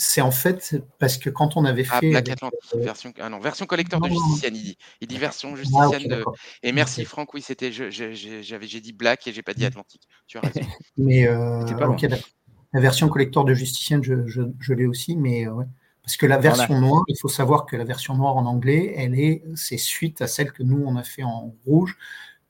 C'est 0.00 0.20
en 0.20 0.30
fait 0.30 0.76
parce 1.00 1.18
que 1.18 1.28
quand 1.28 1.56
on 1.56 1.64
avait 1.64 1.84
ah, 1.90 1.98
fait. 1.98 2.10
Black 2.10 2.28
Atlantic, 2.28 2.60
version, 2.74 3.12
ah 3.18 3.28
non, 3.28 3.40
version 3.40 3.66
collector 3.66 4.00
de 4.00 4.08
Justician, 4.08 4.50
il 4.52 4.62
dit. 4.62 4.78
Il 5.00 5.08
dit 5.08 5.18
version 5.18 5.54
ah, 5.80 5.88
de. 5.98 6.24
Et 6.62 6.72
merci 6.72 7.04
Franck, 7.04 7.34
oui, 7.34 7.42
c'était. 7.42 7.72
J'ai 7.72 8.80
dit 8.80 8.92
Black 8.92 9.26
et 9.26 9.32
j'ai 9.32 9.42
pas 9.42 9.54
dit 9.54 9.64
Atlantique. 9.64 10.02
Tu 10.26 10.38
as 10.38 10.42
raison. 10.42 10.60
mais. 10.96 11.26
Pas 11.26 11.88
ok, 11.88 12.06
d'accord. 12.06 12.28
La 12.72 12.80
version 12.80 13.08
collector 13.08 13.44
de 13.44 13.54
Justicienne, 13.54 14.02
je, 14.02 14.72
l'ai 14.72 14.86
aussi, 14.86 15.16
mais 15.16 15.48
euh, 15.48 15.62
parce 16.02 16.16
que 16.16 16.26
la 16.26 16.38
version 16.38 16.80
noire, 16.80 17.02
il 17.08 17.16
faut 17.18 17.28
savoir 17.28 17.66
que 17.66 17.76
la 17.76 17.84
version 17.84 18.14
noire 18.14 18.36
en 18.36 18.44
anglais, 18.46 18.94
elle 18.96 19.18
est, 19.18 19.42
c'est 19.54 19.78
suite 19.78 20.20
à 20.20 20.26
celle 20.26 20.52
que 20.52 20.62
nous 20.62 20.82
on 20.86 20.96
a 20.96 21.02
fait 21.02 21.22
en 21.22 21.54
rouge, 21.66 21.96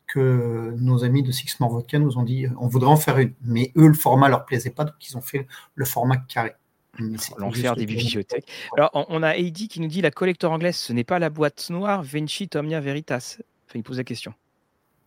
que 0.07 0.75
nos 0.79 1.05
amis 1.05 1.23
de 1.23 1.31
Six 1.31 1.61
More 1.61 1.71
Vodka 1.71 1.99
nous 1.99 2.19
ont 2.19 2.23
dit, 2.23 2.47
on 2.59 2.67
voudrait 2.67 2.91
en 2.91 2.97
faire 2.97 3.19
une, 3.19 3.35
mais 3.43 3.73
eux 3.77 3.87
le 3.87 3.95
format 3.95 4.29
leur 4.29 4.45
plaisait 4.45 4.71
pas, 4.71 4.85
donc 4.85 4.95
ils 5.09 5.17
ont 5.17 5.21
fait 5.21 5.47
le 5.75 5.85
format 5.85 6.17
carré. 6.17 6.53
L'enfer 7.39 7.77
des 7.77 7.87
bibliothèques. 7.87 8.49
Alors, 8.77 8.91
on 9.09 9.23
a 9.23 9.31
Heidi 9.37 9.69
qui 9.69 9.81
nous 9.81 9.87
dit 9.87 10.01
la 10.01 10.11
collector 10.11 10.51
anglaise, 10.51 10.77
ce 10.77 10.93
n'est 10.93 11.05
pas 11.05 11.19
la 11.19 11.31
boîte 11.31 11.71
noire 11.71 12.03
Vinci 12.03 12.49
Omnia 12.55 12.81
Veritas. 12.81 13.39
Enfin, 13.67 13.79
il 13.79 13.83
pose 13.83 13.99
la 13.99 14.05
question. 14.05 14.35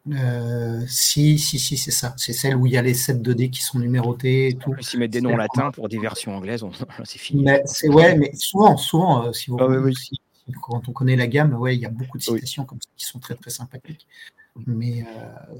Euh, 0.09 0.81
si, 0.87 1.37
si, 1.37 1.59
si, 1.59 1.77
c'est 1.77 1.91
ça. 1.91 2.13
C'est 2.17 2.33
celle 2.33 2.55
où 2.55 2.65
il 2.65 2.73
y 2.73 2.77
a 2.77 2.81
les 2.81 2.93
7 2.93 3.21
2D 3.21 3.51
qui 3.51 3.61
sont 3.61 3.79
numérotés 3.79 4.49
et 4.49 4.53
tout. 4.55 4.73
Ils 4.93 4.99
mettent 4.99 5.11
des 5.11 5.21
noms 5.21 5.35
latins 5.35 5.71
pour 5.71 5.89
des 5.89 5.99
versions 5.99 6.35
anglaises, 6.35 6.65
c'est 7.03 7.19
fini. 7.19 7.43
Mais 7.43 7.61
c'est 7.65 7.87
ouais, 7.87 8.15
mais 8.15 8.31
souvent, 8.33 8.77
souvent, 8.77 9.27
euh, 9.27 9.31
si 9.31 9.51
vous, 9.51 9.57
ah 9.59 9.67
quand 10.61 10.89
on 10.89 10.91
connaît 10.91 11.15
la 11.15 11.27
gamme, 11.27 11.53
ouais, 11.53 11.75
il 11.75 11.81
y 11.81 11.85
a 11.85 11.89
beaucoup 11.89 12.17
de 12.17 12.23
citations 12.23 12.65
comme 12.65 12.79
ça 12.81 12.89
qui 12.97 13.05
sont 13.05 13.19
très 13.19 13.35
très 13.35 13.51
sympathiques. 13.51 14.07
mais 14.65 15.05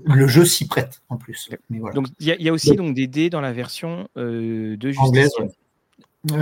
le 0.06 0.28
jeu 0.28 0.44
s'y 0.44 0.68
prête 0.68 1.02
en 1.10 1.18
plus. 1.18 1.50
Donc 1.94 2.08
il 2.20 2.28
y, 2.28 2.50
a 2.50 2.54
aussi 2.54 2.76
donc, 2.76 2.96
des 2.96 3.08
dés 3.08 3.30
dans 3.30 3.42
la 3.42 3.54
version 3.54 4.08
de 4.16 4.78
Justice. 4.82 5.34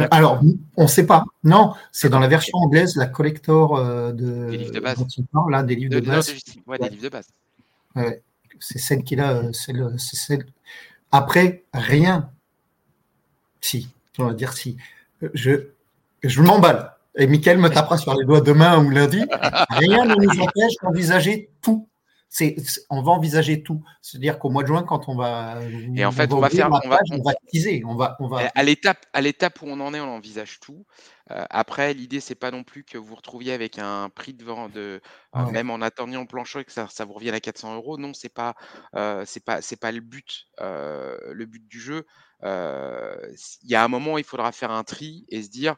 alors, 0.10 0.42
on 0.78 0.84
ne 0.84 0.88
sait 0.88 1.06
pas. 1.06 1.26
Non, 1.44 1.74
c'est 1.92 2.10
dans 2.10 2.20
la 2.20 2.30
version 2.30 2.58
anglaise, 2.58 2.96
la 2.96 3.08
collector 3.08 3.78
de. 4.14 4.50
Des 4.50 4.58
livres 4.58 4.74
de 4.74 4.80
base. 4.80 5.06
là, 5.50 5.64
des 5.64 5.76
livres 5.76 5.94
de, 5.94 6.00
base. 6.00 6.34
ouais, 6.66 6.80
des 6.80 6.90
livres 6.90 7.04
de 7.04 7.10
base. 7.10 7.28
C'est 8.60 8.80
celle 8.80 9.04
qui 9.04 9.20
a. 9.20 9.42
Celle... 9.54 10.46
Après, 11.12 11.64
rien. 11.74 12.30
Si, 13.62 13.90
on 14.18 14.28
va 14.28 14.34
dire 14.34 14.54
si. 14.54 14.78
Je, 15.34 15.68
je 16.24 16.42
m'emballe. 16.42 16.94
Et 17.16 17.28
Michael 17.28 17.58
me 17.58 17.70
tapera 17.70 17.98
sur 17.98 18.14
les 18.16 18.26
doigts 18.26 18.42
demain 18.42 18.84
ou 18.84 18.90
lundi. 18.90 19.26
Rien 19.70 20.06
ne 20.06 20.16
nous 20.16 20.42
empêche 20.42 20.74
d'envisager 20.82 21.50
tout. 21.62 21.88
C'est, 22.32 22.56
on 22.92 23.02
va 23.02 23.12
envisager 23.12 23.64
tout. 23.64 23.84
C'est-à-dire 24.02 24.38
qu'au 24.38 24.52
mois 24.52 24.62
de 24.62 24.68
juin, 24.68 24.84
quand 24.84 25.10
on 25.10 25.16
va. 25.16 25.60
Et 25.96 26.06
en 26.06 26.12
fait, 26.12 26.32
on 26.32 26.40
va 26.40 26.50
faire. 26.50 26.68
on, 26.68 26.88
va, 26.88 27.00
on 27.12 27.24
va 27.24 27.34
teaser. 27.52 27.82
On 27.86 27.96
va, 27.96 28.16
on 28.20 28.28
va... 28.28 28.52
À 28.54 28.64
l'étape, 28.64 29.04
à 29.14 29.22
l'étape 29.22 29.60
où 29.64 29.66
on 29.66 29.80
en 29.80 29.96
est, 29.96 30.00
on 30.00 30.16
envisage 30.16 30.60
tout. 30.60 30.86
Euh, 31.32 31.44
après, 31.50 31.96
l'idée, 31.96 32.20
c'est 32.20 32.36
pas 32.36 32.52
non 32.52 32.64
plus 32.64 32.84
que 32.84 33.00
vous 33.00 33.06
vous 33.06 33.16
retrouviez 33.16 33.54
avec 33.54 33.80
un 33.80 34.10
prix 34.10 34.36
de 34.36 34.44
vente, 34.44 34.72
de, 34.74 35.02
euh, 35.36 35.46
même 35.52 35.72
en 35.72 35.82
attendant 35.82 36.22
le 36.22 36.28
plancher, 36.28 36.64
que 36.64 36.72
ça, 36.72 36.88
ça, 36.90 37.04
vous 37.04 37.14
revienne 37.14 37.34
à 37.34 37.40
400 37.40 37.76
euros. 37.76 37.98
Non, 37.98 38.14
c'est 38.14 38.34
pas, 38.34 38.56
euh, 38.96 39.24
c'est 39.26 39.44
pas, 39.44 39.64
c'est 39.64 39.80
pas 39.80 39.92
le 39.92 40.02
but. 40.02 40.46
le 40.60 41.46
but 41.46 41.68
du 41.68 41.80
jeu. 41.80 42.06
Il 42.44 43.70
y 43.70 43.76
a 43.76 43.84
un 43.84 43.88
moment, 43.88 44.20
il 44.20 44.24
faudra 44.24 44.52
faire 44.52 44.72
un 44.72 44.84
tri 44.84 45.26
et 45.30 45.42
se 45.42 45.50
dire 45.50 45.76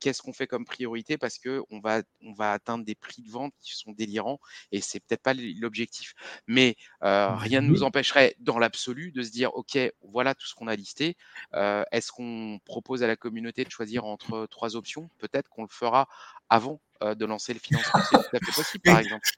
qu'est-ce 0.00 0.22
qu'on 0.22 0.32
fait 0.32 0.46
comme 0.46 0.64
priorité? 0.64 1.18
Parce 1.18 1.38
que 1.38 1.62
on 1.70 1.80
va, 1.80 2.02
on 2.22 2.32
va 2.32 2.52
atteindre 2.52 2.84
des 2.84 2.94
prix 2.94 3.22
de 3.22 3.30
vente 3.30 3.52
qui 3.60 3.76
sont 3.76 3.92
délirants 3.92 4.40
et 4.72 4.80
c'est 4.80 5.00
peut-être 5.00 5.22
pas 5.22 5.34
l'objectif. 5.34 6.14
Mais 6.46 6.76
rien 7.00 7.60
ne 7.60 7.68
nous 7.68 7.82
empêcherait 7.82 8.34
dans 8.38 8.58
l'absolu 8.58 9.12
de 9.12 9.22
se 9.22 9.30
dire 9.30 9.54
ok, 9.54 9.78
voilà 10.02 10.34
tout 10.34 10.46
ce 10.46 10.54
qu'on 10.54 10.68
a 10.68 10.76
listé. 10.76 11.16
Est-ce 11.52 12.12
qu'on 12.12 12.60
propose 12.64 13.02
à 13.02 13.06
la 13.06 13.16
communauté 13.16 13.64
de 13.64 13.70
choisir 13.70 14.04
entre 14.04 14.46
trois 14.46 14.76
options? 14.76 15.10
Peut-être 15.18 15.48
qu'on 15.48 15.62
le 15.62 15.68
fera 15.70 16.08
avant 16.48 16.80
de 17.00 17.24
lancer 17.24 17.54
le 17.54 17.60
financement. 17.60 18.00
C'est 18.10 18.16
tout 18.16 18.36
à 18.36 18.38
fait 18.38 18.52
possible, 18.52 18.82
par 18.82 18.98
exemple 18.98 19.28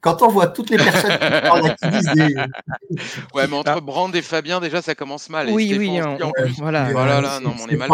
quand 0.00 0.22
on 0.22 0.28
voit 0.28 0.48
toutes 0.48 0.70
les 0.70 0.76
personnes 0.76 1.12
qui 1.12 1.18
parlent 1.18 1.74
des... 2.14 2.34
Ouais, 3.34 3.46
mais 3.46 3.56
entre 3.56 3.72
ah. 3.76 3.80
Brand 3.80 4.14
et 4.14 4.22
Fabien, 4.22 4.60
déjà, 4.60 4.82
ça 4.82 4.94
commence 4.94 5.28
mal. 5.30 5.50
oui, 5.50 5.74
oui, 5.78 5.98
voilà. 6.58 6.90
voilà 6.92 7.20
là, 7.20 7.40
non, 7.40 7.54
on 7.60 7.68
est 7.68 7.76
mal 7.76 7.90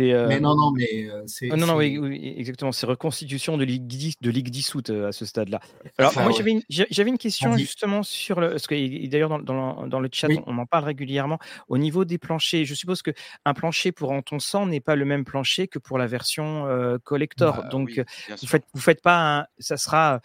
euh, 0.00 0.26
Mais 0.28 0.40
non, 0.40 0.54
non, 0.56 0.72
mais 0.72 1.08
euh, 1.08 1.22
c'est. 1.26 1.48
non, 1.48 1.66
non, 1.66 1.76
oui, 1.76 2.34
exactement. 2.36 2.72
C'est 2.72 2.86
reconstitution 2.86 3.56
de 3.56 3.64
ligue, 3.64 3.86
de 4.20 4.30
ligue 4.30 4.50
dissoute 4.50 4.90
euh, 4.90 5.08
à 5.08 5.12
ce 5.12 5.24
stade-là. 5.24 5.60
Alors, 5.98 6.12
moi, 6.20 6.32
j'avais 6.32 6.52
une, 6.52 6.62
une, 6.68 7.18
question 7.18 7.56
justement 7.56 8.02
sur 8.02 8.40
le. 8.40 8.50
Parce 8.50 8.66
que 8.66 9.06
d'ailleurs, 9.08 9.28
dans, 9.28 9.38
dans, 9.38 9.86
dans, 9.86 10.00
le 10.00 10.08
chat, 10.12 10.28
on, 10.46 10.58
en 10.58 10.66
parle 10.66 10.84
régulièrement. 10.84 11.38
Au 11.68 11.78
niveau 11.78 12.04
des 12.04 12.18
planchers, 12.18 12.64
je 12.64 12.74
suppose 12.74 13.02
qu'un 13.02 13.54
plancher 13.54 13.92
pour 13.92 14.10
En 14.10 14.22
ton 14.22 14.38
sang 14.38 14.66
n'est 14.66 14.80
pas 14.80 14.96
le 14.96 15.04
même 15.04 15.24
plancher 15.24 15.68
que 15.68 15.78
pour 15.78 15.98
la 15.98 16.06
version 16.06 16.66
collector. 17.04 17.56
Bah 17.56 17.68
Donc, 17.70 17.90
vous 17.90 18.34
ne 18.42 18.48
faites, 18.48 18.64
vous 18.74 18.80
faites 18.80 19.02
pas 19.02 19.38
un. 19.38 19.46
Ça 19.58 19.76
sera 19.76 20.20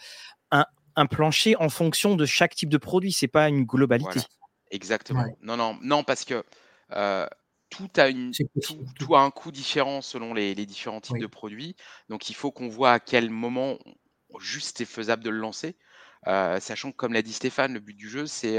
un, 0.50 1.06
plancher 1.06 1.56
en 1.56 1.68
fonction 1.68 2.16
de 2.16 2.24
chaque 2.24 2.54
type 2.54 2.70
de 2.70 2.78
produit. 2.78 3.12
C'est 3.12 3.28
pas 3.28 3.48
une 3.48 3.64
globalité. 3.64 4.20
Exactement. 4.70 5.24
Non, 5.42 5.56
non, 5.56 5.78
non, 5.82 6.04
parce 6.04 6.24
que 6.24 6.42
euh, 6.92 7.26
tout 7.70 7.90
a 7.96 8.08
une, 8.08 8.32
tout, 8.98 9.14
a 9.14 9.20
un 9.20 9.30
coût 9.30 9.52
différent 9.52 10.00
selon 10.00 10.32
les, 10.32 10.54
différents 10.54 11.00
types 11.00 11.18
de 11.18 11.26
produits. 11.26 11.76
Donc, 12.08 12.30
il 12.30 12.34
faut 12.34 12.50
qu'on 12.50 12.68
voit 12.68 12.92
à 12.92 13.00
quel 13.00 13.30
moment 13.30 13.78
juste 14.40 14.80
est 14.80 14.86
faisable 14.86 15.22
de 15.22 15.30
le 15.30 15.38
lancer. 15.38 15.76
Sachant 16.24 16.92
que, 16.92 16.96
comme 16.96 17.12
l'a 17.12 17.22
dit 17.22 17.32
Stéphane, 17.32 17.74
le 17.74 17.80
but 17.80 17.94
du 17.94 18.08
jeu, 18.08 18.26
c'est 18.26 18.58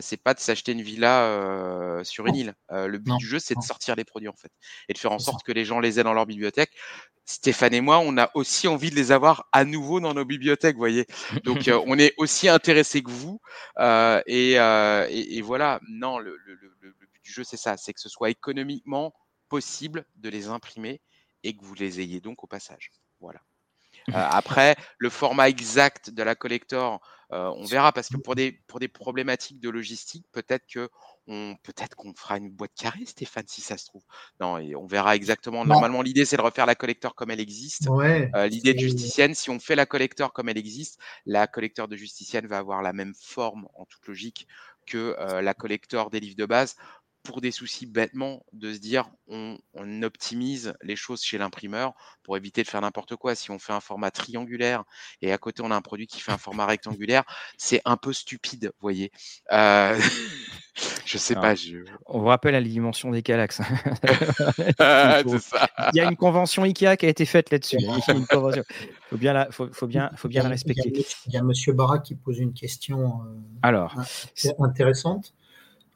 c'est 0.00 0.16
pas 0.16 0.32
de 0.34 0.38
s'acheter 0.38 0.72
une 0.72 0.82
villa 0.82 2.00
sur 2.04 2.26
une 2.26 2.36
île. 2.36 2.54
le 2.70 2.98
but 2.98 3.16
du 3.16 3.26
jeu, 3.26 3.38
c'est 3.38 3.54
de 3.54 3.62
sortir 3.62 3.96
les 3.96 4.04
produits 4.04 4.28
en 4.28 4.36
fait 4.36 4.52
et 4.88 4.92
de 4.92 4.98
faire 4.98 5.12
en 5.12 5.18
sorte 5.18 5.42
que 5.44 5.52
les 5.52 5.64
gens 5.64 5.80
les 5.80 5.98
aient 5.98 6.04
dans 6.04 6.14
leur 6.14 6.26
bibliothèque. 6.26 6.70
Stéphane 7.24 7.74
et 7.74 7.80
moi, 7.80 8.00
on 8.00 8.18
a 8.18 8.30
aussi 8.34 8.66
envie 8.66 8.90
de 8.90 8.96
les 8.96 9.12
avoir 9.12 9.48
à 9.52 9.64
nouveau 9.64 10.00
dans 10.00 10.12
nos 10.12 10.24
bibliothèques, 10.24 10.74
vous 10.74 10.80
voyez. 10.80 11.06
Donc, 11.44 11.70
on 11.86 11.98
est 11.98 12.14
aussi 12.16 12.48
intéressés 12.48 13.02
que 13.02 13.10
vous. 13.10 13.40
Et, 14.26 14.52
et, 14.54 15.42
voilà. 15.42 15.80
Non, 15.88 16.18
le, 16.18 16.36
le, 16.44 16.54
le, 16.80 16.92
but 16.92 17.22
du 17.22 17.32
jeu, 17.32 17.44
c'est 17.44 17.56
ça, 17.56 17.76
c'est 17.76 17.92
que 17.92 18.00
ce 18.00 18.08
soit 18.08 18.30
économiquement 18.30 19.14
possible 19.48 20.04
de 20.16 20.28
les 20.28 20.48
imprimer 20.48 21.00
et 21.42 21.56
que 21.56 21.64
vous 21.64 21.74
les 21.74 22.00
ayez 22.00 22.20
donc 22.20 22.42
au 22.44 22.46
passage. 22.46 22.90
Voilà. 23.20 23.40
Après, 24.12 24.76
le 24.98 25.10
format 25.10 25.48
exact 25.48 26.10
de 26.10 26.22
la 26.22 26.34
collector, 26.34 27.00
on 27.30 27.64
verra 27.64 27.92
parce 27.92 28.08
que 28.08 28.16
pour 28.18 28.34
des, 28.34 28.52
pour 28.66 28.78
des 28.78 28.88
problématiques 28.88 29.60
de 29.60 29.70
logistique, 29.70 30.26
peut-être 30.32 30.66
que 30.66 30.90
on 31.28 31.54
peut-être 31.62 31.94
qu'on 31.94 32.12
fera 32.14 32.36
une 32.36 32.50
boîte 32.50 32.72
carrée, 32.74 33.06
Stéphane, 33.06 33.44
si 33.46 33.60
ça 33.60 33.78
se 33.78 33.86
trouve. 33.86 34.02
Non, 34.40 34.58
et 34.58 34.74
on 34.74 34.86
verra 34.86 35.14
exactement. 35.14 35.64
Normalement, 35.64 36.02
l'idée, 36.02 36.24
c'est 36.24 36.36
de 36.36 36.42
refaire 36.42 36.66
la 36.66 36.74
collector 36.74 37.14
comme 37.14 37.30
elle 37.30 37.40
existe. 37.40 37.88
l'idée 38.48 38.74
de 38.74 38.80
justicienne, 38.80 39.34
si 39.34 39.50
on 39.50 39.60
fait 39.60 39.76
la 39.76 39.86
collector 39.86 40.32
comme 40.32 40.48
elle 40.48 40.58
existe, 40.58 40.98
la 41.24 41.46
collector 41.46 41.88
de 41.88 41.96
justicienne 41.96 42.46
va 42.46 42.58
avoir 42.58 42.82
la 42.82 42.92
même 42.92 43.14
forme 43.18 43.68
en 43.74 43.84
toute 43.86 44.06
logique 44.06 44.46
que 44.86 45.16
la 45.40 45.54
collector 45.54 46.10
des 46.10 46.20
livres 46.20 46.36
de 46.36 46.46
base 46.46 46.76
pour 47.22 47.40
des 47.40 47.50
soucis 47.50 47.86
bêtement 47.86 48.44
de 48.52 48.72
se 48.72 48.78
dire 48.78 49.08
on, 49.28 49.58
optimise 50.02 50.74
les 50.82 50.96
choses 50.96 51.22
chez 51.22 51.38
l'imprimeur 51.38 51.94
pour 52.22 52.36
éviter 52.36 52.62
de 52.62 52.68
faire 52.68 52.80
n'importe 52.80 53.16
quoi. 53.16 53.34
Si 53.34 53.50
on 53.50 53.58
fait 53.58 53.72
un 53.72 53.80
format 53.80 54.10
triangulaire 54.10 54.84
et 55.20 55.32
à 55.32 55.38
côté 55.38 55.62
on 55.62 55.70
a 55.70 55.76
un 55.76 55.80
produit 55.80 56.06
qui 56.06 56.20
fait 56.20 56.32
un 56.32 56.38
format 56.38 56.66
rectangulaire, 56.66 57.22
c'est 57.56 57.80
un 57.84 57.96
peu 57.96 58.12
stupide, 58.12 58.66
vous 58.66 58.80
voyez. 58.80 59.12
Euh... 59.52 59.98
je 61.04 61.18
sais 61.18 61.34
pas. 61.34 61.54
On 62.06 62.20
vous 62.20 62.26
rappelle 62.26 62.54
à 62.54 62.60
la 62.60 62.68
dimension 62.68 63.10
des 63.10 63.22
calax. 63.22 63.60
il, 64.08 65.96
y 65.96 66.00
a 66.00 66.04
une 66.04 66.16
convention 66.16 66.62
IKEA 66.64 66.96
qui 66.96 67.06
a 67.06 67.08
été 67.08 67.26
faite 67.26 67.50
là-dessus. 67.50 67.78
Il 67.80 68.26
faut 69.08 69.16
bien 69.16 69.32
la, 69.32 69.50
faut, 69.50 69.86
bien, 69.86 70.10
faut 70.16 70.28
bien 70.28 70.42
la 70.42 70.48
respecter. 70.48 70.92
Il 71.26 71.32
y 71.32 71.36
a 71.36 71.42
Monsieur 71.42 71.72
Barra 71.72 71.98
qui 71.98 72.14
pose 72.14 72.38
une 72.38 72.54
question 72.54 73.20
euh, 73.22 73.38
Alors, 73.62 73.94
intéressante. 74.58 75.34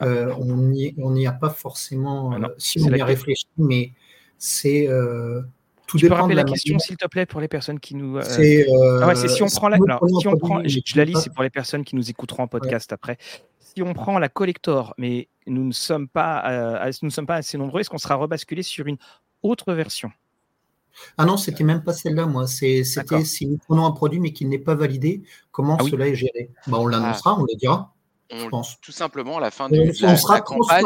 Euh, 0.03 0.35
on 0.37 1.11
n'y 1.11 1.27
a 1.27 1.33
pas 1.33 1.49
forcément, 1.49 2.33
ah 2.33 2.37
euh, 2.37 2.49
si 2.59 2.81
on 2.83 2.91
y 2.91 3.01
a 3.01 3.05
réfléchi, 3.05 3.47
mais 3.57 3.93
c'est 4.37 4.89
euh, 4.89 5.41
tout 5.87 5.97
tu 5.97 6.05
dépend 6.05 6.17
peux 6.17 6.21
rappeler 6.23 6.35
la, 6.35 6.45
question, 6.45 6.79
s'il 6.79 6.99
te 6.99 7.07
plaît, 7.07 7.25
pour 7.25 7.41
les 7.41 7.49
personnes 7.49 7.81
qui 7.81 7.95
nous. 7.95 8.21
C'est 8.21 8.67
ah 9.03 9.15
si 9.15 9.43
on 9.43 9.49
prend 9.49 9.69
la. 9.69 9.79
si 10.21 10.29
on 10.29 10.37
prend, 10.37 10.63
je, 10.65 10.81
la 10.97 11.05
lis, 11.07 11.17
c'est 11.19 11.33
pour 11.33 11.43
les 11.43 11.51
personnes 11.51 11.85
qui 11.85 11.97
nous 11.97 12.11
écouteront 12.11 12.43
en 12.43 12.49
podcast 12.49 12.93
après. 12.93 13.17
Si 13.59 13.83
on 13.83 13.95
prend 13.95 14.19
la 14.19 14.29
collector, 14.29 14.95
mais 14.99 15.29
nous 15.47 15.65
ne 15.65 15.73
sommes 15.73 16.09
pas, 16.09 16.85
nous 17.01 17.09
ne 17.09 17.13
sommes 17.13 17.27
pas 17.27 17.37
assez 17.37 17.57
nombreux, 17.57 17.81
est-ce 17.81 17.91
qu'on 17.91 17.99
sera 17.99 18.17
rebasculé 18.17 18.63
sur 18.63 18.87
une 18.87 18.99
autre 19.43 19.73
version? 19.73 20.11
Ah 21.17 21.25
non, 21.25 21.37
c'était 21.37 21.65
même 21.65 21.83
pas 21.83 21.93
celle-là, 21.93 22.27
moi. 22.27 22.47
C'était 22.47 23.25
si 23.25 23.47
nous 23.47 23.59
prenons 23.59 23.87
un 23.87 23.93
produit 23.93 24.21
mais 24.21 24.33
qui 24.33 24.45
n'est 24.45 24.59
pas 24.59 24.75
validé, 24.75 25.23
comment 25.53 25.79
ah 25.81 25.85
cela 25.91 26.07
est 26.07 26.15
géré? 26.15 26.51
Bah, 26.67 26.79
On 26.81 26.87
l'annoncera, 26.87 27.39
on 27.39 27.45
le 27.45 27.57
dira 27.57 27.96
tout 28.83 28.93
simplement 28.93 29.39
à 29.39 29.41
la 29.41 29.51
fin 29.51 29.69
de 29.69 29.77
la, 29.77 30.41
campagne, 30.41 30.85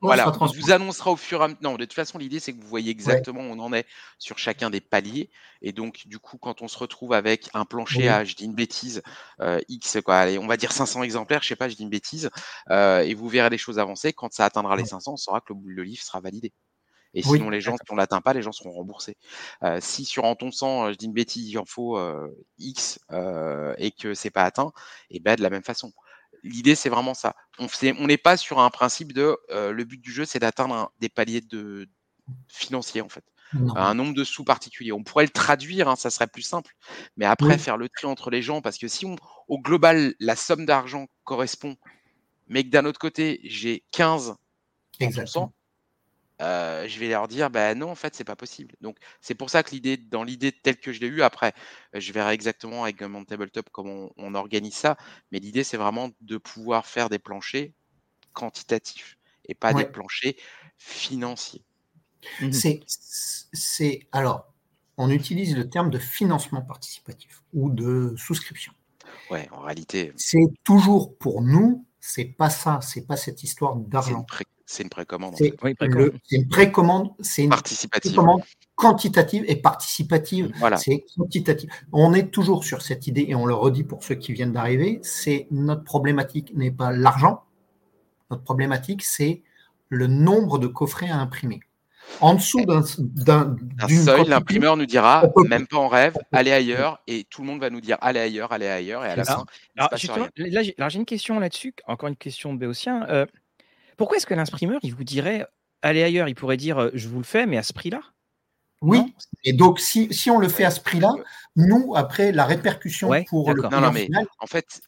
voilà, 0.00 0.32
on 0.40 0.46
vous 0.46 0.70
annoncera 0.70 1.12
au 1.12 1.16
fur 1.16 1.40
et 1.40 1.44
à 1.44 1.48
mesure. 1.48 1.60
Non, 1.62 1.74
de 1.74 1.84
toute 1.84 1.94
façon, 1.94 2.18
l'idée 2.18 2.40
c'est 2.40 2.52
que 2.52 2.60
vous 2.60 2.68
voyez 2.68 2.90
exactement 2.90 3.40
où 3.40 3.52
on 3.52 3.58
en 3.58 3.72
est 3.72 3.86
sur 4.18 4.38
chacun 4.38 4.70
des 4.70 4.80
paliers. 4.80 5.30
Et 5.62 5.72
donc, 5.72 6.06
du 6.06 6.18
coup, 6.18 6.38
quand 6.38 6.62
on 6.62 6.68
se 6.68 6.78
retrouve 6.78 7.12
avec 7.12 7.48
un 7.54 7.64
plancher 7.64 8.08
à, 8.08 8.24
je 8.24 8.34
dis 8.34 8.44
une 8.44 8.54
bêtise, 8.54 9.02
euh, 9.40 9.60
X, 9.68 9.98
quoi, 10.04 10.18
allez, 10.18 10.38
on 10.38 10.46
va 10.46 10.56
dire 10.56 10.72
500 10.72 11.02
exemplaires, 11.02 11.42
je 11.42 11.48
sais 11.48 11.56
pas, 11.56 11.68
je 11.68 11.74
dis 11.74 11.82
une 11.82 11.90
bêtise, 11.90 12.30
euh, 12.70 13.00
et 13.00 13.14
vous 13.14 13.28
verrez 13.28 13.50
les 13.50 13.58
choses 13.58 13.78
avancer. 13.78 14.12
Quand 14.12 14.32
ça 14.32 14.44
atteindra 14.44 14.76
les 14.76 14.84
500, 14.84 15.12
on 15.12 15.16
saura 15.16 15.40
que 15.40 15.52
le, 15.52 15.58
le 15.64 15.82
livre 15.82 16.02
sera 16.02 16.20
validé. 16.20 16.52
Et 17.14 17.22
sinon, 17.22 17.48
les 17.48 17.60
gens, 17.60 17.74
si 17.76 17.90
on 17.90 17.96
l'atteint 17.96 18.20
pas, 18.20 18.34
les 18.34 18.42
gens 18.42 18.52
seront 18.52 18.70
remboursés. 18.70 19.16
Euh, 19.64 19.78
si 19.80 20.04
sur 20.04 20.24
en 20.24 20.36
ton 20.36 20.52
sang, 20.52 20.92
je 20.92 20.96
dis 20.96 21.06
une 21.06 21.14
bêtise, 21.14 21.48
il 21.48 21.58
en 21.58 21.64
faut 21.64 21.98
X 22.58 23.00
et 23.78 23.90
que 23.90 24.14
c'est 24.14 24.30
pas 24.30 24.44
atteint, 24.44 24.72
et 25.10 25.16
eh 25.16 25.20
ben 25.20 25.34
de 25.34 25.42
la 25.42 25.50
même 25.50 25.64
façon. 25.64 25.92
L'idée, 26.42 26.74
c'est 26.74 26.88
vraiment 26.88 27.14
ça. 27.14 27.34
On 27.58 28.06
n'est 28.06 28.16
pas 28.16 28.36
sur 28.36 28.60
un 28.60 28.70
principe 28.70 29.12
de 29.12 29.36
euh, 29.50 29.72
le 29.72 29.84
but 29.84 30.00
du 30.00 30.12
jeu, 30.12 30.24
c'est 30.24 30.38
d'atteindre 30.38 30.92
des 31.00 31.08
paliers 31.08 31.40
de 31.40 31.88
financiers 32.48 33.00
en 33.00 33.08
fait. 33.08 33.24
Un 33.76 33.94
nombre 33.94 34.14
de 34.14 34.24
sous 34.24 34.44
particuliers. 34.44 34.92
On 34.92 35.02
pourrait 35.02 35.24
le 35.24 35.30
traduire, 35.30 35.88
hein, 35.88 35.96
ça 35.96 36.10
serait 36.10 36.26
plus 36.26 36.42
simple. 36.42 36.74
Mais 37.16 37.24
après, 37.24 37.56
faire 37.56 37.78
le 37.78 37.88
tri 37.88 38.06
entre 38.06 38.28
les 38.28 38.42
gens, 38.42 38.60
parce 38.60 38.76
que 38.76 38.88
si 38.88 39.06
on, 39.06 39.16
au 39.48 39.58
global, 39.58 40.14
la 40.20 40.36
somme 40.36 40.66
d'argent 40.66 41.06
correspond, 41.24 41.76
mais 42.46 42.62
que 42.62 42.68
d'un 42.68 42.84
autre 42.84 42.98
côté, 42.98 43.40
j'ai 43.44 43.84
15 43.92 44.36
Exactement. 45.00 45.54
Euh, 46.40 46.86
je 46.86 46.98
vais 47.00 47.08
leur 47.08 47.26
dire, 47.26 47.50
ben 47.50 47.76
non, 47.76 47.90
en 47.90 47.94
fait, 47.94 48.14
c'est 48.14 48.24
pas 48.24 48.36
possible. 48.36 48.74
Donc, 48.80 48.96
c'est 49.20 49.34
pour 49.34 49.50
ça 49.50 49.62
que 49.62 49.70
l'idée, 49.70 49.96
dans 49.96 50.22
l'idée 50.22 50.52
telle 50.52 50.78
que 50.78 50.92
je 50.92 51.00
l'ai 51.00 51.08
eue, 51.08 51.22
après, 51.22 51.52
je 51.94 52.12
verrai 52.12 52.32
exactement 52.32 52.84
avec 52.84 53.02
mon 53.02 53.24
tabletop 53.24 53.68
comment 53.72 54.10
on, 54.16 54.34
organise 54.34 54.74
ça. 54.74 54.96
Mais 55.32 55.40
l'idée, 55.40 55.64
c'est 55.64 55.76
vraiment 55.76 56.10
de 56.20 56.36
pouvoir 56.36 56.86
faire 56.86 57.08
des 57.08 57.18
planchers 57.18 57.72
quantitatifs 58.32 59.18
et 59.46 59.54
pas 59.54 59.72
des 59.72 59.84
planchers 59.84 60.34
financiers. 60.76 61.64
Mmh 62.40 62.50
c'est, 63.52 64.08
alors, 64.12 64.52
on 64.96 65.10
utilise 65.10 65.56
le 65.56 65.68
terme 65.70 65.90
de 65.90 65.98
financement 65.98 66.62
participatif 66.62 67.42
ou 67.52 67.70
de 67.70 68.14
souscription. 68.16 68.72
Ouais, 69.30 69.48
en 69.52 69.60
réalité. 69.60 70.12
C'est 70.16 70.46
toujours 70.64 71.16
pour 71.16 71.42
nous, 71.42 71.86
c'est 72.00 72.24
pas 72.24 72.50
ça, 72.50 72.80
c'est 72.82 73.06
pas 73.06 73.16
cette 73.16 73.42
histoire 73.42 73.76
d'argent. 73.76 74.26
C'est 74.70 74.82
une, 74.82 74.90
précommande. 74.90 75.34
C'est 75.34 75.54
une 76.30 76.46
précommande, 76.46 77.10
c'est 77.20 77.44
une 77.44 77.50
précommande 77.50 78.42
quantitative 78.74 79.42
et 79.48 79.56
participative. 79.56 80.52
Voilà. 80.58 80.76
C'est 80.76 81.06
quantitatif. 81.16 81.70
On 81.90 82.12
est 82.12 82.30
toujours 82.30 82.64
sur 82.64 82.82
cette 82.82 83.06
idée 83.06 83.24
et 83.28 83.34
on 83.34 83.46
le 83.46 83.54
redit 83.54 83.82
pour 83.82 84.04
ceux 84.04 84.16
qui 84.16 84.34
viennent 84.34 84.52
d'arriver. 84.52 85.00
C'est 85.02 85.46
notre 85.50 85.84
problématique 85.84 86.54
n'est 86.54 86.70
pas 86.70 86.92
l'argent. 86.92 87.44
Notre 88.30 88.42
problématique, 88.42 89.02
c'est 89.04 89.42
le 89.88 90.06
nombre 90.06 90.58
de 90.58 90.66
coffrets 90.66 91.08
à 91.08 91.16
imprimer. 91.16 91.60
En 92.20 92.34
dessous 92.34 92.62
d'un 92.66 92.82
seuil, 92.84 94.26
l'imprimeur 94.26 94.76
nous 94.76 94.86
dira, 94.86 95.24
même 95.48 95.66
pas 95.66 95.78
en 95.78 95.88
rêve, 95.88 96.14
allez 96.30 96.52
ailleurs, 96.52 97.00
et 97.06 97.24
tout 97.24 97.40
le 97.40 97.46
monde 97.46 97.60
va 97.60 97.70
nous 97.70 97.80
dire, 97.80 97.96
allez 98.02 98.20
ailleurs, 98.20 98.52
allez 98.52 98.66
ailleurs, 98.66 99.04
et 99.04 99.08
à 99.08 99.16
la 99.16 99.24
fin, 99.24 99.46
alors, 99.78 99.90
j'ai 99.96 100.98
une 100.98 101.06
question 101.06 101.40
là-dessus, 101.40 101.74
encore 101.86 102.08
une 102.10 102.16
question 102.16 102.52
de 102.52 102.58
Béotien. 102.58 103.06
Euh, 103.08 103.24
pourquoi 103.98 104.16
est-ce 104.16 104.26
que 104.26 104.34
l'imprimeur, 104.34 104.78
il 104.82 104.94
vous 104.94 105.04
dirait, 105.04 105.44
allez 105.82 106.02
ailleurs, 106.02 106.28
il 106.28 106.34
pourrait 106.34 106.56
dire, 106.56 106.78
euh, 106.78 106.90
je 106.94 107.08
vous 107.08 107.18
le 107.18 107.24
fais, 107.24 107.44
mais 107.46 107.58
à 107.58 107.62
ce 107.62 107.74
prix-là? 107.74 108.00
Oui, 108.80 109.12
et 109.42 109.52
donc 109.52 109.80
si, 109.80 110.08
on 110.30 110.38
le 110.38 110.48
fait 110.48 110.62
à 110.62 110.70
ce 110.70 110.80
prix-là, 110.80 111.10
nous, 111.56 111.94
après, 111.96 112.30
la 112.30 112.44
répercussion 112.44 113.10
pour 113.24 113.52
le 113.52 113.62
non, 113.62 113.80
non, 113.80 113.90
mais 113.90 114.08
en 114.38 114.46
fait, 114.46 114.80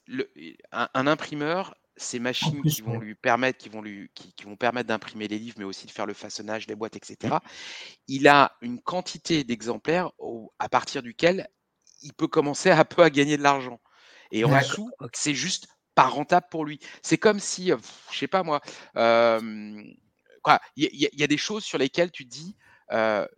un, 0.70 1.06
imprimeur, 1.08 1.74
ces 1.96 2.20
machines 2.20 2.62
qui 2.62 2.82
vont 2.82 3.00
lui 3.00 3.16
permettre, 3.16 3.58
qui 3.58 3.68
vont 3.68 3.82
lui, 3.82 4.08
qui, 4.14 4.44
vont 4.44 4.54
permettre 4.54 4.86
d'imprimer 4.86 5.26
les 5.26 5.40
livres, 5.40 5.56
mais 5.58 5.64
aussi 5.64 5.86
de 5.86 5.90
faire 5.90 6.06
le 6.06 6.14
façonnage, 6.14 6.68
les 6.68 6.76
boîtes, 6.76 6.94
etc. 6.94 7.38
Il 8.06 8.28
a 8.28 8.52
une 8.60 8.80
quantité 8.80 9.42
d'exemplaires 9.42 10.12
à 10.60 10.68
partir 10.68 11.02
duquel 11.02 11.48
il 12.00 12.12
peut 12.12 12.28
commencer 12.28 12.70
un 12.70 12.84
peu 12.84 13.02
à 13.02 13.10
gagner 13.10 13.36
de 13.36 13.42
l'argent. 13.42 13.80
Et 14.30 14.44
en 14.44 14.56
dessous, 14.56 14.88
c'est 15.12 15.34
juste 15.34 15.66
pas 16.02 16.08
rentable 16.08 16.46
pour 16.50 16.64
lui. 16.64 16.80
C'est 17.02 17.18
comme 17.18 17.40
si, 17.40 17.72
je 18.10 18.18
sais 18.18 18.28
pas 18.28 18.42
moi, 18.42 18.60
il 18.96 19.96
y, 20.76 21.22
a 21.22 21.26
des 21.26 21.38
choses 21.38 21.64
sur 21.64 21.78
lesquelles 21.78 22.10
tu 22.10 22.24
te 22.24 22.30
dis, 22.30 22.56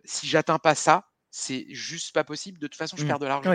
si 0.05 0.27
j'atteins 0.27 0.59
pas 0.59 0.75
ça, 0.75 1.09
c'est 1.31 1.65
juste 1.69 2.13
pas 2.13 2.23
possible. 2.23 2.59
De 2.59 2.67
toute 2.67 2.77
façon, 2.77 2.95
je 2.97 3.03
mmh. 3.03 3.07
perds 3.07 3.19
de 3.19 3.25
l'argent. 3.25 3.53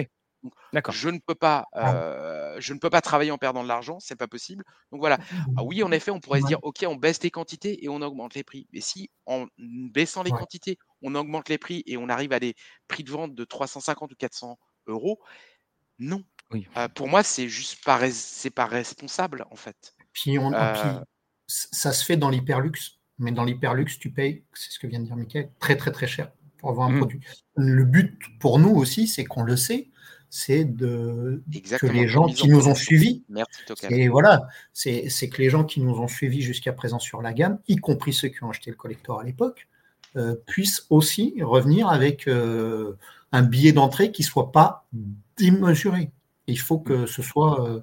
D'accord. 0.72 0.94
Je 0.94 1.08
ne 1.08 1.18
peux 1.18 1.34
pas, 1.34 1.66
ah. 1.72 2.54
je 2.58 2.72
ne 2.72 2.78
peux 2.78 2.90
pas 2.90 3.00
travailler 3.00 3.30
en 3.30 3.38
perdant 3.38 3.62
de 3.62 3.68
l'argent, 3.68 3.98
c'est 4.00 4.16
pas 4.16 4.28
possible. 4.28 4.64
Donc 4.92 5.00
voilà. 5.00 5.18
Ah 5.56 5.62
oui, 5.64 5.82
en 5.82 5.90
effet, 5.90 6.10
on 6.10 6.20
pourrait 6.20 6.40
se 6.40 6.46
dire, 6.46 6.58
ok, 6.62 6.84
on 6.86 6.96
baisse 6.96 7.22
les 7.22 7.30
quantités 7.30 7.84
et 7.84 7.88
on 7.88 8.00
augmente 8.02 8.34
les 8.34 8.44
prix. 8.44 8.68
Mais 8.72 8.80
si 8.80 9.10
en 9.26 9.46
baissant 9.58 10.22
les 10.22 10.30
quantités, 10.30 10.78
on 11.02 11.14
augmente 11.14 11.48
les 11.48 11.58
prix 11.58 11.82
et 11.86 11.96
on 11.96 12.08
arrive 12.08 12.32
à 12.32 12.40
des 12.40 12.54
prix 12.86 13.04
de 13.04 13.10
vente 13.10 13.34
de 13.34 13.44
350 13.44 14.12
ou 14.12 14.16
400 14.16 14.58
euros, 14.86 15.20
non. 15.98 16.24
Pour 16.94 17.08
moi, 17.08 17.22
c'est 17.22 17.48
juste 17.48 17.84
pas, 17.84 18.10
c'est 18.10 18.50
pas 18.50 18.66
responsable 18.66 19.44
en 19.50 19.56
fait. 19.56 19.94
Puis, 20.12 20.38
on, 20.38 20.52
ça 21.46 21.92
se 21.92 22.04
fait 22.04 22.16
dans 22.16 22.30
l'hyperluxe, 22.30 22.98
mais 23.18 23.32
dans 23.32 23.44
l'hyperluxe, 23.44 23.98
tu 23.98 24.10
payes, 24.10 24.44
c'est 24.52 24.70
ce 24.72 24.78
que 24.78 24.86
vient 24.86 25.00
de 25.00 25.06
dire 25.06 25.16
Michael, 25.16 25.50
très 25.58 25.76
très 25.76 25.92
très 25.92 26.06
cher 26.06 26.30
pour 26.58 26.70
avoir 26.70 26.88
un 26.88 26.92
mmh. 26.92 26.98
produit. 26.98 27.20
Le 27.56 27.84
but 27.84 28.18
pour 28.40 28.58
nous 28.58 28.74
aussi, 28.74 29.06
c'est 29.06 29.24
qu'on 29.24 29.44
le 29.44 29.56
sait, 29.56 29.90
c'est 30.30 30.64
de 30.64 31.42
que 31.78 31.86
les 31.86 32.06
gens 32.06 32.26
qui 32.26 32.48
nous 32.48 32.68
ont 32.68 32.74
suivis, 32.74 33.24
et 33.88 34.08
voilà, 34.08 34.48
c'est 34.72 35.08
que 35.08 35.40
les 35.40 35.50
gens 35.50 35.64
qui 35.64 35.80
nous 35.80 35.98
ont 35.98 36.08
suivis 36.08 36.42
jusqu'à 36.42 36.72
présent 36.72 36.98
sur 36.98 37.22
la 37.22 37.32
gamme, 37.32 37.58
y 37.68 37.76
compris 37.76 38.12
ceux 38.12 38.28
qui 38.28 38.42
ont 38.44 38.50
acheté 38.50 38.70
le 38.70 38.76
collector 38.76 39.20
à 39.20 39.24
l'époque, 39.24 39.68
euh, 40.16 40.34
puissent 40.46 40.86
aussi 40.90 41.36
revenir 41.40 41.88
avec 41.88 42.28
euh, 42.28 42.96
un 43.32 43.42
billet 43.42 43.72
d'entrée 43.72 44.10
qui 44.10 44.22
soit 44.22 44.52
pas 44.52 44.86
démesuré. 45.36 46.10
Il 46.48 46.58
faut 46.58 46.78
que 46.78 47.06
ce 47.06 47.22
soit 47.22 47.64
euh, 47.68 47.80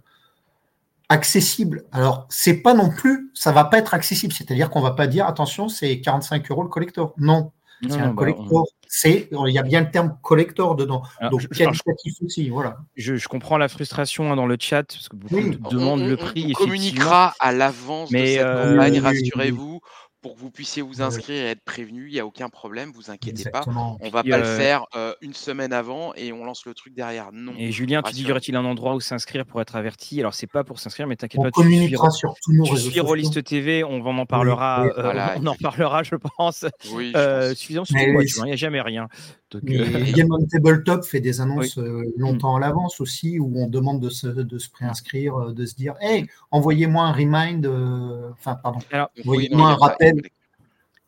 accessible. 1.10 1.86
Alors, 1.92 2.26
c'est 2.30 2.62
pas 2.62 2.74
non 2.74 2.90
plus, 2.90 3.32
ça 3.34 3.52
va 3.52 3.64
pas 3.64 3.78
être 3.78 3.94
accessible, 3.94 4.34
c'est-à-dire 4.34 4.70
qu'on 4.70 4.82
va 4.82 4.92
pas 4.92 5.08
dire 5.08 5.28
attention, 5.28 5.70
c'est 5.70 6.02
45 6.02 6.50
euros 6.52 6.64
le 6.64 6.70
collector. 6.70 7.14
Non, 7.18 7.52
c'est 7.84 8.00
un 8.00 8.10
bah, 8.10 8.14
collector. 8.18 8.66
C'est, 8.88 9.30
il 9.32 9.54
y 9.54 9.58
a 9.58 9.64
bien 9.64 9.82
le 9.82 9.92
terme 9.92 10.18
collector 10.22 10.76
dedans. 10.76 11.04
Donc 11.32 11.42
je, 11.42 11.48
qualitatif 11.48 12.14
aussi, 12.24 12.50
voilà. 12.50 12.78
Je, 12.96 13.28
comprends 13.28 13.58
la 13.58 13.68
frustration 13.68 14.32
hein, 14.32 14.36
dans 14.36 14.46
le 14.46 14.58
chat 14.60 14.84
parce 14.84 15.10
que 15.10 15.16
beaucoup 15.16 15.70
demandent 15.70 16.08
le 16.08 16.16
prix. 16.16 16.54
On, 16.56 16.64
communiquera 16.64 17.34
à 17.40 17.52
l'avance 17.52 18.12
de 18.12 18.18
cette 18.18 18.40
euh, 18.40 18.72
campagne, 18.72 19.00
rassurez-vous 19.00 19.82
pour 20.26 20.34
que 20.34 20.40
vous 20.40 20.50
puissiez 20.50 20.82
vous 20.82 21.04
inscrire 21.04 21.46
et 21.46 21.50
être 21.52 21.64
prévenu. 21.64 22.08
Il 22.08 22.14
n'y 22.14 22.20
a 22.20 22.26
aucun 22.26 22.50
problème, 22.50 22.92
vous 22.96 23.12
inquiétez 23.12 23.48
pas. 23.52 23.62
On 24.02 24.10
va 24.10 24.24
pas 24.24 24.40
le 24.40 24.44
faire 24.44 24.86
une 25.22 25.36
semaine 25.36 25.72
avant 25.72 26.16
et 26.16 26.34
on 26.34 26.44
lance 26.44 26.66
le 26.66 26.74
truc 26.74 26.96
derrière. 26.96 27.30
Non. 27.32 27.54
Et 27.60 27.72
Julien, 27.72 28.02
tu 28.02 28.12
dis 28.14 28.24
y 28.24 28.32
aurait-il 28.32 28.56
un 28.56 28.66
endroit 28.66 28.96
où 28.96 29.00
s'inscrire 29.00 29.46
pour 29.46 29.62
être 29.62 29.76
averti? 29.76 30.20
Alors 30.20 30.34
c'est 30.34 30.48
pas 30.48 30.64
pour 30.64 30.80
s'inscrire, 30.80 31.06
mais 31.06 31.16
t'inquiète 31.16 31.44
pas. 31.44 31.50
On 31.50 31.52
communiquera 31.52 32.10
sur 32.10 32.34
tous 32.44 32.54
nos 32.54 32.64
réseaux 32.64 32.88
sociaux. 32.88 33.06
Rollist 33.06 33.44
TV, 33.44 33.84
on 33.84 34.04
en 34.04 34.26
parlera. 34.26 34.88
on 35.38 35.46
en 35.46 35.56
parlera, 35.56 36.02
je 36.02 36.16
pense. 36.16 36.66
Oui, 36.92 37.14
suffisamment 37.54 37.86
il 37.92 38.44
n'y 38.46 38.52
a 38.52 38.56
jamais 38.56 38.82
rien. 38.82 39.08
Game 39.64 40.28
on 40.32 40.46
Tabletop 40.52 41.04
fait 41.06 41.22
des 41.22 41.42
annonces 41.42 41.78
longtemps 42.18 42.56
à 42.56 42.60
l'avance 42.60 43.02
aussi, 43.02 43.40
où 43.40 43.52
on 43.56 43.68
demande 43.68 44.02
de 44.02 44.10
se, 44.10 44.28
de 44.28 44.58
se 44.58 44.70
préinscrire, 44.70 45.54
de 45.54 45.66
se 45.66 45.76
dire 45.76 45.96
Hey, 46.02 46.28
envoyez-moi 46.52 47.04
un 47.04 47.12
remind, 47.12 47.66
enfin, 48.32 48.56
pardon, 48.56 48.80
envoyez-moi 49.24 49.70
un 49.72 49.76
rappel. 49.76 50.22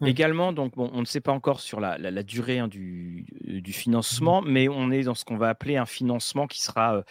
Également, 0.06 0.54
donc 0.54 0.76
bon, 0.76 0.92
on 0.94 1.00
ne 1.00 1.06
sait 1.06 1.22
pas 1.22 1.32
encore 1.32 1.60
sur 1.60 1.80
la, 1.80 1.98
durée 2.22 2.60
hein, 2.60 2.68
du, 2.68 3.26
financement, 3.74 4.42
mmh. 4.42 4.48
mais 4.48 4.68
on 4.70 4.92
est 4.92 5.04
dans 5.04 5.16
ce 5.16 5.26
qu'on 5.26 5.38
va 5.38 5.50
appeler 5.50 5.76
un 5.76 5.88
financement 5.88 6.46
qui 6.46 6.62
sera 6.62 7.04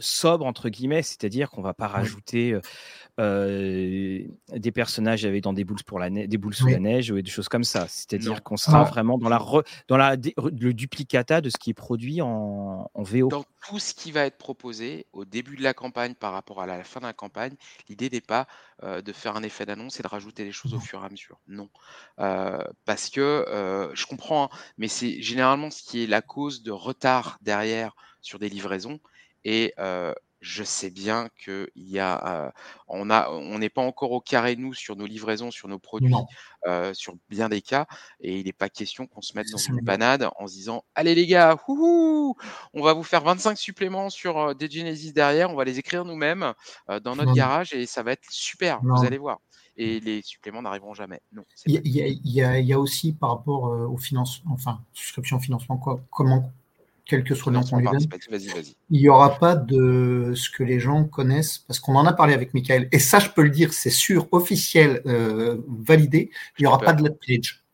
sobre 0.00 0.46
entre 0.46 0.68
guillemets, 0.68 1.02
c'est-à-dire 1.02 1.50
qu'on 1.50 1.62
va 1.62 1.74
pas 1.74 1.88
rajouter 1.88 2.58
des 3.18 4.72
personnages 4.72 5.24
avec 5.24 5.42
dans 5.42 5.52
des 5.52 5.64
boules 5.64 5.82
pour 5.84 5.98
la 5.98 6.08
des 6.10 6.38
boules 6.38 6.54
sous 6.54 6.68
la 6.68 6.78
neige 6.78 7.10
ou 7.10 7.20
des 7.20 7.30
choses 7.30 7.48
comme 7.48 7.64
ça. 7.64 7.86
C'est-à-dire 7.88 8.42
qu'on 8.42 8.56
sera 8.56 8.84
vraiment 8.84 9.18
dans 9.18 9.28
la 9.28 9.40
dans 9.88 9.96
la 9.96 10.16
le 10.16 10.72
duplicata 10.72 11.40
de 11.40 11.50
ce 11.50 11.58
qui 11.58 11.70
est 11.70 11.74
produit 11.74 12.22
en, 12.22 12.90
en, 12.94 13.02
VO. 13.02 13.28
Dans 13.28 13.44
tout 13.68 13.78
ce 13.78 13.94
qui 13.94 14.10
va 14.12 14.24
être 14.24 14.38
proposé 14.38 15.06
au 15.12 15.24
début 15.24 15.56
de 15.56 15.62
la 15.62 15.74
campagne 15.74 16.14
par 16.14 16.32
rapport 16.32 16.62
à 16.62 16.66
la 16.66 16.82
fin 16.84 17.00
de 17.00 17.06
la 17.06 17.12
campagne, 17.12 17.54
l'idée 17.88 18.08
n'est 18.08 18.20
pas 18.20 18.46
de 18.82 19.12
faire 19.12 19.36
un 19.36 19.42
effet 19.42 19.66
d'annonce 19.66 20.00
et 20.00 20.02
de 20.02 20.08
rajouter 20.08 20.44
des 20.44 20.52
choses 20.52 20.74
au 20.74 20.80
fur 20.80 21.02
et 21.02 21.06
à 21.06 21.08
mesure. 21.10 21.38
Non, 21.48 21.68
parce 22.16 23.10
que 23.10 23.90
je 23.94 24.06
comprends, 24.06 24.44
hein, 24.44 24.56
mais 24.78 24.88
c'est 24.88 25.20
généralement 25.20 25.70
ce 25.70 25.82
qui 25.82 26.04
est 26.04 26.06
la 26.06 26.22
cause 26.22 26.62
de 26.62 26.70
retard 26.70 27.38
derrière 27.42 27.94
sur 28.22 28.38
des 28.38 28.48
livraisons 28.48 29.00
et 29.44 29.74
je 30.42 30.64
sais 30.64 30.90
bien 30.90 31.28
qu'il 31.44 31.68
y 31.76 31.98
a, 31.98 32.52
on 32.88 33.10
a, 33.10 33.28
on 33.28 33.58
n'est 33.58 33.68
pas 33.68 33.82
encore 33.82 34.12
au 34.12 34.20
carré 34.20 34.56
nous 34.56 34.72
sur 34.72 34.96
nos 34.96 35.04
livraisons, 35.04 35.50
sur 35.50 35.68
nos 35.68 35.78
produits, 35.78 36.14
sur 36.94 37.14
bien 37.28 37.48
des 37.48 37.60
cas, 37.60 37.86
et 38.20 38.38
il 38.38 38.46
n'est 38.46 38.54
pas 38.54 38.70
question 38.70 39.06
qu'on 39.06 39.20
se 39.20 39.36
mette 39.36 39.50
dans 39.50 39.58
une 39.58 39.84
panade 39.84 40.28
en 40.38 40.46
se 40.46 40.54
disant, 40.54 40.82
allez 40.94 41.14
les 41.14 41.26
gars, 41.26 41.58
on 41.68 42.34
va 42.74 42.94
vous 42.94 43.02
faire 43.02 43.22
25 43.22 43.58
suppléments 43.58 44.08
sur 44.08 44.54
des 44.54 44.70
Genesis 44.70 45.12
derrière, 45.12 45.50
on 45.50 45.56
va 45.56 45.64
les 45.64 45.78
écrire 45.78 46.04
nous-mêmes 46.04 46.54
dans 47.02 47.16
notre 47.16 47.34
garage 47.34 47.74
et 47.74 47.84
ça 47.84 48.02
va 48.02 48.12
être 48.12 48.30
super, 48.30 48.80
vous 48.82 49.04
allez 49.04 49.18
voir. 49.18 49.40
Et 49.76 50.00
les 50.00 50.20
suppléments 50.22 50.62
n'arriveront 50.62 50.94
jamais. 50.94 51.20
Non. 51.32 51.42
Il 51.66 51.86
y, 51.86 52.72
a 52.72 52.78
aussi 52.78 53.12
par 53.12 53.30
rapport 53.30 53.64
au 53.64 53.96
financement, 53.98 54.52
enfin, 54.54 54.80
souscription 54.94 55.38
financement, 55.38 55.76
quoi, 55.76 56.00
comment 56.10 56.50
quel 57.10 57.24
que 57.24 57.34
soit 57.34 57.50
le 57.50 57.58
nom 57.58 57.64
qu'on 57.64 57.78
lui 57.78 57.88
donne, 57.90 58.06
il 58.90 59.00
n'y 59.00 59.08
aura 59.08 59.36
pas 59.36 59.56
de 59.56 60.32
ce 60.36 60.48
que 60.48 60.62
les 60.62 60.78
gens 60.78 61.04
connaissent, 61.04 61.58
parce 61.58 61.80
qu'on 61.80 61.96
en 61.96 62.06
a 62.06 62.12
parlé 62.12 62.34
avec 62.34 62.54
Michael, 62.54 62.88
et 62.92 63.00
ça, 63.00 63.18
je 63.18 63.28
peux 63.30 63.42
le 63.42 63.50
dire, 63.50 63.72
c'est 63.72 63.90
sûr, 63.90 64.28
officiel, 64.30 65.02
euh, 65.06 65.58
validé, 65.66 66.30
il 66.58 66.62
n'y 66.62 66.68
aura 66.68 66.78
pas 66.78 66.92
de 66.92 67.02
lettre 67.02 67.18
pledge. 67.18 67.64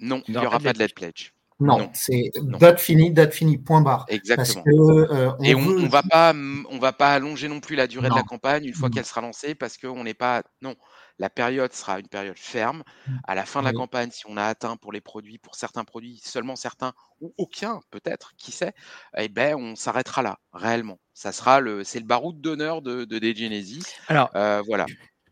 Non, 0.00 0.20
il 0.26 0.36
n'y 0.36 0.44
aura 0.44 0.58
pas 0.58 0.72
de 0.72 0.78
lettre 0.80 0.94
pledge. 0.94 1.32
Non, 1.60 1.90
c'est 1.94 2.32
date 2.58 2.80
finie, 2.80 3.12
date 3.12 3.32
finie, 3.32 3.56
point 3.56 3.82
barre. 3.82 4.04
Exactement. 4.08 4.64
Euh, 4.66 5.30
et 5.44 5.54
on 5.54 5.60
ne 5.60 5.86
va 5.86 6.02
pas, 6.02 6.34
on 6.34 6.78
va 6.78 6.92
pas 6.92 7.14
allonger 7.14 7.46
non 7.46 7.60
plus 7.60 7.76
la 7.76 7.86
durée 7.86 8.08
de 8.08 8.14
la 8.16 8.24
campagne 8.24 8.64
une 8.64 8.74
fois 8.74 8.90
qu'elle 8.90 9.04
sera 9.04 9.20
lancée, 9.20 9.54
parce 9.54 9.78
qu'on 9.78 10.02
n'est 10.02 10.12
pas, 10.12 10.42
non, 10.60 10.74
la 11.18 11.30
période 11.30 11.72
sera 11.72 11.98
une 12.00 12.08
période 12.08 12.38
ferme. 12.38 12.82
Mmh. 13.06 13.16
À 13.24 13.34
la 13.34 13.44
fin 13.44 13.60
de 13.60 13.66
la 13.66 13.72
campagne, 13.72 14.10
si 14.10 14.24
on 14.26 14.36
a 14.36 14.44
atteint 14.44 14.76
pour 14.76 14.92
les 14.92 15.00
produits, 15.00 15.38
pour 15.38 15.54
certains 15.54 15.84
produits, 15.84 16.20
seulement 16.22 16.56
certains 16.56 16.92
ou 17.20 17.34
aucun 17.38 17.80
peut-être, 17.90 18.32
qui 18.36 18.52
sait, 18.52 18.72
eh 19.16 19.28
ben 19.28 19.54
on 19.56 19.76
s'arrêtera 19.76 20.22
là, 20.22 20.38
réellement. 20.52 20.98
Ça 21.14 21.32
sera 21.32 21.60
le, 21.60 21.84
c'est 21.84 22.00
le 22.00 22.06
baroud 22.06 22.40
d'honneur 22.40 22.82
de, 22.82 23.04
de 23.04 23.34
Genesis. 23.34 23.84
Alors, 24.08 24.30
euh, 24.34 24.62
voilà. 24.66 24.86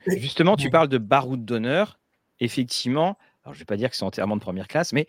Justement, 0.07 0.57
tu 0.57 0.71
parles 0.71 0.89
de 0.89 0.99
baroud 0.99 1.45
d'honneur. 1.45 1.99
Effectivement, 2.39 3.19
alors 3.45 3.55
je 3.55 3.59
ne 3.59 3.61
vais 3.61 3.67
pas 3.67 3.77
dire 3.77 3.91
que 3.91 3.97
c'est 3.97 4.05
enterrement 4.05 4.37
de 4.37 4.41
première 4.41 4.67
classe, 4.67 4.93
mais 4.93 5.07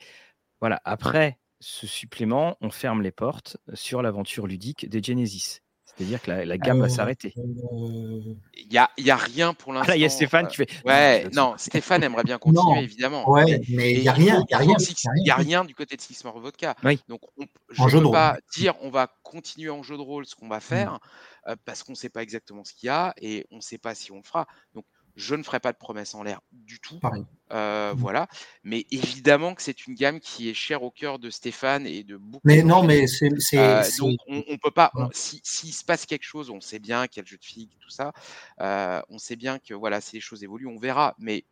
voilà, 0.60 0.82
après 0.84 1.40
ce 1.62 1.88
supplément, 1.88 2.58
on 2.60 2.72
ferme 2.72 3.02
les 3.02 3.12
portes 3.12 3.58
sur 3.74 4.02
l'aventure 4.02 4.48
ludique 4.48 4.90
des 4.90 5.02
Genesis. 5.02 5.62
C'est-à-dire 6.02 6.22
que 6.24 6.32
la, 6.32 6.58
gamme 6.58 6.82
va 6.82 6.90
s'arrêter. 6.90 7.32
Il 7.36 8.68
n'y 8.72 8.78
a, 8.80 8.90
y 8.98 9.12
a 9.12 9.16
rien 9.16 9.54
pour 9.54 9.72
l'instant. 9.72 9.92
Ah, 9.94 9.96
il 9.96 10.02
y 10.02 10.06
a 10.06 10.10
Stéphane 10.10 10.48
qui 10.48 10.56
fait. 10.56 10.68
Ouais, 10.84 11.28
non, 11.34 11.54
Stéphane 11.58 12.04
aimerait 12.04 12.24
bien 12.24 12.40
continuer, 12.40 12.82
évidemment. 12.82 13.30
Ouais, 13.30 13.62
mais 13.70 13.94
il 13.94 14.02
n'y 14.02 14.08
a 14.08 14.14
rien. 14.14 14.44
Il 14.50 14.58
n'y 15.24 15.30
a, 15.30 15.36
rien 15.36 15.64
du 15.64 15.76
côté 15.76 15.96
de 15.96 16.02
Six 16.02 16.24
More 16.24 16.40
Vodka. 16.40 16.76
Donc, 17.08 17.22
je 17.70 17.98
ne 17.98 18.04
peux 18.04 18.12
pas 18.12 18.38
dire 18.56 18.74
on 18.82 18.90
va 18.90 19.14
continuer 19.22 19.70
en 19.70 19.84
jeu 19.84 19.96
de 19.96 20.02
rôle 20.02 20.26
ce 20.26 20.34
qu'on 20.34 20.48
va 20.48 20.60
faire. 20.60 21.00
parce 21.66 21.84
qu'on 21.84 21.92
ne 21.92 21.98
sait 21.98 22.10
pas 22.10 22.24
exactement 22.24 22.64
ce 22.64 22.74
qu'il 22.74 22.88
y 22.88 22.90
a 22.90 23.14
et 23.22 23.46
on 23.52 23.58
ne 23.58 23.62
sait 23.62 23.78
pas 23.78 23.94
si 23.94 24.12
on 24.12 24.18
le 24.18 24.24
fera. 24.24 24.48
Donc, 24.74 24.86
je 25.16 25.36
ne 25.36 25.44
ferai 25.44 25.60
pas 25.60 25.72
de 25.72 25.78
promesses 25.78 26.16
en 26.16 26.24
l'air 26.24 26.42
du 26.52 26.80
tout. 26.80 27.00
Mmh. 27.04 27.92
Voilà. 27.96 28.28
Mais 28.64 28.86
évidemment 28.92 29.56
que 29.56 29.62
c'est 29.62 29.88
une 29.88 29.96
gamme 29.96 30.20
qui 30.20 30.50
est 30.50 30.54
chère 30.54 30.84
au 30.84 30.92
cœur 30.92 31.20
de 31.20 31.30
Stéphane 31.30 31.86
et 31.86 32.04
de 32.04 32.18
beaucoup. 32.18 32.42
Mais 32.46 32.64
non, 32.64 32.84
mais 32.84 33.08
c'est. 33.08 33.30
donc, 34.00 34.18
on, 34.28 34.58
peut 34.58 34.72
pas. 34.72 34.92
S'il 35.12 35.42
si, 35.44 35.72
se 35.72 35.84
passe 35.84 36.06
quelque 36.06 36.24
chose, 36.24 36.50
on 36.50 36.62
sait 36.62 36.80
bien 36.80 37.08
qu'il 37.08 37.18
y 37.18 37.20
a 37.22 37.24
le 37.24 37.28
jeu 37.28 37.38
de 37.38 37.46
filles, 37.46 37.70
tout 37.80 37.90
ça. 37.90 38.14
on 38.60 39.18
sait 39.18 39.36
bien 39.36 39.60
que 39.60 39.74
voilà, 39.74 40.02
si 40.02 40.16
les 40.16 40.22
choses 40.22 40.44
évoluent, 40.44 40.68
on 40.68 40.80
verra. 40.80 41.16
Mais 41.20 41.46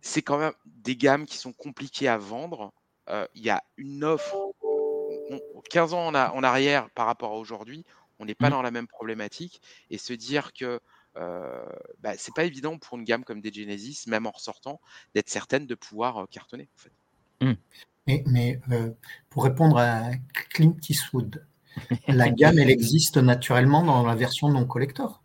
c'est 0.00 0.22
quand 0.22 0.38
même 0.38 0.54
des 0.64 0.96
gammes 0.96 1.26
qui 1.26 1.36
sont 1.36 1.52
compliquées 1.52 2.08
à 2.08 2.18
vendre. 2.18 2.72
Il 3.34 3.42
y 3.42 3.50
a 3.50 3.62
une 3.76 4.04
offre. 4.04 4.36
15 5.70 5.94
ans 5.94 6.08
en, 6.08 6.42
arrière 6.42 6.90
par 6.90 7.06
rapport 7.06 7.32
à 7.32 7.36
aujourd'hui, 7.36 7.84
on 8.18 8.24
n'est 8.24 8.34
pas 8.34 8.48
mmh. 8.48 8.52
dans 8.52 8.62
la 8.62 8.70
même 8.70 8.86
problématique. 8.86 9.62
Et 9.90 9.98
se 9.98 10.12
dire 10.12 10.52
que 10.52 10.80
euh, 11.16 11.64
bah, 12.00 12.12
c'est 12.16 12.34
pas 12.34 12.44
évident 12.44 12.78
pour 12.78 12.98
une 12.98 13.04
gamme 13.04 13.24
comme 13.24 13.40
des 13.40 13.52
Genesis, 13.52 14.04
même 14.06 14.26
en 14.26 14.30
ressortant, 14.30 14.80
d'être 15.14 15.28
certaine 15.28 15.66
de 15.66 15.74
pouvoir 15.74 16.26
cartonner. 16.30 16.68
En 16.76 16.80
fait. 16.80 16.92
Mmh. 17.46 18.22
Mais, 18.26 18.60
pour 19.28 19.44
répondre 19.44 19.78
à 19.78 20.10
Clint 20.50 20.76
Eastwood, 20.88 21.46
la 22.08 22.30
gamme, 22.30 22.58
elle 22.58 22.70
existe 22.70 23.16
naturellement 23.18 23.82
dans 23.82 24.04
la 24.04 24.14
version 24.14 24.48
non 24.48 24.66
collector. 24.66 25.22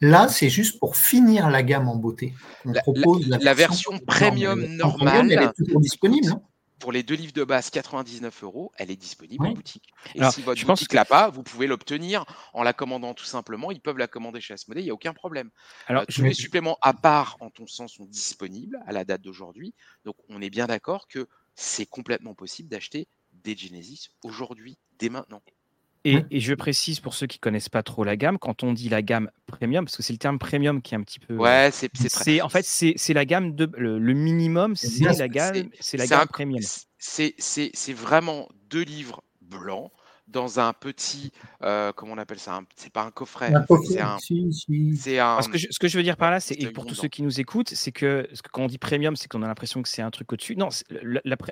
Là, 0.00 0.28
c'est 0.28 0.48
juste 0.48 0.78
pour 0.78 0.96
finir 0.96 1.50
la 1.50 1.62
gamme 1.62 1.88
en 1.88 1.96
beauté. 1.96 2.32
On 2.64 2.72
la, 2.72 2.82
propose 2.82 3.26
la, 3.26 3.52
version, 3.52 3.98
premium 4.06 4.64
normale. 4.76 5.32
Elle 5.32 5.42
est 5.42 5.52
toujours 5.54 5.80
disponible. 5.80 6.28
Hein 6.28 6.42
pour 6.78 6.92
les 6.92 7.02
deux 7.02 7.14
livres 7.14 7.32
de 7.32 7.44
base, 7.44 7.70
99 7.70 8.44
euros, 8.44 8.72
elle 8.76 8.90
est 8.90 8.96
disponible 8.96 9.46
en 9.46 9.52
boutique. 9.52 9.92
Et 10.14 10.22
si 10.30 10.42
votre 10.42 10.64
boutique 10.64 10.92
l'a 10.92 11.04
pas, 11.04 11.30
vous 11.30 11.42
pouvez 11.42 11.66
l'obtenir 11.66 12.24
en 12.52 12.62
la 12.62 12.72
commandant 12.72 13.14
tout 13.14 13.24
simplement. 13.24 13.70
Ils 13.70 13.80
peuvent 13.80 13.98
la 13.98 14.06
commander 14.06 14.40
chez 14.40 14.54
Asmodee, 14.54 14.80
il 14.80 14.84
n'y 14.84 14.90
a 14.90 14.94
aucun 14.94 15.12
problème. 15.12 15.50
Alors, 15.86 16.02
euh, 16.02 16.06
tous 16.08 16.22
les 16.22 16.34
suppléments 16.34 16.78
à 16.82 16.94
part, 16.94 17.36
en 17.40 17.50
ton 17.50 17.66
sens, 17.66 17.94
sont 17.94 18.06
disponibles 18.06 18.78
à 18.86 18.92
la 18.92 19.04
date 19.04 19.22
d'aujourd'hui. 19.22 19.74
Donc, 20.04 20.16
on 20.28 20.40
est 20.40 20.50
bien 20.50 20.66
d'accord 20.66 21.08
que 21.08 21.28
c'est 21.54 21.86
complètement 21.86 22.34
possible 22.34 22.68
d'acheter 22.68 23.08
des 23.32 23.56
Genesis 23.56 24.10
aujourd'hui, 24.22 24.78
dès 24.98 25.08
maintenant. 25.08 25.42
Et, 26.30 26.40
je 26.40 26.54
précise 26.54 27.00
pour 27.00 27.14
ceux 27.14 27.26
qui 27.26 27.38
connaissent 27.38 27.68
pas 27.68 27.82
trop 27.82 28.04
la 28.04 28.16
gamme, 28.16 28.38
quand 28.38 28.62
on 28.62 28.72
dit 28.72 28.88
la 28.88 29.02
gamme 29.02 29.30
premium, 29.46 29.84
parce 29.84 29.96
que 29.96 30.02
c'est 30.02 30.12
le 30.12 30.18
terme 30.18 30.38
premium 30.38 30.82
qui 30.82 30.94
est 30.94 30.98
un 30.98 31.02
petit 31.02 31.18
peu. 31.18 31.34
Ouais, 31.34 31.70
c'est 31.72 31.88
très... 32.08 32.40
En 32.40 32.48
fait, 32.48 32.64
c'est 32.64 33.14
la 33.14 33.24
gamme 33.24 33.54
de. 33.54 33.70
Le, 33.76 34.14
minimum, 34.14 34.76
c'est 34.76 35.04
la 35.04 35.28
gamme, 35.28 35.68
c'est 35.80 35.96
la 35.96 36.06
gamme 36.06 36.28
premium. 36.28 36.62
C'est 36.98 37.92
vraiment 37.92 38.48
deux 38.70 38.82
livres 38.82 39.22
blancs 39.40 39.90
dans 40.28 40.60
un 40.60 40.72
petit, 40.72 41.32
euh, 41.62 41.92
comment 41.94 42.12
on 42.12 42.18
appelle 42.18 42.38
ça 42.38 42.60
C'est 42.76 42.92
pas 42.92 43.02
un 43.02 43.10
coffret. 43.10 43.52
C'est 43.86 44.00
un. 44.00 44.18
Ce, 44.18 45.48
que 45.48 45.58
je, 45.58 45.66
ce, 45.70 45.78
que 45.78 45.88
je, 45.88 45.96
veux 45.96 46.02
dire 46.02 46.16
par 46.16 46.30
là, 46.30 46.40
c'est 46.40 46.54
et 46.54 46.70
pour 46.70 46.86
tous 46.86 46.94
ceux 46.94 47.08
qui 47.08 47.22
nous 47.22 47.40
écoutent, 47.40 47.70
c'est 47.70 47.92
que, 47.92 48.28
quand 48.52 48.62
on 48.62 48.66
dit 48.66 48.78
premium, 48.78 49.16
c'est 49.16 49.28
qu'on 49.28 49.42
a 49.42 49.46
l'impression 49.46 49.82
que 49.82 49.88
c'est 49.88 50.02
un 50.02 50.10
truc 50.10 50.32
au-dessus. 50.32 50.56
Non, 50.56 50.68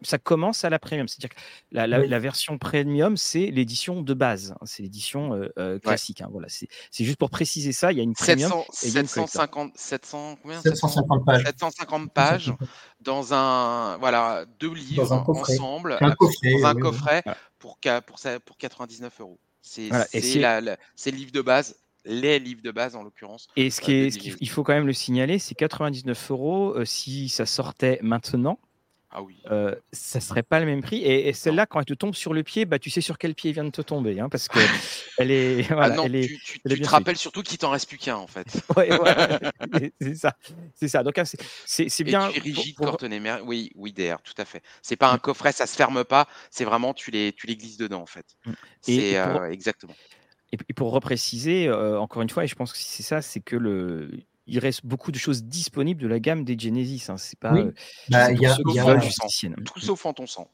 ça 0.03 0.19
commence 0.19 0.65
à 0.65 0.71
la 0.71 0.79
premium. 0.79 1.09
C'est-à-dire 1.09 1.31
que 1.31 1.41
la, 1.73 2.19
version 2.19 2.59
premium, 2.59 3.17
c'est 3.17 3.47
l'édition 3.47 4.03
de 4.03 4.15
base. 4.15 4.53
Hein, 4.53 4.65
c'est 4.65 4.83
l'édition 4.83 5.35
euh, 5.35 5.49
euh, 5.59 5.79
classique. 5.79 6.21
Hein, 6.21 6.29
voilà, 6.31 6.49
c'est 6.49 7.05
juste 7.05 7.19
pour 7.19 7.31
préciser 7.31 7.73
ça. 7.73 7.93
Il 7.93 7.99
y 7.99 8.01
a 8.01 8.05
une 8.05 8.15
premium 8.15 8.53
750, 8.73 9.73
700, 9.77 10.39
750 10.63 11.25
pages. 11.25 11.45
750 11.45 12.13
pages 12.13 12.53
dans 13.01 13.33
un 13.35 13.97
voilà 13.99 14.45
deux 14.59 14.73
livres 14.73 15.13
ensemble 15.13 15.99
dans 16.01 16.67
un 16.67 16.75
coffret 16.75 17.23
pour, 17.67 17.79
pour, 18.07 18.21
pour 18.45 18.59
99 18.59 19.21
euros. 19.21 19.39
C'est 19.61 19.89
le 19.91 21.17
livre 21.17 21.33
de 21.33 21.41
base, 21.41 21.77
les 22.05 22.39
livres 22.39 22.63
de 22.63 22.71
base 22.71 22.95
en 22.95 23.03
l'occurrence. 23.03 23.49
Et 23.57 23.71
ce 23.71 23.81
euh, 23.81 23.85
qui 23.85 23.93
est, 24.29 24.37
il 24.41 24.49
faut 24.49 24.63
quand 24.63 24.75
même 24.75 24.87
le 24.87 24.93
signaler, 24.93 25.41
c'est 25.41 25.57
99 25.57 26.31
euros 26.31 26.75
euh, 26.77 26.85
si 26.85 27.29
ça 27.29 27.47
sortait 27.47 27.99
maintenant. 28.03 28.61
Ah 29.11 29.23
oui. 29.23 29.41
Euh, 29.51 29.75
ça 29.93 30.21
serait 30.21 30.43
pas 30.43 30.59
le 30.61 30.67
même 30.67 30.83
prix. 30.83 31.03
Et, 31.05 31.33
celle-là, 31.33 31.67
quand 31.67 31.79
elle 31.79 31.87
te 31.87 31.95
tombe 31.95 32.15
sur 32.15 32.35
le 32.35 32.43
pied, 32.43 32.65
bah, 32.65 32.79
tu 32.79 32.91
sais 32.91 33.01
sur 33.01 33.19
quel 33.19 33.35
pied 33.35 33.53
vient 33.53 33.65
de 33.65 33.71
te 33.71 33.81
tomber, 33.81 34.19
hein, 34.21 34.29
parce 34.29 34.49
que 34.49 34.59
elle 35.19 35.31
est. 35.31 35.67
Ah 35.71 35.91
non, 35.91 36.09
tu, 36.09 36.39
tu, 36.45 36.61
te 36.61 36.89
rappelles 36.89 37.17
surtout 37.17 37.43
qu'il 37.43 37.59
t'en 37.59 37.71
reste 37.71 37.89
plus 37.89 37.99
qu'un, 37.99 38.17
en 38.17 38.27
fait. 38.27 38.47
ouais, 38.77 38.91
c'est 40.01 40.15
ça, 40.17 40.35
c'est 40.75 40.89
ça. 40.89 41.03
Donc 41.03 41.17
ah, 41.19 41.25
c'est 41.25 42.05
bien. 42.05 42.31
Et 42.31 42.33
tu 42.33 42.39
es 42.39 42.43
rigide 42.43 42.77
pour, 42.77 42.99
Oui, 43.45 43.71
oui, 43.77 43.93
d'ailleurs, 43.93 44.23
tout 44.23 44.35
à 44.39 44.45
fait. 44.45 44.63
C'est 44.83 44.97
pas 44.97 45.11
un 45.11 45.19
coffret, 45.19 45.53
ça 45.53 45.67
se 45.67 45.77
ferme 45.77 46.05
pas. 46.05 46.27
C'est 46.51 46.65
vraiment 46.65 46.93
tu 46.93 47.11
les, 47.11 47.33
tu 47.33 47.47
les 47.47 47.57
glisses 47.57 47.79
dedans, 47.79 48.03
en 48.03 48.07
fait. 48.07 48.27
Mm. 48.45 48.53
C'est 48.83 49.19
euh, 49.19 49.51
exactement. 49.51 49.95
Et 50.53 50.75
pour 50.75 50.93
repréciser, 50.93 51.69
euh, 51.69 51.99
encore 51.99 52.23
une 52.23 52.31
fois, 52.31 52.45
et 52.45 52.47
je 52.47 52.55
pense 52.55 52.73
que 52.73 52.79
c'est 52.79 53.03
ça, 53.03 53.21
c'est 53.21 53.41
que 53.41 53.57
le 53.57 54.11
il 54.47 54.59
reste 54.59 54.85
beaucoup 54.85 55.13
de 55.13 55.19
choses 55.19 55.45
disponibles 55.45 56.01
de 56.01 56.09
la 56.09 56.21
gamme 56.21 56.45
des 56.45 56.59
Genesis. 56.59 57.05
Hein. 57.09 57.17
C'est 57.17 57.39
pas. 57.39 57.53
Oui. 57.53 57.71
Bah, 58.09 58.33
y 58.33 58.47
a, 58.47 58.57
y 58.75 58.79
a... 58.79 58.97
Tout 59.65 59.81
sauf 59.81 60.07
en 60.07 60.13
ton 60.13 60.27
sang. 60.27 60.49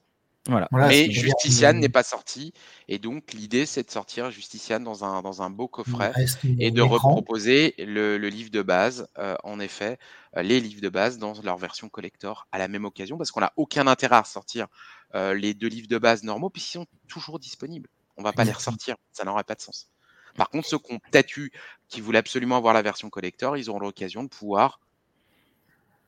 Voilà. 0.49 0.68
Mais 0.72 1.09
Justiciane 1.11 1.78
n'est 1.78 1.88
pas 1.88 2.03
sorti. 2.03 2.53
Et 2.88 2.99
donc, 2.99 3.32
l'idée, 3.32 3.64
c'est 3.64 3.86
de 3.86 3.90
sortir 3.90 4.30
Justiciane 4.30 4.82
dans 4.82 5.05
un, 5.05 5.22
dans 5.22 5.40
un 5.43 5.51
beau 5.51 5.68
coffret 5.68 6.12
et 6.59 6.72
de 6.72 6.82
reproposer 6.82 7.74
le, 7.78 8.18
le, 8.18 8.28
livre 8.28 8.51
de 8.51 8.62
base, 8.62 9.07
euh, 9.18 9.36
en 9.45 9.61
effet, 9.61 9.99
euh, 10.36 10.43
les 10.43 10.59
livres 10.59 10.80
de 10.80 10.88
base 10.88 11.18
dans 11.18 11.34
leur 11.43 11.59
version 11.59 11.88
collector 11.88 12.49
à 12.51 12.59
la 12.59 12.66
même 12.66 12.84
occasion, 12.84 13.18
parce 13.18 13.30
qu'on 13.30 13.40
n'a 13.40 13.53
aucun 13.57 13.86
intérêt 13.86 14.16
à 14.16 14.22
ressortir 14.22 14.66
euh, 15.14 15.32
les 15.32 15.55
deux 15.55 15.68
livres 15.68 15.88
de 15.88 15.99
base 15.99 16.24
normaux, 16.24 16.51
puisqu'ils 16.51 16.78
sont 16.78 16.86
toujours 17.07 17.38
disponibles. 17.38 17.88
On 18.16 18.22
ne 18.22 18.26
va 18.26 18.32
pas 18.32 18.45
les 18.45 18.53
ressortir. 18.53 18.97
Ça 19.12 19.24
n'aurait 19.24 19.45
pas 19.45 19.55
de 19.55 19.61
sens. 19.61 19.91
Par 20.36 20.48
contre, 20.48 20.66
ceux 20.66 20.78
qui 20.78 20.92
ont 20.92 20.98
peut-être 20.98 21.36
eu, 21.36 21.52
qui 21.88 22.00
voulaient 22.00 22.18
absolument 22.18 22.56
avoir 22.56 22.74
la 22.74 22.82
version 22.82 23.10
collector, 23.10 23.56
ils 23.56 23.68
auront 23.68 23.80
l'occasion 23.80 24.24
de 24.24 24.28
pouvoir 24.28 24.80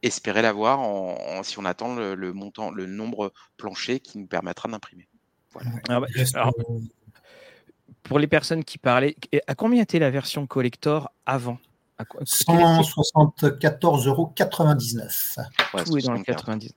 espérer 0.03 0.43
l'avoir 0.43 0.81
en, 0.81 1.43
si 1.43 1.59
on 1.59 1.65
attend 1.65 1.95
le, 1.95 2.33
montant, 2.33 2.71
le 2.71 2.87
nombre 2.87 3.33
plancher 3.57 4.01
qui 4.01 4.19
nous 4.19 4.27
permettra 4.27 4.69
d'imprimer. 4.69 5.09
Ah 5.89 6.01
bah, 6.01 6.07
pour 8.03 8.19
les 8.19 8.27
personnes 8.27 8.65
qui 8.65 8.77
parlaient, 8.77 9.17
à 9.47 9.55
combien 9.55 9.83
était 9.83 9.99
la 9.99 10.11
version 10.11 10.47
collector 10.47 11.11
avant? 11.25 11.59
174,99 11.99 14.09
euros. 14.09 14.33
Tout 15.85 15.97
est 15.97 16.03
dans 16.03 16.13
le 16.13 16.23
99. 16.23 16.73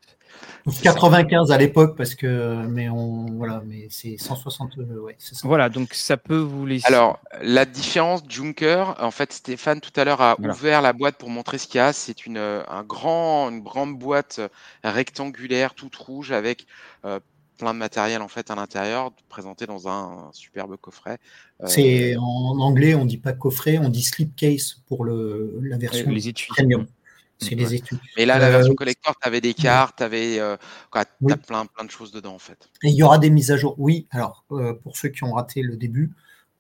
95 0.81 1.51
à 1.51 1.57
l'époque 1.57 1.95
parce 1.95 2.15
que 2.15 2.65
mais 2.67 2.89
on 2.89 3.25
voilà 3.37 3.61
mais 3.65 3.87
c'est 3.89 4.17
160 4.17 4.77
euh, 4.77 4.99
ouais, 4.99 5.17
voilà 5.43 5.69
donc 5.69 5.93
ça 5.93 6.17
peut 6.17 6.37
vous 6.37 6.65
laisser 6.65 6.85
alors 6.87 7.19
la 7.41 7.65
différence 7.65 8.21
Junker 8.27 8.95
en 8.99 9.11
fait 9.11 9.31
Stéphane 9.31 9.81
tout 9.81 9.97
à 9.99 10.03
l'heure 10.03 10.21
a 10.21 10.37
ouvert 10.39 10.81
la 10.81 10.93
boîte 10.93 11.17
pour 11.17 11.29
montrer 11.29 11.57
ce 11.57 11.67
qu'il 11.67 11.77
y 11.77 11.81
a. 11.81 11.93
C'est 11.93 12.25
une 12.25 12.37
un 12.37 12.83
grand 12.83 13.49
une 13.49 13.61
grande 13.61 13.97
boîte 13.97 14.39
rectangulaire 14.83 15.73
toute 15.73 15.95
rouge 15.95 16.31
avec 16.31 16.65
euh, 17.05 17.19
plein 17.57 17.73
de 17.73 17.79
matériel 17.79 18.21
en 18.21 18.27
fait 18.27 18.51
à 18.51 18.55
l'intérieur 18.55 19.11
présenté 19.29 19.65
dans 19.65 19.87
un, 19.87 20.29
superbe 20.33 20.75
coffret. 20.77 21.17
Euh, 21.61 21.67
c'est 21.67 22.15
en 22.17 22.59
anglais 22.59 22.95
on 22.95 23.05
dit 23.05 23.17
pas 23.17 23.33
coffret 23.33 23.77
on 23.77 23.89
dit 23.89 24.03
slipcase 24.03 24.81
pour 24.87 25.03
le 25.03 25.59
la 25.61 25.77
version 25.77 26.09
les 26.09 26.27
études 26.27 26.49
premium 26.49 26.85
c'est 27.39 27.55
les 27.55 27.75
études. 27.75 27.99
Mais 28.17 28.25
là, 28.25 28.39
la 28.39 28.49
version 28.49 28.73
euh, 28.73 28.75
collector, 28.75 29.15
tu 29.21 29.27
avais 29.27 29.41
des 29.41 29.53
cartes, 29.53 29.97
tu 29.97 30.03
avais 30.03 30.39
euh, 30.39 30.57
plein, 31.47 31.65
plein 31.65 31.85
de 31.85 31.91
choses 31.91 32.11
dedans, 32.11 32.33
en 32.35 32.39
fait. 32.39 32.69
Et 32.83 32.89
il 32.89 32.95
y 32.95 33.03
aura 33.03 33.17
des 33.17 33.29
mises 33.29 33.51
à 33.51 33.57
jour. 33.57 33.75
Oui, 33.77 34.07
alors, 34.11 34.43
euh, 34.51 34.73
pour 34.73 34.97
ceux 34.97 35.09
qui 35.09 35.23
ont 35.23 35.33
raté 35.33 35.61
le 35.61 35.77
début, 35.77 36.11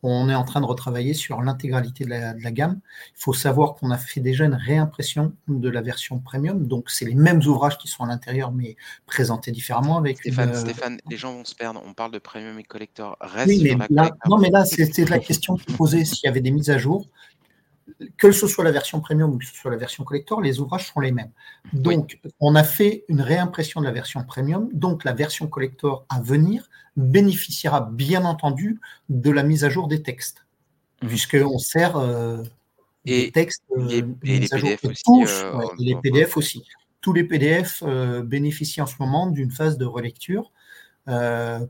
on 0.03 0.29
est 0.29 0.35
en 0.35 0.43
train 0.43 0.61
de 0.61 0.65
retravailler 0.65 1.15
sur 1.15 1.41
l'intégralité 1.41 2.03
de, 2.03 2.09
la, 2.11 2.51
gamme. 2.51 2.79
Il 3.15 3.21
faut 3.21 3.33
savoir 3.33 3.73
qu'on 3.73 3.89
a 3.89 3.97
fait 3.97 4.19
déjà 4.19 4.45
une 4.45 4.53
réimpression 4.53 5.33
de 5.47 5.69
la 5.69 5.81
version 5.81 6.19
premium. 6.19 6.67
Donc, 6.67 6.91
c'est 6.91 7.05
les 7.05 7.15
mêmes 7.15 7.41
ouvrages 7.45 7.79
qui 7.79 7.87
sont 7.87 8.03
à 8.03 8.07
l'intérieur, 8.07 8.51
mais 8.51 8.75
présentés 9.07 9.51
différemment. 9.51 9.97
Avec 9.97 10.19
Stéphane, 10.19 10.99
les 11.09 11.17
gens 11.17 11.33
vont 11.33 11.45
se 11.45 11.55
perdre. 11.55 11.81
On 11.83 11.93
parle 11.93 12.11
de 12.11 12.19
premium 12.19 12.59
et 12.59 12.63
collector. 12.63 13.17
Reste 13.19 13.47
oui, 13.47 13.75
mais 13.75 13.87
là, 13.89 14.11
non, 14.29 14.37
mais 14.37 14.51
là, 14.51 14.65
c'était 14.65 15.05
la 15.05 15.19
question 15.19 15.57
qui 15.57 15.73
posait 15.73 16.05
s'il 16.05 16.25
y 16.25 16.27
avait 16.27 16.41
des 16.41 16.51
mises 16.51 16.69
à 16.69 16.77
jour 16.77 17.07
que 18.17 18.31
ce 18.31 18.47
soit 18.47 18.63
la 18.63 18.71
version 18.71 18.99
premium 19.01 19.33
ou 19.33 19.37
que 19.37 19.45
ce 19.45 19.55
soit 19.55 19.71
la 19.71 19.77
version 19.77 20.03
collector, 20.03 20.41
les 20.41 20.59
ouvrages 20.59 20.91
sont 20.91 20.99
les 20.99 21.11
mêmes. 21.11 21.31
Donc, 21.73 22.19
on 22.39 22.55
a 22.55 22.63
fait 22.63 23.05
une 23.07 23.21
réimpression 23.21 23.81
de 23.81 23.85
la 23.85 23.91
version 23.91 24.23
premium. 24.23 24.69
Donc, 24.73 25.03
la 25.03 25.13
version 25.13 25.47
collector 25.47 26.05
à 26.09 26.21
venir 26.21 26.69
bénéficiera 26.95 27.81
bien 27.81 28.25
entendu 28.25 28.79
de 29.09 29.31
la 29.31 29.43
mise 29.43 29.63
à 29.63 29.69
jour 29.69 29.87
des 29.87 30.01
textes, 30.01 30.45
mmh. 31.01 31.07
puisqu'on 31.07 31.59
sert 31.59 31.97
euh, 31.97 32.43
des 33.05 33.31
textes 33.31 33.63
euh, 33.77 34.03
et, 34.23 34.39
les 34.39 34.47
PDF 34.47 34.83
aussi, 34.85 35.09
euh, 35.43 35.61
les 35.79 35.95
PDF 35.95 36.37
aussi. 36.37 36.63
Tous 37.01 37.13
les 37.13 37.23
PDF 37.23 37.83
bénéficient 38.25 38.81
en 38.81 38.87
ce 38.87 38.95
moment 38.99 39.27
d'une 39.27 39.51
phase 39.51 39.77
de 39.77 39.85
relecture 39.85 40.51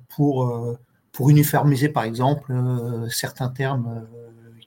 pour, 0.09 0.77
pour 1.11 1.29
uniformiser, 1.29 1.89
par 1.89 2.05
exemple, 2.05 2.51
certains 3.09 3.49
termes 3.49 4.07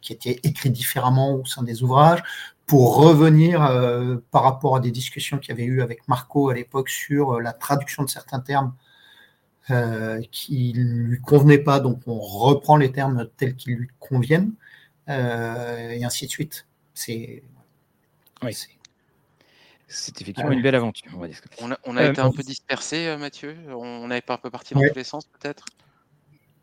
qui 0.01 0.13
étaient 0.13 0.41
écrits 0.43 0.71
différemment 0.71 1.35
au 1.35 1.45
sein 1.45 1.63
des 1.63 1.83
ouvrages, 1.83 2.23
pour 2.67 2.97
revenir 2.97 3.63
euh, 3.63 4.17
par 4.31 4.43
rapport 4.45 4.77
à 4.77 4.81
des 4.81 4.91
discussions 4.91 5.39
qu'il 5.39 5.51
y 5.51 5.53
avait 5.53 5.65
eu 5.65 5.83
avec 5.83 6.07
Marco 6.09 6.51
à 6.51 6.55
l'époque 6.55 6.89
sur 6.89 7.33
euh, 7.35 7.41
la 7.41 7.53
traduction 7.53 8.05
de 8.05 8.09
certains 8.09 8.41
termes. 8.41 8.75
qui 10.33 10.73
lui 10.75 11.21
convenait 11.21 11.59
pas, 11.59 11.79
donc 11.79 12.01
on 12.07 12.19
reprend 12.19 12.77
les 12.77 12.91
termes 12.91 13.29
tels 13.37 13.55
qu'ils 13.55 13.77
lui 13.77 13.89
conviennent, 14.01 14.53
et 15.09 16.05
ainsi 16.05 16.27
de 16.27 16.31
suite. 16.31 16.67
C'est 16.95 17.45
oui. 18.43 18.57
C'est 19.87 20.21
effectivement 20.21 20.53
une 20.53 20.63
belle 20.63 20.75
aventure. 20.77 21.13
On, 21.61 21.71
on 21.85 21.97
a, 21.97 22.05
été 22.05 22.21
un 22.21 22.31
peu 22.31 22.43
dispersé, 22.43 23.17
Mathieu? 23.17 23.57
On 23.69 24.07
n'avait 24.07 24.21
pas 24.23 24.35
un 24.35 24.39
peu 24.39 24.51
parti 24.51 24.75
dans 24.75 24.81
tous 24.81 24.95
les 24.95 25.05
sens, 25.05 25.27
peut-être? 25.27 25.65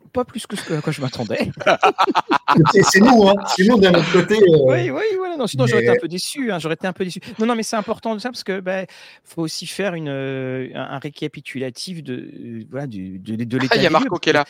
Pas 0.08 0.24
plus 0.24 0.46
que 0.46 0.56
ce 0.56 0.74
à 0.74 0.80
quoi 0.80 0.92
je 0.92 1.00
m'attendais. 1.00 1.50
c'est 2.90 3.00
nous, 3.00 3.28
hein. 3.28 3.34
c'est 3.56 3.64
nous 3.64 3.78
d'un 3.78 3.94
autre 3.94 4.12
côté. 4.12 4.36
Euh. 4.36 4.58
Oui, 4.62 4.90
oui, 4.90 5.02
voilà. 5.16 5.36
Non, 5.36 5.46
sinon 5.46 5.66
j'aurais 5.66 5.82
été 5.82 5.90
un 5.90 6.00
peu 6.00 6.08
déçu. 6.08 6.50
Hein. 6.50 6.58
J'aurais 6.58 6.74
été 6.74 6.86
un 6.86 6.92
peu 6.92 7.04
déçu. 7.04 7.20
Non, 7.38 7.46
non, 7.46 7.54
mais 7.54 7.62
c'est 7.62 7.76
important 7.76 8.14
de 8.14 8.20
ça 8.20 8.30
parce 8.30 8.44
que 8.44 8.60
bah, 8.60 8.84
faut 9.24 9.42
aussi 9.42 9.66
faire 9.66 9.94
une, 9.94 10.08
euh, 10.08 10.70
un, 10.74 10.98
récapitulatif 10.98 12.02
de, 12.02 12.14
euh, 12.14 12.64
voilà, 12.70 12.86
du, 12.86 13.18
de, 13.18 13.36
de 13.36 13.58
l'état. 13.58 13.74
Ah, 13.76 13.78
il 13.78 13.82
y 13.82 13.86
a 13.86 13.90
Marco 13.90 14.18
qui 14.18 14.30
est 14.30 14.34
là. 14.34 14.44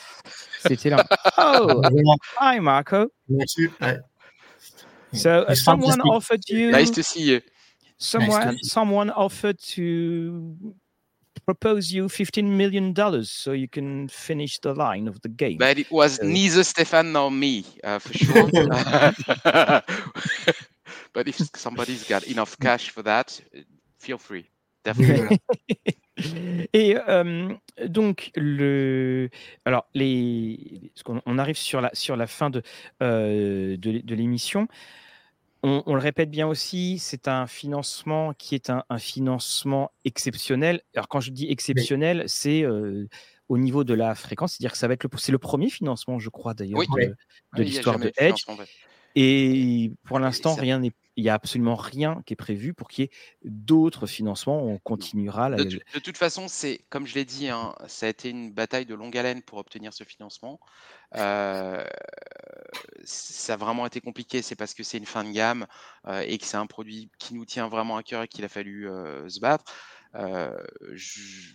C'était 0.66 0.90
là. 0.90 1.04
Oh, 1.60 1.82
hi 2.40 2.60
Marco. 2.60 3.10
Merci. 3.28 3.68
So 5.12 5.44
uh, 5.48 5.54
someone 5.54 6.00
offered 6.02 6.42
you. 6.48 6.70
Nice 6.70 6.90
to 6.92 7.02
see 7.02 7.24
you. 7.30 7.40
Someone, 7.98 8.46
nice 8.46 8.60
to 8.60 8.68
someone 8.68 9.10
offered 9.10 9.58
to 9.74 10.56
propose 11.48 11.90
you 11.90 12.10
fifteen 12.10 12.58
million 12.58 12.92
dollars 12.92 13.30
so 13.30 13.52
you 13.52 13.68
can 13.68 14.06
finish 14.08 14.60
the 14.60 14.74
line 14.74 15.08
of 15.08 15.18
the 15.22 15.30
game. 15.30 15.56
But 15.56 15.78
it 15.78 15.90
was 15.90 16.16
so. 16.16 16.26
neither 16.26 16.62
Stefan 16.62 17.12
nor 17.12 17.30
me, 17.30 17.64
uh, 17.82 17.98
for 17.98 18.12
sure. 18.12 18.50
but 21.14 21.26
if 21.26 21.36
somebody's 21.56 22.04
got 22.04 22.24
enough 22.24 22.58
cash 22.58 22.90
for 22.90 23.02
that, 23.04 23.40
feel 23.98 24.18
free. 24.18 24.50
Definitely. 24.84 25.40
Et 26.74 26.96
euh, 27.08 27.54
donc 27.86 28.30
le, 28.34 29.30
alors 29.64 29.86
les, 29.94 30.92
on 31.24 31.38
arrive 31.38 31.56
sur 31.56 31.80
la 31.80 31.90
sur 31.94 32.16
la 32.16 32.26
fin 32.26 32.50
de 32.50 32.62
euh, 33.02 33.78
de, 33.78 34.00
de 34.00 34.14
l'émission. 34.14 34.68
On, 35.62 35.94
le 35.94 36.00
répète 36.00 36.30
bien 36.30 36.46
aussi, 36.46 36.98
c'est 36.98 37.26
un 37.26 37.46
financement 37.46 38.32
qui 38.32 38.54
est 38.54 38.70
un, 38.70 38.98
financement 38.98 39.90
exceptionnel. 40.04 40.82
Alors 40.94 41.08
quand 41.08 41.20
je 41.20 41.32
dis 41.32 41.50
exceptionnel, 41.50 42.24
c'est 42.26 42.62
euh, 42.62 43.08
au 43.48 43.58
niveau 43.58 43.82
de 43.82 43.94
la 43.94 44.14
fréquence, 44.14 44.52
c'est-à-dire 44.52 44.72
que 44.72 44.78
ça 44.78 44.86
va 44.86 44.94
être 44.94 45.04
le, 45.04 45.10
c'est 45.18 45.32
le 45.32 45.38
premier 45.38 45.68
financement, 45.68 46.18
je 46.18 46.28
crois 46.28 46.54
d'ailleurs, 46.54 46.80
de, 47.56 47.62
l'histoire 47.62 47.98
de 47.98 48.12
Edge. 48.18 48.44
Et 49.16 49.90
pour 50.04 50.20
l'instant, 50.20 50.54
rien 50.54 50.78
n'est 50.78 50.92
il 51.18 51.22
n'y 51.22 51.30
a 51.30 51.34
absolument 51.34 51.74
rien 51.74 52.22
qui 52.24 52.34
est 52.34 52.36
prévu 52.36 52.74
pour 52.74 52.86
qu'il 52.86 53.02
y 53.02 53.08
ait 53.08 53.10
d'autres 53.42 54.06
financements. 54.06 54.62
On 54.62 54.78
continuera. 54.78 55.50
De, 55.50 55.64
de, 55.64 55.98
toute 55.98 56.16
façon, 56.16 56.46
c'est 56.46 56.84
comme 56.90 57.08
je 57.08 57.16
l'ai 57.16 57.24
dit, 57.24 57.48
hein, 57.48 57.74
ça 57.88 58.06
a 58.06 58.08
été 58.08 58.30
une 58.30 58.52
bataille 58.52 58.86
de 58.86 58.94
longue 58.94 59.18
haleine 59.18 59.42
pour 59.42 59.58
obtenir 59.58 59.92
ce 59.92 60.04
financement. 60.04 60.60
Euh, 61.16 61.84
ça 63.02 63.54
a 63.54 63.56
vraiment 63.56 63.84
été 63.84 64.00
compliqué. 64.00 64.42
C'est 64.42 64.54
parce 64.54 64.74
que 64.74 64.84
c'est 64.84 64.96
une 64.96 65.06
fin 65.06 65.24
de 65.24 65.32
gamme 65.32 65.66
euh, 66.06 66.20
et 66.24 66.38
que 66.38 66.46
c'est 66.46 66.56
un 66.56 66.68
produit 66.68 67.10
qui 67.18 67.34
nous 67.34 67.44
tient 67.44 67.66
vraiment 67.66 67.96
à 67.96 68.04
cœur 68.04 68.22
et 68.22 68.28
qu'il 68.28 68.44
a 68.44 68.48
fallu 68.48 68.88
euh, 68.88 69.28
se 69.28 69.40
battre. 69.40 69.64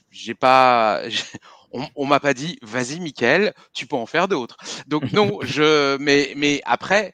j'ai 0.09 0.35
pas, 0.35 1.03
on, 1.71 1.87
on 1.95 2.05
m'a 2.05 2.19
pas 2.19 2.33
dit, 2.33 2.59
vas-y, 2.63 2.99
Michael, 2.99 3.53
tu 3.71 3.87
peux 3.87 3.95
en 3.95 4.07
faire 4.07 4.27
d'autres. 4.27 4.57
Donc 4.87 5.13
non, 5.13 5.39
je, 5.41 5.95
mais 5.99 6.33
mais 6.35 6.61
après. 6.65 7.13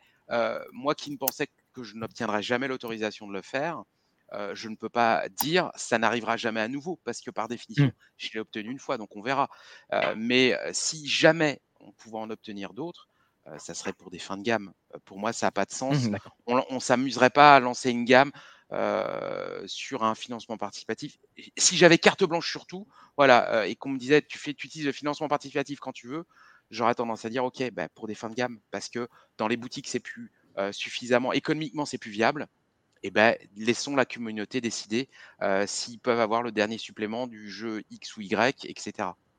moi 0.74 0.96
qui 0.96 1.12
ne 1.12 1.18
pensais 1.18 1.48
je 1.84 1.96
n'obtiendrai 1.96 2.42
jamais 2.42 2.68
l'autorisation 2.68 3.28
de 3.28 3.34
le 3.34 3.42
faire, 3.42 3.84
euh, 4.34 4.54
je 4.54 4.70
ne 4.70 4.76
peux 4.76 4.90
pas 4.90 5.28
dire 5.30 5.72
ça 5.76 5.98
n'arrivera 5.98 6.38
jamais 6.38 6.62
à 6.62 6.68
nouveau 6.68 7.00
parce 7.04 7.22
que 7.22 7.32
par 7.32 7.48
définition, 7.48 7.88
mmh. 7.88 7.94
je 8.18 8.30
l'ai 8.34 8.40
obtenu 8.40 8.72
une 8.72 8.80
fois, 8.80 8.98
donc 8.98 9.16
on 9.16 9.22
verra. 9.22 9.50
Euh, 9.94 10.14
mais 10.16 10.54
euh, 10.54 10.70
si 10.74 11.08
jamais 11.08 11.62
on 11.80 11.92
pouvait 11.92 12.18
en 12.18 12.30
obtenir 12.30 12.74
d'autres, 12.74 13.08
ça 13.58 13.74
serait 13.74 13.94
pour 13.94 14.12
des 14.12 14.20
fins 14.20 14.38
de 14.38 14.44
gamme. 14.44 14.74
pour 15.06 15.18
moi, 15.18 15.34
ça 15.34 15.48
n'a 15.48 15.52
pas 15.52 15.66
de 15.66 15.72
sens. 15.72 16.04
Mmh, 16.04 16.18
on 16.46 16.76
ne 16.76 16.80
s'amuserait 16.80 17.32
pas 17.32 17.56
à 17.56 17.60
lancer 17.60 17.90
une 17.90 18.06
gamme 18.06 18.32
sur 19.66 20.04
un 20.04 20.14
financement 20.14 20.58
participatif. 20.58 21.18
Si 21.58 21.76
j'avais 21.76 21.98
carte 21.98 22.24
blanche 22.26 22.48
sur 22.48 22.68
tout, 22.68 22.88
voilà, 23.18 23.66
et 23.66 23.76
qu'on 23.76 23.90
me 23.90 23.98
disait 23.98 24.22
tu 24.22 24.38
fais, 24.38 24.54
tu 24.54 24.68
utilises 24.68 24.86
le 24.86 24.92
financement 24.92 25.28
participatif 25.28 25.80
quand 25.80 25.94
tu 25.94 26.08
veux, 26.08 26.26
j'aurais 26.70 26.94
tendance 26.94 27.26
à 27.26 27.30
dire 27.30 27.44
ok, 27.44 27.72
bah, 27.72 27.90
pour 27.90 28.06
des 28.06 28.14
fins 28.14 28.30
de 28.30 28.36
gamme, 28.36 28.60
parce 28.70 28.88
que 28.88 29.08
dans 29.40 29.48
les 29.48 29.58
boutiques 29.58 29.88
c'est 29.88 30.00
plus 30.00 30.32
suffisamment 30.72 31.34
économiquement, 31.34 31.86
c'est 31.86 31.98
plus 31.98 32.12
viable. 32.12 32.48
Et 33.02 33.08
eh 33.08 33.12
ben, 33.12 33.36
laissons 33.56 33.96
la 33.96 34.04
communauté 34.04 34.60
décider 34.60 35.08
euh, 35.42 35.64
s'ils 35.66 36.00
peuvent 36.00 36.20
avoir 36.20 36.44
le 36.44 36.52
dernier 36.52 36.78
supplément 36.78 37.28
du 37.28 37.50
jeu 37.50 37.82
X 37.92 38.18
ou 38.18 38.22
Y, 38.22 38.66
etc. 38.66 38.92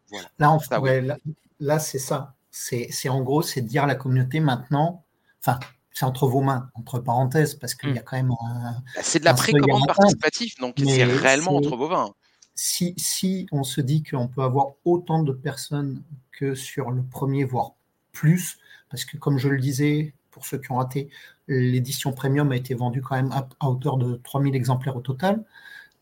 Voilà. 0.08 0.30
Là, 0.38 1.00
là, 1.02 1.18
là 1.60 1.78
c'est 1.78 1.98
ça. 1.98 2.34
C'est 2.50 3.08
en 3.10 3.20
gros, 3.20 3.42
c'est 3.42 3.60
de 3.60 3.68
dire 3.68 3.84
à 3.84 3.86
la 3.86 3.96
communauté 3.96 4.40
maintenant, 4.40 5.04
enfin, 5.40 5.60
c'est 5.92 6.06
entre 6.06 6.26
vos 6.26 6.40
mains, 6.40 6.70
entre 6.74 7.00
parenthèses, 7.00 7.54
parce 7.54 7.74
qu'il 7.74 7.90
y 7.90 7.98
a 7.98 8.00
mmh. 8.00 8.04
quand 8.04 8.16
même 8.16 8.32
un. 8.42 8.82
Bah, 8.96 9.02
c'est 9.02 9.18
de 9.18 9.26
la 9.26 9.34
précommande 9.34 9.86
participative, 9.86 10.54
donc 10.58 10.76
c'est 10.78 11.04
réellement 11.04 11.56
entre 11.56 11.76
vos 11.76 11.88
mains. 11.88 12.14
Si, 12.54 12.94
si 12.96 13.46
on 13.52 13.62
se 13.62 13.82
dit 13.82 14.02
qu'on 14.02 14.26
peut 14.26 14.42
avoir 14.42 14.72
autant 14.86 15.22
de 15.22 15.32
personnes 15.32 16.02
que 16.32 16.54
sur 16.54 16.90
le 16.90 17.02
premier, 17.02 17.44
voire 17.44 17.72
plus, 18.12 18.58
parce 18.88 19.04
que 19.04 19.18
comme 19.18 19.36
je 19.36 19.48
le 19.50 19.60
disais, 19.60 20.14
pour 20.30 20.46
ceux 20.46 20.58
qui 20.58 20.70
ont 20.72 20.76
raté, 20.76 21.08
l'édition 21.48 22.12
premium 22.12 22.52
a 22.52 22.56
été 22.56 22.74
vendue 22.74 23.02
quand 23.02 23.16
même 23.16 23.32
à, 23.32 23.48
hauteur 23.66 23.96
de 23.96 24.20
3000 24.22 24.54
exemplaires 24.54 24.96
au 24.96 25.00
total. 25.00 25.44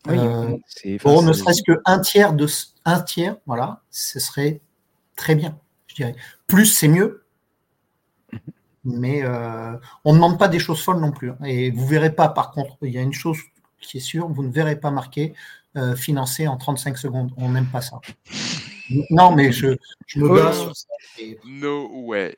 Oui, 0.07 0.17
euh, 0.17 0.57
ne 1.21 1.33
serait-ce 1.33 1.61
qu'un 1.63 1.99
tiers 1.99 2.33
de 2.33 2.47
un 2.85 3.01
tiers, 3.01 3.35
voilà, 3.45 3.81
ce 3.89 4.19
serait 4.19 4.61
très 5.15 5.35
bien, 5.35 5.57
je 5.87 5.95
dirais. 5.95 6.15
Plus 6.47 6.65
c'est 6.65 6.87
mieux, 6.87 7.25
mais 8.85 9.23
euh, 9.23 9.75
on 10.05 10.13
ne 10.13 10.17
demande 10.17 10.39
pas 10.39 10.47
des 10.47 10.59
choses 10.59 10.81
folles 10.81 11.01
non 11.01 11.11
plus. 11.11 11.31
Hein. 11.31 11.37
Et 11.43 11.71
vous 11.71 11.85
verrez 11.85 12.15
pas, 12.15 12.29
par 12.29 12.51
contre, 12.51 12.77
il 12.81 12.93
y 12.93 12.97
a 12.97 13.01
une 13.01 13.13
chose 13.13 13.39
qui 13.81 13.97
est 13.97 14.01
sûre, 14.01 14.29
vous 14.29 14.43
ne 14.43 14.51
verrez 14.51 14.77
pas 14.77 14.91
marqué 14.91 15.33
euh, 15.75 15.95
financé 15.95 16.47
en 16.47 16.55
35 16.55 16.97
secondes. 16.97 17.31
On 17.35 17.49
n'aime 17.49 17.67
pas 17.67 17.81
ça. 17.81 17.99
non, 19.09 19.35
mais 19.35 19.51
je, 19.51 19.75
je 20.07 20.19
me 20.19 20.29
base 20.29 20.61
sur 20.61 20.75
ça. 20.75 20.87
No 21.45 21.89
way. 22.05 22.37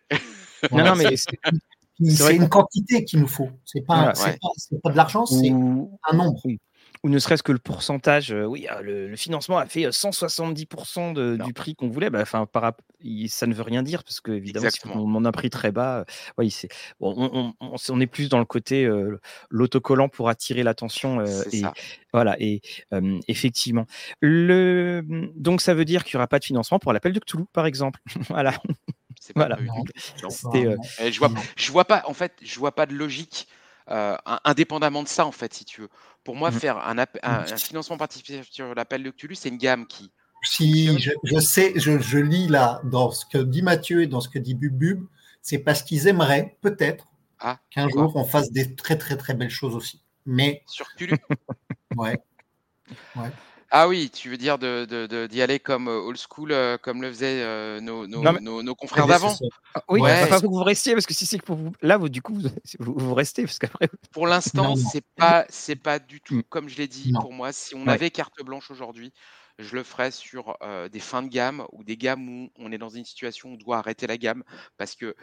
non, 0.71 0.83
non, 0.83 0.95
mais 0.95 1.15
c'est 2.09 2.35
une 2.35 2.49
quantité 2.49 3.03
qu'il 3.05 3.19
nous 3.19 3.27
faut. 3.27 3.49
C'est 3.65 3.85
pas, 3.85 4.13
pas, 4.83 4.91
de 4.91 4.95
l'argent, 4.95 5.25
c'est 5.25 5.49
un 5.49 6.15
nombre. 6.15 6.41
Ou 7.03 7.09
ne 7.09 7.17
serait-ce 7.17 7.41
que 7.41 7.51
le 7.51 7.57
pourcentage, 7.57 8.31
euh, 8.31 8.45
oui, 8.45 8.67
ah, 8.69 8.81
le, 8.83 9.15
financement 9.15 9.57
a 9.57 9.65
fait 9.65 9.87
170% 9.87 11.17
euh, 11.17 11.37
du 11.37 11.51
prix 11.51 11.73
qu'on 11.73 11.89
voulait. 11.89 12.11
Bah, 12.11 12.25
ça 12.25 13.47
ne 13.47 13.53
veut 13.55 13.63
rien 13.63 13.81
dire 13.81 14.03
parce 14.03 14.21
que 14.21 14.31
évidemment, 14.31 14.67
on, 14.93 15.15
on, 15.15 15.25
a 15.25 15.31
pris 15.31 15.49
très 15.49 15.71
bas. 15.71 16.05
Euh, 16.39 16.49
on, 16.99 17.53
on, 17.59 17.99
est 17.99 18.07
plus 18.07 18.29
dans 18.29 18.37
le 18.37 18.45
côté 18.45 18.87
l'autocollant 19.49 20.09
pour 20.09 20.29
attirer 20.29 20.61
l'attention. 20.61 21.25
et 21.51 21.63
voilà, 22.13 22.35
et 22.39 22.61
effectivement, 23.27 23.87
le, 24.19 25.03
donc 25.35 25.61
ça 25.61 25.73
veut 25.73 25.85
dire 25.85 26.03
qu'il 26.03 26.17
n'y 26.17 26.19
aura 26.19 26.27
pas 26.27 26.39
de 26.39 26.45
financement 26.45 26.77
pour 26.77 26.93
l'appel 26.93 27.13
de 27.13 27.19
Cthulhu, 27.19 27.45
par 27.51 27.65
exemple. 27.65 27.99
voilà. 28.29 28.53
Voilà. 29.35 29.57
Euh, 29.57 30.75
je 31.11 31.19
vois, 31.19 31.31
je 31.55 31.71
vois 31.71 31.85
pas, 31.85 32.03
en 32.07 32.13
fait, 32.13 32.33
je 32.41 32.59
vois 32.59 32.73
pas 32.73 32.85
de 32.85 32.93
logique. 32.93 33.47
Euh, 33.89 34.15
indépendamment 34.45 35.03
de 35.03 35.07
ça, 35.07 35.25
en 35.25 35.31
fait, 35.31 35.53
si 35.53 35.65
tu 35.65 35.81
veux. 35.81 35.89
Pour 36.23 36.35
moi, 36.35 36.51
mmh. 36.51 36.53
faire 36.53 36.77
un, 36.77 36.95
un, 37.23 37.45
financement 37.57 37.97
participatif 37.97 38.47
sur 38.49 38.73
l'appel 38.75 39.03
de 39.03 39.09
Cthulhu, 39.09 39.35
c'est 39.35 39.49
une 39.49 39.57
gamme 39.57 39.87
qui. 39.87 40.11
Si 40.43 40.97
je, 40.99 41.39
sais, 41.39 41.73
je, 41.75 42.17
lis 42.17 42.47
là 42.47 42.81
dans 42.85 43.11
ce 43.11 43.25
que 43.25 43.37
dit 43.37 43.61
Mathieu 43.61 44.03
et 44.03 44.07
dans 44.07 44.21
ce 44.21 44.29
que 44.29 44.39
dit 44.39 44.55
Bub 44.55 45.05
c'est 45.41 45.59
parce 45.59 45.83
qu'ils 45.83 46.07
aimeraient 46.07 46.57
peut-être 46.61 47.07
ah, 47.39 47.59
qu'un 47.69 47.89
jour 47.89 48.15
on 48.15 48.23
fasse 48.23 48.51
des 48.51 48.75
très 48.75 48.97
très 48.97 49.17
très 49.17 49.33
belles 49.33 49.51
choses 49.51 49.75
aussi. 49.75 50.01
Mais 50.25 50.63
sur 50.67 50.87
Cthulhu? 50.95 51.17
ouais. 51.97 52.19
ouais. 53.15 53.29
Ah 53.73 53.87
oui, 53.87 54.09
tu 54.09 54.29
veux 54.29 54.35
dire 54.35 54.57
d'y 54.59 54.65
de, 54.65 55.41
aller 55.41 55.57
comme 55.57 55.87
euh, 55.87 56.01
old 56.01 56.17
school, 56.17 56.51
euh, 56.51 56.77
comme 56.77 57.01
le 57.01 57.09
faisaient 57.09 57.41
euh, 57.41 57.79
nos, 57.79 58.05
nos, 58.05 58.61
nos, 58.61 58.75
confrères 58.75 59.07
d'avant? 59.07 59.33
ah 59.73 59.81
Oui, 59.87 60.01
ouais. 60.01 60.23
enfin, 60.23 60.39
vous 60.45 60.61
restiez, 60.61 60.93
parce 60.93 61.05
que 61.05 61.13
si 61.13 61.25
c'est 61.25 61.41
pour 61.41 61.55
vous. 61.55 61.71
Là, 61.81 61.97
vous, 61.97 62.09
du 62.09 62.21
coup, 62.21 62.37
vous, 62.79 62.93
vous 62.99 63.13
restez. 63.13 63.43
Parce 63.43 63.59
qu'après... 63.59 63.87
Pour 64.11 64.27
l'instant, 64.27 64.75
c'est 64.75 65.05
pas, 65.15 65.45
pas 65.81 65.99
du 65.99 66.19
tout, 66.19 66.35
mm. 66.35 66.43
comme 66.49 66.67
je 66.67 66.75
l'ai 66.77 66.89
dit, 66.89 67.13
pour 67.13 67.31
moi, 67.31 67.53
si 67.53 67.73
on 67.73 67.87
avait 67.87 68.11
carte 68.11 68.43
blanche 68.43 68.69
aujourd'hui, 68.71 69.13
je 69.57 69.73
le 69.75 69.83
ferais 69.83 70.11
sur 70.11 70.57
des 70.91 70.99
fins 70.99 71.23
de 71.23 71.29
gamme 71.29 71.65
ou 71.71 71.85
des 71.85 71.95
gammes 71.95 72.27
où 72.27 72.49
on 72.57 72.73
est 72.73 72.77
dans 72.77 72.89
une 72.89 73.05
situation 73.05 73.49
où 73.49 73.53
on 73.53 73.57
doit 73.57 73.77
arrêter 73.77 74.05
la 74.05 74.17
gamme 74.17 74.43
parce 74.77 74.95
que 74.95 75.15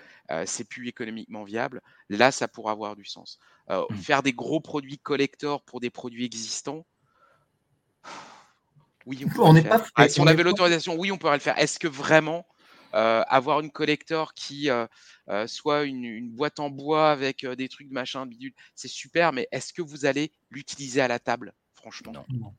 c'est 0.46 0.66
plus 0.66 0.88
économiquement 0.88 1.44
viable. 1.44 1.82
Là, 2.08 2.30
ça 2.32 2.48
pourra 2.48 2.72
avoir 2.72 2.96
du 2.96 3.04
sens. 3.04 3.38
Mm. 3.68 3.94
Faire 3.96 4.22
des 4.22 4.32
gros 4.32 4.60
produits 4.60 4.98
collector 4.98 5.62
pour 5.64 5.80
des 5.80 5.90
produits 5.90 6.24
existants, 6.24 6.86
oui, 9.08 9.24
on, 9.38 9.54
pas 9.62 9.82
ah, 9.94 10.08
si 10.08 10.20
on, 10.20 10.26
avait 10.26 10.42
l'autorisation, 10.42 10.94
oui, 10.98 11.10
on 11.10 11.16
pourrait 11.16 11.32
le 11.32 11.40
faire. 11.40 11.58
Est-ce 11.58 11.78
que 11.78 11.88
vraiment 11.88 12.46
euh, 12.94 13.22
avoir 13.28 13.60
une 13.60 13.70
collector 13.70 14.34
qui 14.34 14.68
euh, 14.68 14.86
euh, 15.30 15.46
soit 15.46 15.84
une, 15.84 16.30
boîte 16.30 16.60
en 16.60 16.68
bois 16.68 17.10
avec 17.10 17.46
des 17.46 17.68
trucs 17.70 17.90
machin 17.90 18.26
bidule, 18.26 18.52
c'est 18.74 18.88
super, 18.88 19.32
mais 19.32 19.48
est-ce 19.50 19.72
que 19.72 19.80
vous 19.80 20.04
allez 20.04 20.30
l'utiliser 20.50 21.00
à 21.00 21.08
la 21.08 21.18
table 21.18 21.54
franchement? 21.74 22.12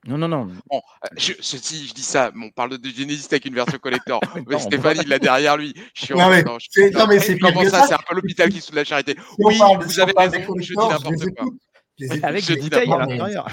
Non, 0.08 0.18
non, 0.18 0.28
non. 0.28 0.50
Bon, 0.72 0.82
je, 1.18 1.34
je, 1.34 1.58
je, 1.58 1.94
dis 1.94 2.02
ça, 2.02 2.32
on 2.36 2.50
parle 2.50 2.80
de 2.80 2.90
Genesis 2.90 3.28
avec 3.30 3.46
une 3.46 3.54
version 3.54 3.78
collector. 3.78 4.20
mais 4.48 4.58
Stéphane, 4.58 4.98
il 5.04 5.08
l'a 5.08 5.20
derrière 5.20 5.56
lui. 5.56 5.76
Je 5.94 6.06
suis 6.06 6.16
non, 6.16 6.30
mais, 6.30 6.42
non, 6.42 6.58
je, 6.58 6.98
non, 6.98 7.06
mais 7.06 7.20
c'est 7.20 7.38
comment 7.38 7.64
ça, 7.66 7.86
c'est 7.86 7.94
un 7.94 8.00
peu 8.08 8.16
l'hôpital 8.16 8.50
qui 8.50 8.60
soude 8.60 8.76
la 8.76 8.84
charité. 8.86 9.16
oui, 9.38 9.60
vous 9.82 10.00
avez 10.00 10.14
raison, 10.18 10.56
je 10.60 10.74
dis 10.74 10.76
n'importe 10.76 11.36
quoi. 11.36 11.48
Avec 12.24 12.46
des 12.48 12.56
bouteilles 12.56 12.92
à 12.92 12.98
l'intérieur. 12.98 13.48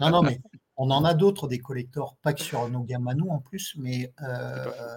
Non, 0.00 0.10
non, 0.10 0.22
mais 0.22 0.40
on 0.82 0.90
en 0.90 1.04
a 1.04 1.12
d'autres 1.12 1.46
des 1.46 1.58
collectors, 1.58 2.16
pas 2.22 2.32
que 2.32 2.40
sur 2.40 2.66
nos 2.70 2.80
gammes 2.80 3.06
à 3.06 3.14
nous 3.14 3.28
en 3.28 3.38
plus, 3.38 3.74
mais 3.76 4.14
euh, 4.22 4.96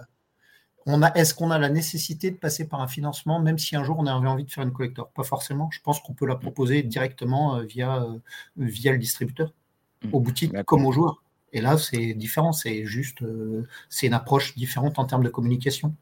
on 0.86 1.02
a, 1.02 1.12
est-ce 1.12 1.34
qu'on 1.34 1.50
a 1.50 1.58
la 1.58 1.68
nécessité 1.68 2.30
de 2.30 2.36
passer 2.36 2.66
par 2.66 2.80
un 2.80 2.88
financement, 2.88 3.38
même 3.38 3.58
si 3.58 3.76
un 3.76 3.84
jour 3.84 3.98
on 3.98 4.06
avait 4.06 4.26
envie 4.26 4.44
de 4.44 4.50
faire 4.50 4.64
une 4.64 4.72
collector? 4.72 5.10
Pas 5.10 5.24
forcément. 5.24 5.68
Je 5.70 5.80
pense 5.82 6.00
qu'on 6.00 6.14
peut 6.14 6.24
la 6.24 6.36
proposer 6.36 6.82
directement 6.82 7.56
euh, 7.56 7.64
via, 7.64 8.02
euh, 8.02 8.18
via 8.56 8.92
le 8.92 8.98
distributeur, 8.98 9.52
aux 10.10 10.20
boutiques 10.20 10.54
comme 10.64 10.86
aux 10.86 10.92
joueurs. 10.92 11.22
Et 11.52 11.60
là, 11.60 11.76
c'est 11.76 12.14
différent. 12.14 12.52
C'est 12.52 12.86
juste, 12.86 13.22
c'est 13.90 14.06
une 14.06 14.14
approche 14.14 14.56
différente 14.56 14.98
en 14.98 15.04
termes 15.04 15.22
de 15.22 15.28
communication. 15.28 15.94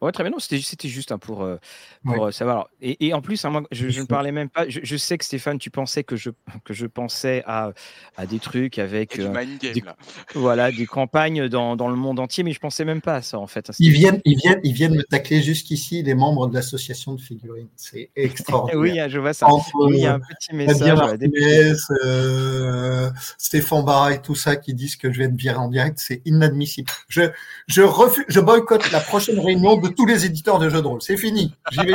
Ouais, 0.00 0.12
très 0.12 0.22
bien. 0.22 0.30
Non, 0.30 0.38
c'était, 0.38 0.60
c'était 0.60 0.88
juste 0.88 1.12
hein, 1.12 1.18
pour, 1.18 1.42
euh, 1.42 1.56
pour 2.04 2.26
euh, 2.26 2.30
savoir. 2.30 2.68
Et, 2.80 3.06
et, 3.06 3.14
en 3.14 3.22
plus, 3.22 3.44
hein, 3.44 3.50
moi, 3.50 3.62
je, 3.72 3.88
je, 3.88 4.00
ne 4.00 4.06
parlais 4.06 4.32
même 4.32 4.50
pas. 4.50 4.68
Je, 4.68 4.80
je, 4.82 4.96
sais 4.96 5.16
que 5.16 5.24
Stéphane, 5.24 5.58
tu 5.58 5.70
pensais 5.70 6.04
que 6.04 6.16
je, 6.16 6.30
que 6.64 6.74
je 6.74 6.86
pensais 6.86 7.42
à, 7.46 7.72
à 8.16 8.26
des 8.26 8.38
trucs 8.38 8.78
avec 8.78 9.18
euh, 9.18 9.32
des, 9.60 9.80
là. 9.80 9.96
voilà, 10.34 10.72
des 10.72 10.86
campagnes 10.86 11.48
dans, 11.48 11.76
dans, 11.76 11.88
le 11.88 11.96
monde 11.96 12.20
entier, 12.20 12.44
mais 12.44 12.52
je 12.52 12.60
pensais 12.60 12.84
même 12.84 13.00
pas 13.00 13.16
à 13.16 13.22
ça 13.22 13.38
en 13.38 13.46
fait. 13.46 13.70
Hein, 13.70 13.74
ils 13.78 13.90
viennent, 13.90 14.20
ils 14.24 14.36
viennent, 14.36 14.60
ils 14.62 14.72
viennent 14.72 14.94
me 14.94 15.04
tacler 15.04 15.42
jusqu'ici, 15.42 16.02
les 16.02 16.14
membres 16.14 16.48
de 16.48 16.54
l'association 16.54 17.14
de 17.14 17.20
figurines. 17.20 17.68
C'est 17.76 18.10
extraordinaire. 18.16 19.06
oui, 19.06 19.10
je 19.10 19.18
vois 19.18 19.32
ça. 19.32 19.46
Entre, 19.46 19.70
oui, 19.86 19.96
il 19.98 20.02
y 20.02 20.06
a 20.06 20.14
un 20.14 20.20
petit 20.20 20.54
message. 20.54 20.98
Martinez, 20.98 21.72
euh, 22.04 23.10
Stéphane 23.38 23.84
Barra 23.84 24.12
et 24.12 24.20
tout 24.20 24.34
ça 24.34 24.56
qui 24.56 24.74
disent 24.74 24.96
que 24.96 25.12
je 25.12 25.18
vais 25.18 25.24
être 25.24 25.36
viré 25.36 25.56
en 25.56 25.68
direct, 25.68 25.98
c'est 25.98 26.20
inadmissible. 26.24 26.90
Je, 27.08 27.22
je 27.68 27.82
refuse, 27.82 28.24
je 28.28 28.40
boycotte 28.40 28.90
la 28.92 29.00
prochaine 29.00 29.38
réunion 29.38 29.76
de 29.76 29.83
tous 29.88 30.06
les 30.06 30.26
éditeurs 30.26 30.58
de 30.58 30.68
jeux 30.68 30.82
de 30.82 30.86
rôle. 30.86 31.02
C'est 31.02 31.16
fini. 31.16 31.52
J'y 31.70 31.86
vais 31.86 31.94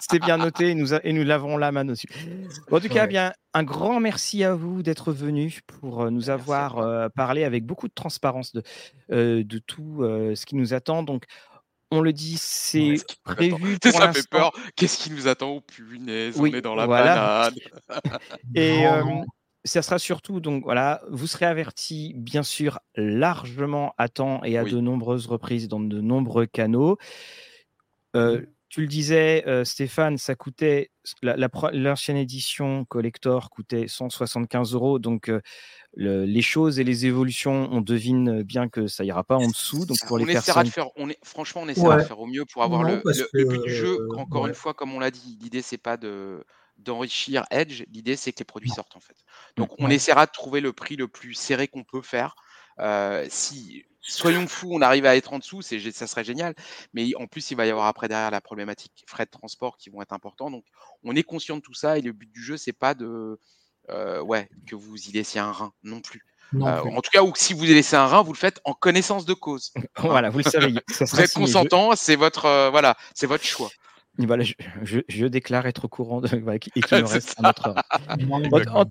C'était 0.00 0.18
bien 0.18 0.38
noté 0.38 0.70
et 0.70 0.74
nous, 0.74 0.94
et 0.94 1.12
nous 1.12 1.24
l'avons 1.24 1.56
la 1.56 1.72
main 1.72 1.84
dessus. 1.84 2.08
en 2.70 2.80
tout 2.80 2.88
cas, 2.88 3.06
bien, 3.06 3.32
un 3.54 3.62
grand 3.62 4.00
merci 4.00 4.44
à 4.44 4.54
vous 4.54 4.82
d'être 4.82 5.12
venu 5.12 5.60
pour 5.66 6.02
euh, 6.02 6.10
nous 6.10 6.30
avoir 6.30 6.78
euh, 6.78 7.08
parlé 7.08 7.44
avec 7.44 7.64
beaucoup 7.64 7.88
de 7.88 7.94
transparence 7.94 8.52
de, 8.52 8.62
euh, 9.10 9.42
de 9.44 9.58
tout 9.58 10.02
euh, 10.02 10.34
ce 10.34 10.46
qui 10.46 10.56
nous 10.56 10.74
attend. 10.74 11.02
Donc, 11.02 11.24
on 11.90 12.00
le 12.00 12.12
dit, 12.12 12.36
c'est 12.38 12.96
prévu. 13.24 13.78
Pour 13.82 13.92
ça 13.92 14.12
fait 14.12 14.28
peur. 14.28 14.52
Qu'est-ce 14.76 14.98
qui 14.98 15.10
nous 15.10 15.26
attend? 15.26 15.52
Au 15.52 15.60
punaise 15.60 16.38
oui, 16.38 16.50
On 16.52 16.58
est 16.58 16.60
dans 16.60 16.74
la 16.74 16.86
voilà. 16.86 17.50
banane. 17.50 17.54
et. 18.54 18.86
Euh, 18.86 19.02
ça 19.64 19.82
sera 19.82 19.98
surtout, 19.98 20.40
donc 20.40 20.64
voilà, 20.64 21.02
vous 21.10 21.26
serez 21.26 21.46
averti, 21.46 22.12
bien 22.16 22.42
sûr, 22.42 22.78
largement 22.94 23.94
à 23.98 24.08
temps 24.08 24.42
et 24.44 24.56
à 24.56 24.62
oui. 24.62 24.72
de 24.72 24.80
nombreuses 24.80 25.26
reprises 25.26 25.68
dans 25.68 25.80
de 25.80 26.00
nombreux 26.00 26.46
canaux. 26.46 26.96
Euh, 28.16 28.42
tu 28.68 28.82
le 28.82 28.86
disais, 28.86 29.44
euh, 29.46 29.64
Stéphane, 29.64 30.18
ça 30.18 30.34
coûtait, 30.34 30.90
l'ancienne 31.22 32.16
la, 32.16 32.22
édition 32.22 32.84
collector 32.84 33.48
coûtait 33.48 33.88
175 33.88 34.74
euros. 34.74 34.98
Donc, 34.98 35.30
euh, 35.30 35.40
le, 35.94 36.26
les 36.26 36.42
choses 36.42 36.78
et 36.78 36.84
les 36.84 37.06
évolutions, 37.06 37.68
on 37.72 37.80
devine 37.80 38.42
bien 38.42 38.68
que 38.68 38.86
ça 38.86 39.04
ira 39.04 39.24
pas 39.24 39.36
en 39.36 39.48
dessous. 39.48 39.86
Donc, 39.86 39.96
pour 40.06 40.12
on 40.12 40.16
les 40.18 40.24
essaiera 40.24 40.62
personnes... 40.62 40.64
de 40.64 40.70
faire, 40.70 40.88
on 40.96 41.08
est, 41.08 41.18
franchement, 41.24 41.62
on 41.64 41.68
essaiera 41.68 41.96
ouais. 41.96 42.02
de 42.02 42.06
faire 42.06 42.20
au 42.20 42.26
mieux 42.26 42.44
pour 42.44 42.62
avoir 42.62 42.82
non, 42.82 42.88
le, 42.88 43.02
le, 43.04 43.12
que, 43.12 43.28
le, 43.32 43.44
but 43.46 43.62
du 43.62 43.74
jeu. 43.74 44.06
Encore 44.16 44.42
ouais. 44.42 44.50
une 44.50 44.54
fois, 44.54 44.74
comme 44.74 44.92
on 44.92 45.00
l'a 45.00 45.10
dit, 45.10 45.38
l'idée, 45.40 45.62
c'est 45.62 45.78
pas 45.78 45.96
de 45.96 46.44
d'enrichir 46.78 47.44
Edge, 47.50 47.84
l'idée 47.90 48.16
c'est 48.16 48.32
que 48.32 48.38
les 48.38 48.44
produits 48.44 48.70
sortent 48.70 48.96
en 48.96 49.00
fait. 49.00 49.16
Donc 49.56 49.70
on 49.78 49.90
essaiera 49.90 50.26
de 50.26 50.30
trouver 50.30 50.60
le 50.60 50.72
prix 50.72 50.96
le 50.96 51.08
plus 51.08 51.34
serré 51.34 51.68
qu'on 51.68 51.84
peut 51.84 52.02
faire. 52.02 52.34
Euh, 52.78 53.26
si 53.28 53.84
soyons 54.00 54.46
fous, 54.46 54.70
on 54.72 54.80
arrive 54.80 55.04
à 55.06 55.16
être 55.16 55.32
en 55.32 55.38
dessous, 55.38 55.62
c'est 55.62 55.78
ça 55.90 56.06
serait 56.06 56.24
génial. 56.24 56.54
Mais 56.92 57.14
en 57.16 57.26
plus, 57.26 57.50
il 57.50 57.56
va 57.56 57.66
y 57.66 57.70
avoir 57.70 57.86
après 57.86 58.08
derrière 58.08 58.30
la 58.30 58.40
problématique 58.40 59.04
frais 59.06 59.26
de 59.26 59.30
transport 59.30 59.76
qui 59.76 59.90
vont 59.90 60.02
être 60.02 60.12
importants. 60.12 60.50
Donc 60.50 60.64
on 61.02 61.14
est 61.16 61.22
conscient 61.22 61.56
de 61.56 61.62
tout 61.62 61.74
ça 61.74 61.98
et 61.98 62.00
le 62.00 62.12
but 62.12 62.30
du 62.30 62.42
jeu 62.42 62.56
c'est 62.56 62.72
pas 62.72 62.94
de 62.94 63.38
euh, 63.90 64.20
ouais 64.20 64.48
que 64.66 64.76
vous 64.76 64.96
y 64.96 65.12
laissiez 65.12 65.40
un 65.40 65.52
rein 65.52 65.72
non 65.82 66.00
plus. 66.00 66.22
Non 66.52 66.66
euh, 66.66 66.80
en 66.80 67.00
tout 67.02 67.10
cas, 67.10 67.22
ou 67.22 67.32
si 67.36 67.52
vous 67.52 67.64
laissez 67.64 67.96
un 67.96 68.06
rein, 68.06 68.22
vous 68.22 68.32
le 68.32 68.38
faites 68.38 68.60
en 68.64 68.72
connaissance 68.72 69.26
de 69.26 69.34
cause. 69.34 69.72
voilà, 69.98 70.30
vous 70.30 70.38
le 70.38 70.44
savez. 70.44 70.72
vous 70.72 71.20
êtes 71.20 71.32
consentant, 71.32 71.94
c'est 71.94 72.16
votre 72.16 72.46
euh, 72.46 72.70
voilà, 72.70 72.96
c'est 73.14 73.26
votre 73.26 73.44
choix. 73.44 73.68
Voilà, 74.18 74.44
je, 74.44 74.54
je, 74.82 75.00
je, 75.08 75.26
déclare 75.26 75.66
être 75.66 75.84
au 75.84 75.88
courant 75.88 76.20
de, 76.20 76.28
voilà, 76.28 76.56
et 76.56 76.58
qu'il 76.58 76.72
me 76.92 77.06
reste 77.06 77.36
un 77.38 77.48
autre. 77.48 77.74
en, 78.08 78.80
en, 78.80 78.84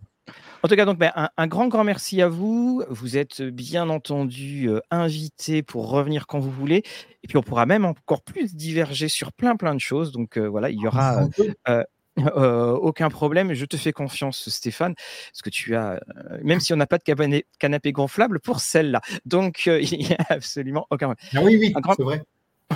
en, 0.64 0.68
tout 0.68 0.76
cas, 0.76 0.86
donc, 0.86 0.98
ben, 0.98 1.12
un, 1.16 1.30
un, 1.38 1.48
grand, 1.48 1.68
grand 1.68 1.84
merci 1.84 2.22
à 2.22 2.30
vous. 2.30 2.84
Vous 2.90 3.18
êtes 3.18 3.42
bien 3.42 3.90
entendu 3.90 4.70
euh, 4.70 4.80
invité 4.90 5.64
pour 5.64 5.90
revenir 5.90 6.28
quand 6.28 6.40
vous 6.40 6.52
voulez. 6.52 6.84
Et 7.24 7.28
puis, 7.28 7.38
on 7.38 7.44
pourra 7.44 7.66
même 7.66 7.86
encore 7.86 8.22
plus 8.22 8.56
diverger 8.56 9.10
sur 9.10 9.34
plein, 9.34 9.56
plein 9.56 9.76
de 9.76 9.82
choses. 9.82 10.12
Donc, 10.12 10.38
euh, 10.38 10.48
voilà, 10.48 10.70
il 10.70 10.80
y 10.80 10.88
aura. 10.88 11.28
Euh, 11.68 11.84
euh, 12.20 12.72
aucun 12.72 13.10
problème, 13.10 13.54
je 13.54 13.66
te 13.66 13.78
fais 13.78 13.92
confiance, 13.92 14.50
Stéphane, 14.50 14.96
parce 15.32 15.42
que 15.44 15.50
tu 15.50 15.76
as, 15.76 15.94
euh, 15.94 16.38
même 16.44 16.60
si 16.60 16.74
on 16.74 16.76
n'a 16.76 16.88
pas 16.88 16.98
de 16.98 17.04
canapé, 17.04 17.46
canapé 17.60 17.92
gonflable 17.92 18.40
pour 18.40 18.60
celle-là, 18.60 19.02
donc 19.26 19.66
euh, 19.68 19.80
il 19.92 20.00
n'y 20.00 20.14
a 20.14 20.26
absolument 20.30 20.88
aucun 20.90 21.14
problème. 21.14 21.34
Ah 21.36 21.44
oui, 21.44 21.58
oui, 21.60 21.74
c'est 21.96 22.04
vrai. 22.04 22.24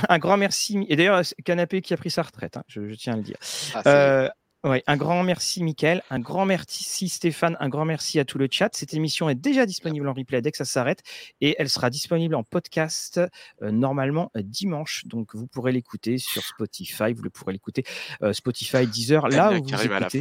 Un 0.09 0.19
grand 0.19 0.37
merci. 0.37 0.85
Et 0.89 0.95
d'ailleurs, 0.95 1.21
Canapé 1.43 1.81
qui 1.81 1.93
a 1.93 1.97
pris 1.97 2.09
sa 2.09 2.21
retraite, 2.21 2.57
hein, 2.57 2.63
je, 2.67 2.87
je, 2.87 2.95
tiens 2.95 3.13
à 3.13 3.17
le 3.17 3.23
dire. 3.23 3.37
Ah, 3.73 4.31
ouais, 4.63 4.83
un 4.87 4.97
grand 4.97 5.23
merci, 5.23 5.63
Mickaël. 5.63 6.03
Un 6.09 6.19
grand 6.19 6.45
merci, 6.45 7.09
Stéphane. 7.09 7.57
Un 7.59 7.69
grand 7.69 7.85
merci 7.85 8.19
à 8.19 8.25
tout 8.25 8.37
le 8.37 8.47
chat. 8.49 8.69
Cette 8.73 8.93
émission 8.93 9.29
est 9.29 9.35
déjà 9.35 9.65
disponible 9.65 10.07
en 10.07 10.13
replay 10.13 10.41
dès 10.41 10.51
que 10.51 10.57
ça 10.57 10.65
s'arrête. 10.65 11.01
Et 11.39 11.55
elle 11.59 11.69
sera 11.69 11.89
disponible 11.89 12.35
en 12.35 12.43
podcast 12.43 13.19
euh, 13.61 13.71
normalement 13.71 14.31
euh, 14.35 14.41
dimanche. 14.43 15.05
Donc, 15.05 15.35
vous 15.35 15.47
pourrez 15.47 15.71
l'écouter 15.71 16.17
sur 16.17 16.43
Spotify. 16.43 17.13
Vous 17.13 17.23
le 17.23 17.29
pourrez 17.29 17.53
l'écouter 17.53 17.83
euh, 18.21 18.33
Spotify, 18.33 18.87
Deezer. 18.87 19.27
Là 19.27 19.53
où 19.53 19.63
vous 19.63 19.83
écoutez. 19.83 20.19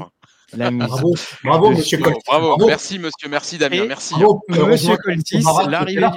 La. 0.52 0.70
Bravo, 0.70 1.14
bravo, 1.44 1.70
monsieur 1.70 1.98
Coltis. 1.98 2.20
Bravo. 2.26 2.48
bravo. 2.48 2.66
merci, 2.66 2.98
monsieur, 2.98 3.28
merci, 3.28 3.56
Damien, 3.56 3.84
Et 3.84 3.86
merci. 3.86 4.14
Bravo, 4.14 4.42
monsieur 4.48 4.96
Coltis, 4.96 5.44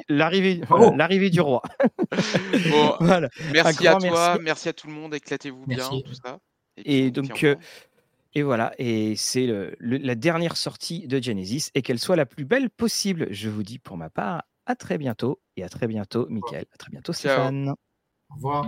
l'arrivée 0.10 1.30
du 1.30 1.40
roi. 1.40 1.62
bon, 2.72 2.96
voilà. 3.00 3.30
Merci 3.52 3.88
à 3.88 3.92
toi, 3.96 4.00
merci. 4.02 4.42
merci. 4.44 4.70
à 4.70 4.74
tout 4.74 4.88
le 4.88 4.94
monde, 4.94 5.14
éclatez-vous 5.14 5.66
bien, 5.68 5.88
tout 5.88 6.16
ça. 6.16 6.40
Et, 6.78 7.06
Et 7.06 7.12
donc, 7.12 7.44
euh, 7.44 7.56
et 8.34 8.42
voilà, 8.42 8.74
et 8.78 9.16
c'est 9.16 9.48
la 9.80 10.16
dernière 10.16 10.58
sortie 10.58 11.08
de 11.08 11.22
Genesis, 11.22 11.70
et 11.76 11.82
qu'elle 11.82 12.00
soit 12.00 12.16
la 12.16 12.26
plus 12.26 12.46
belle 12.46 12.70
possible. 12.70 13.28
Je 13.32 13.50
vous 13.50 13.64
dis 13.64 13.80
pour 13.80 13.98
ma 13.98 14.10
part, 14.10 14.44
à 14.66 14.76
très 14.76 14.98
bientôt, 14.98 15.42
et 15.56 15.64
à 15.64 15.70
très 15.70 15.88
bientôt, 15.88 16.28
Mickaël. 16.30 16.66
À 16.74 16.78
très 16.78 16.90
bientôt, 16.90 17.14
Stéphane. 17.14 17.70
Au 18.30 18.36
revoir. 18.36 18.66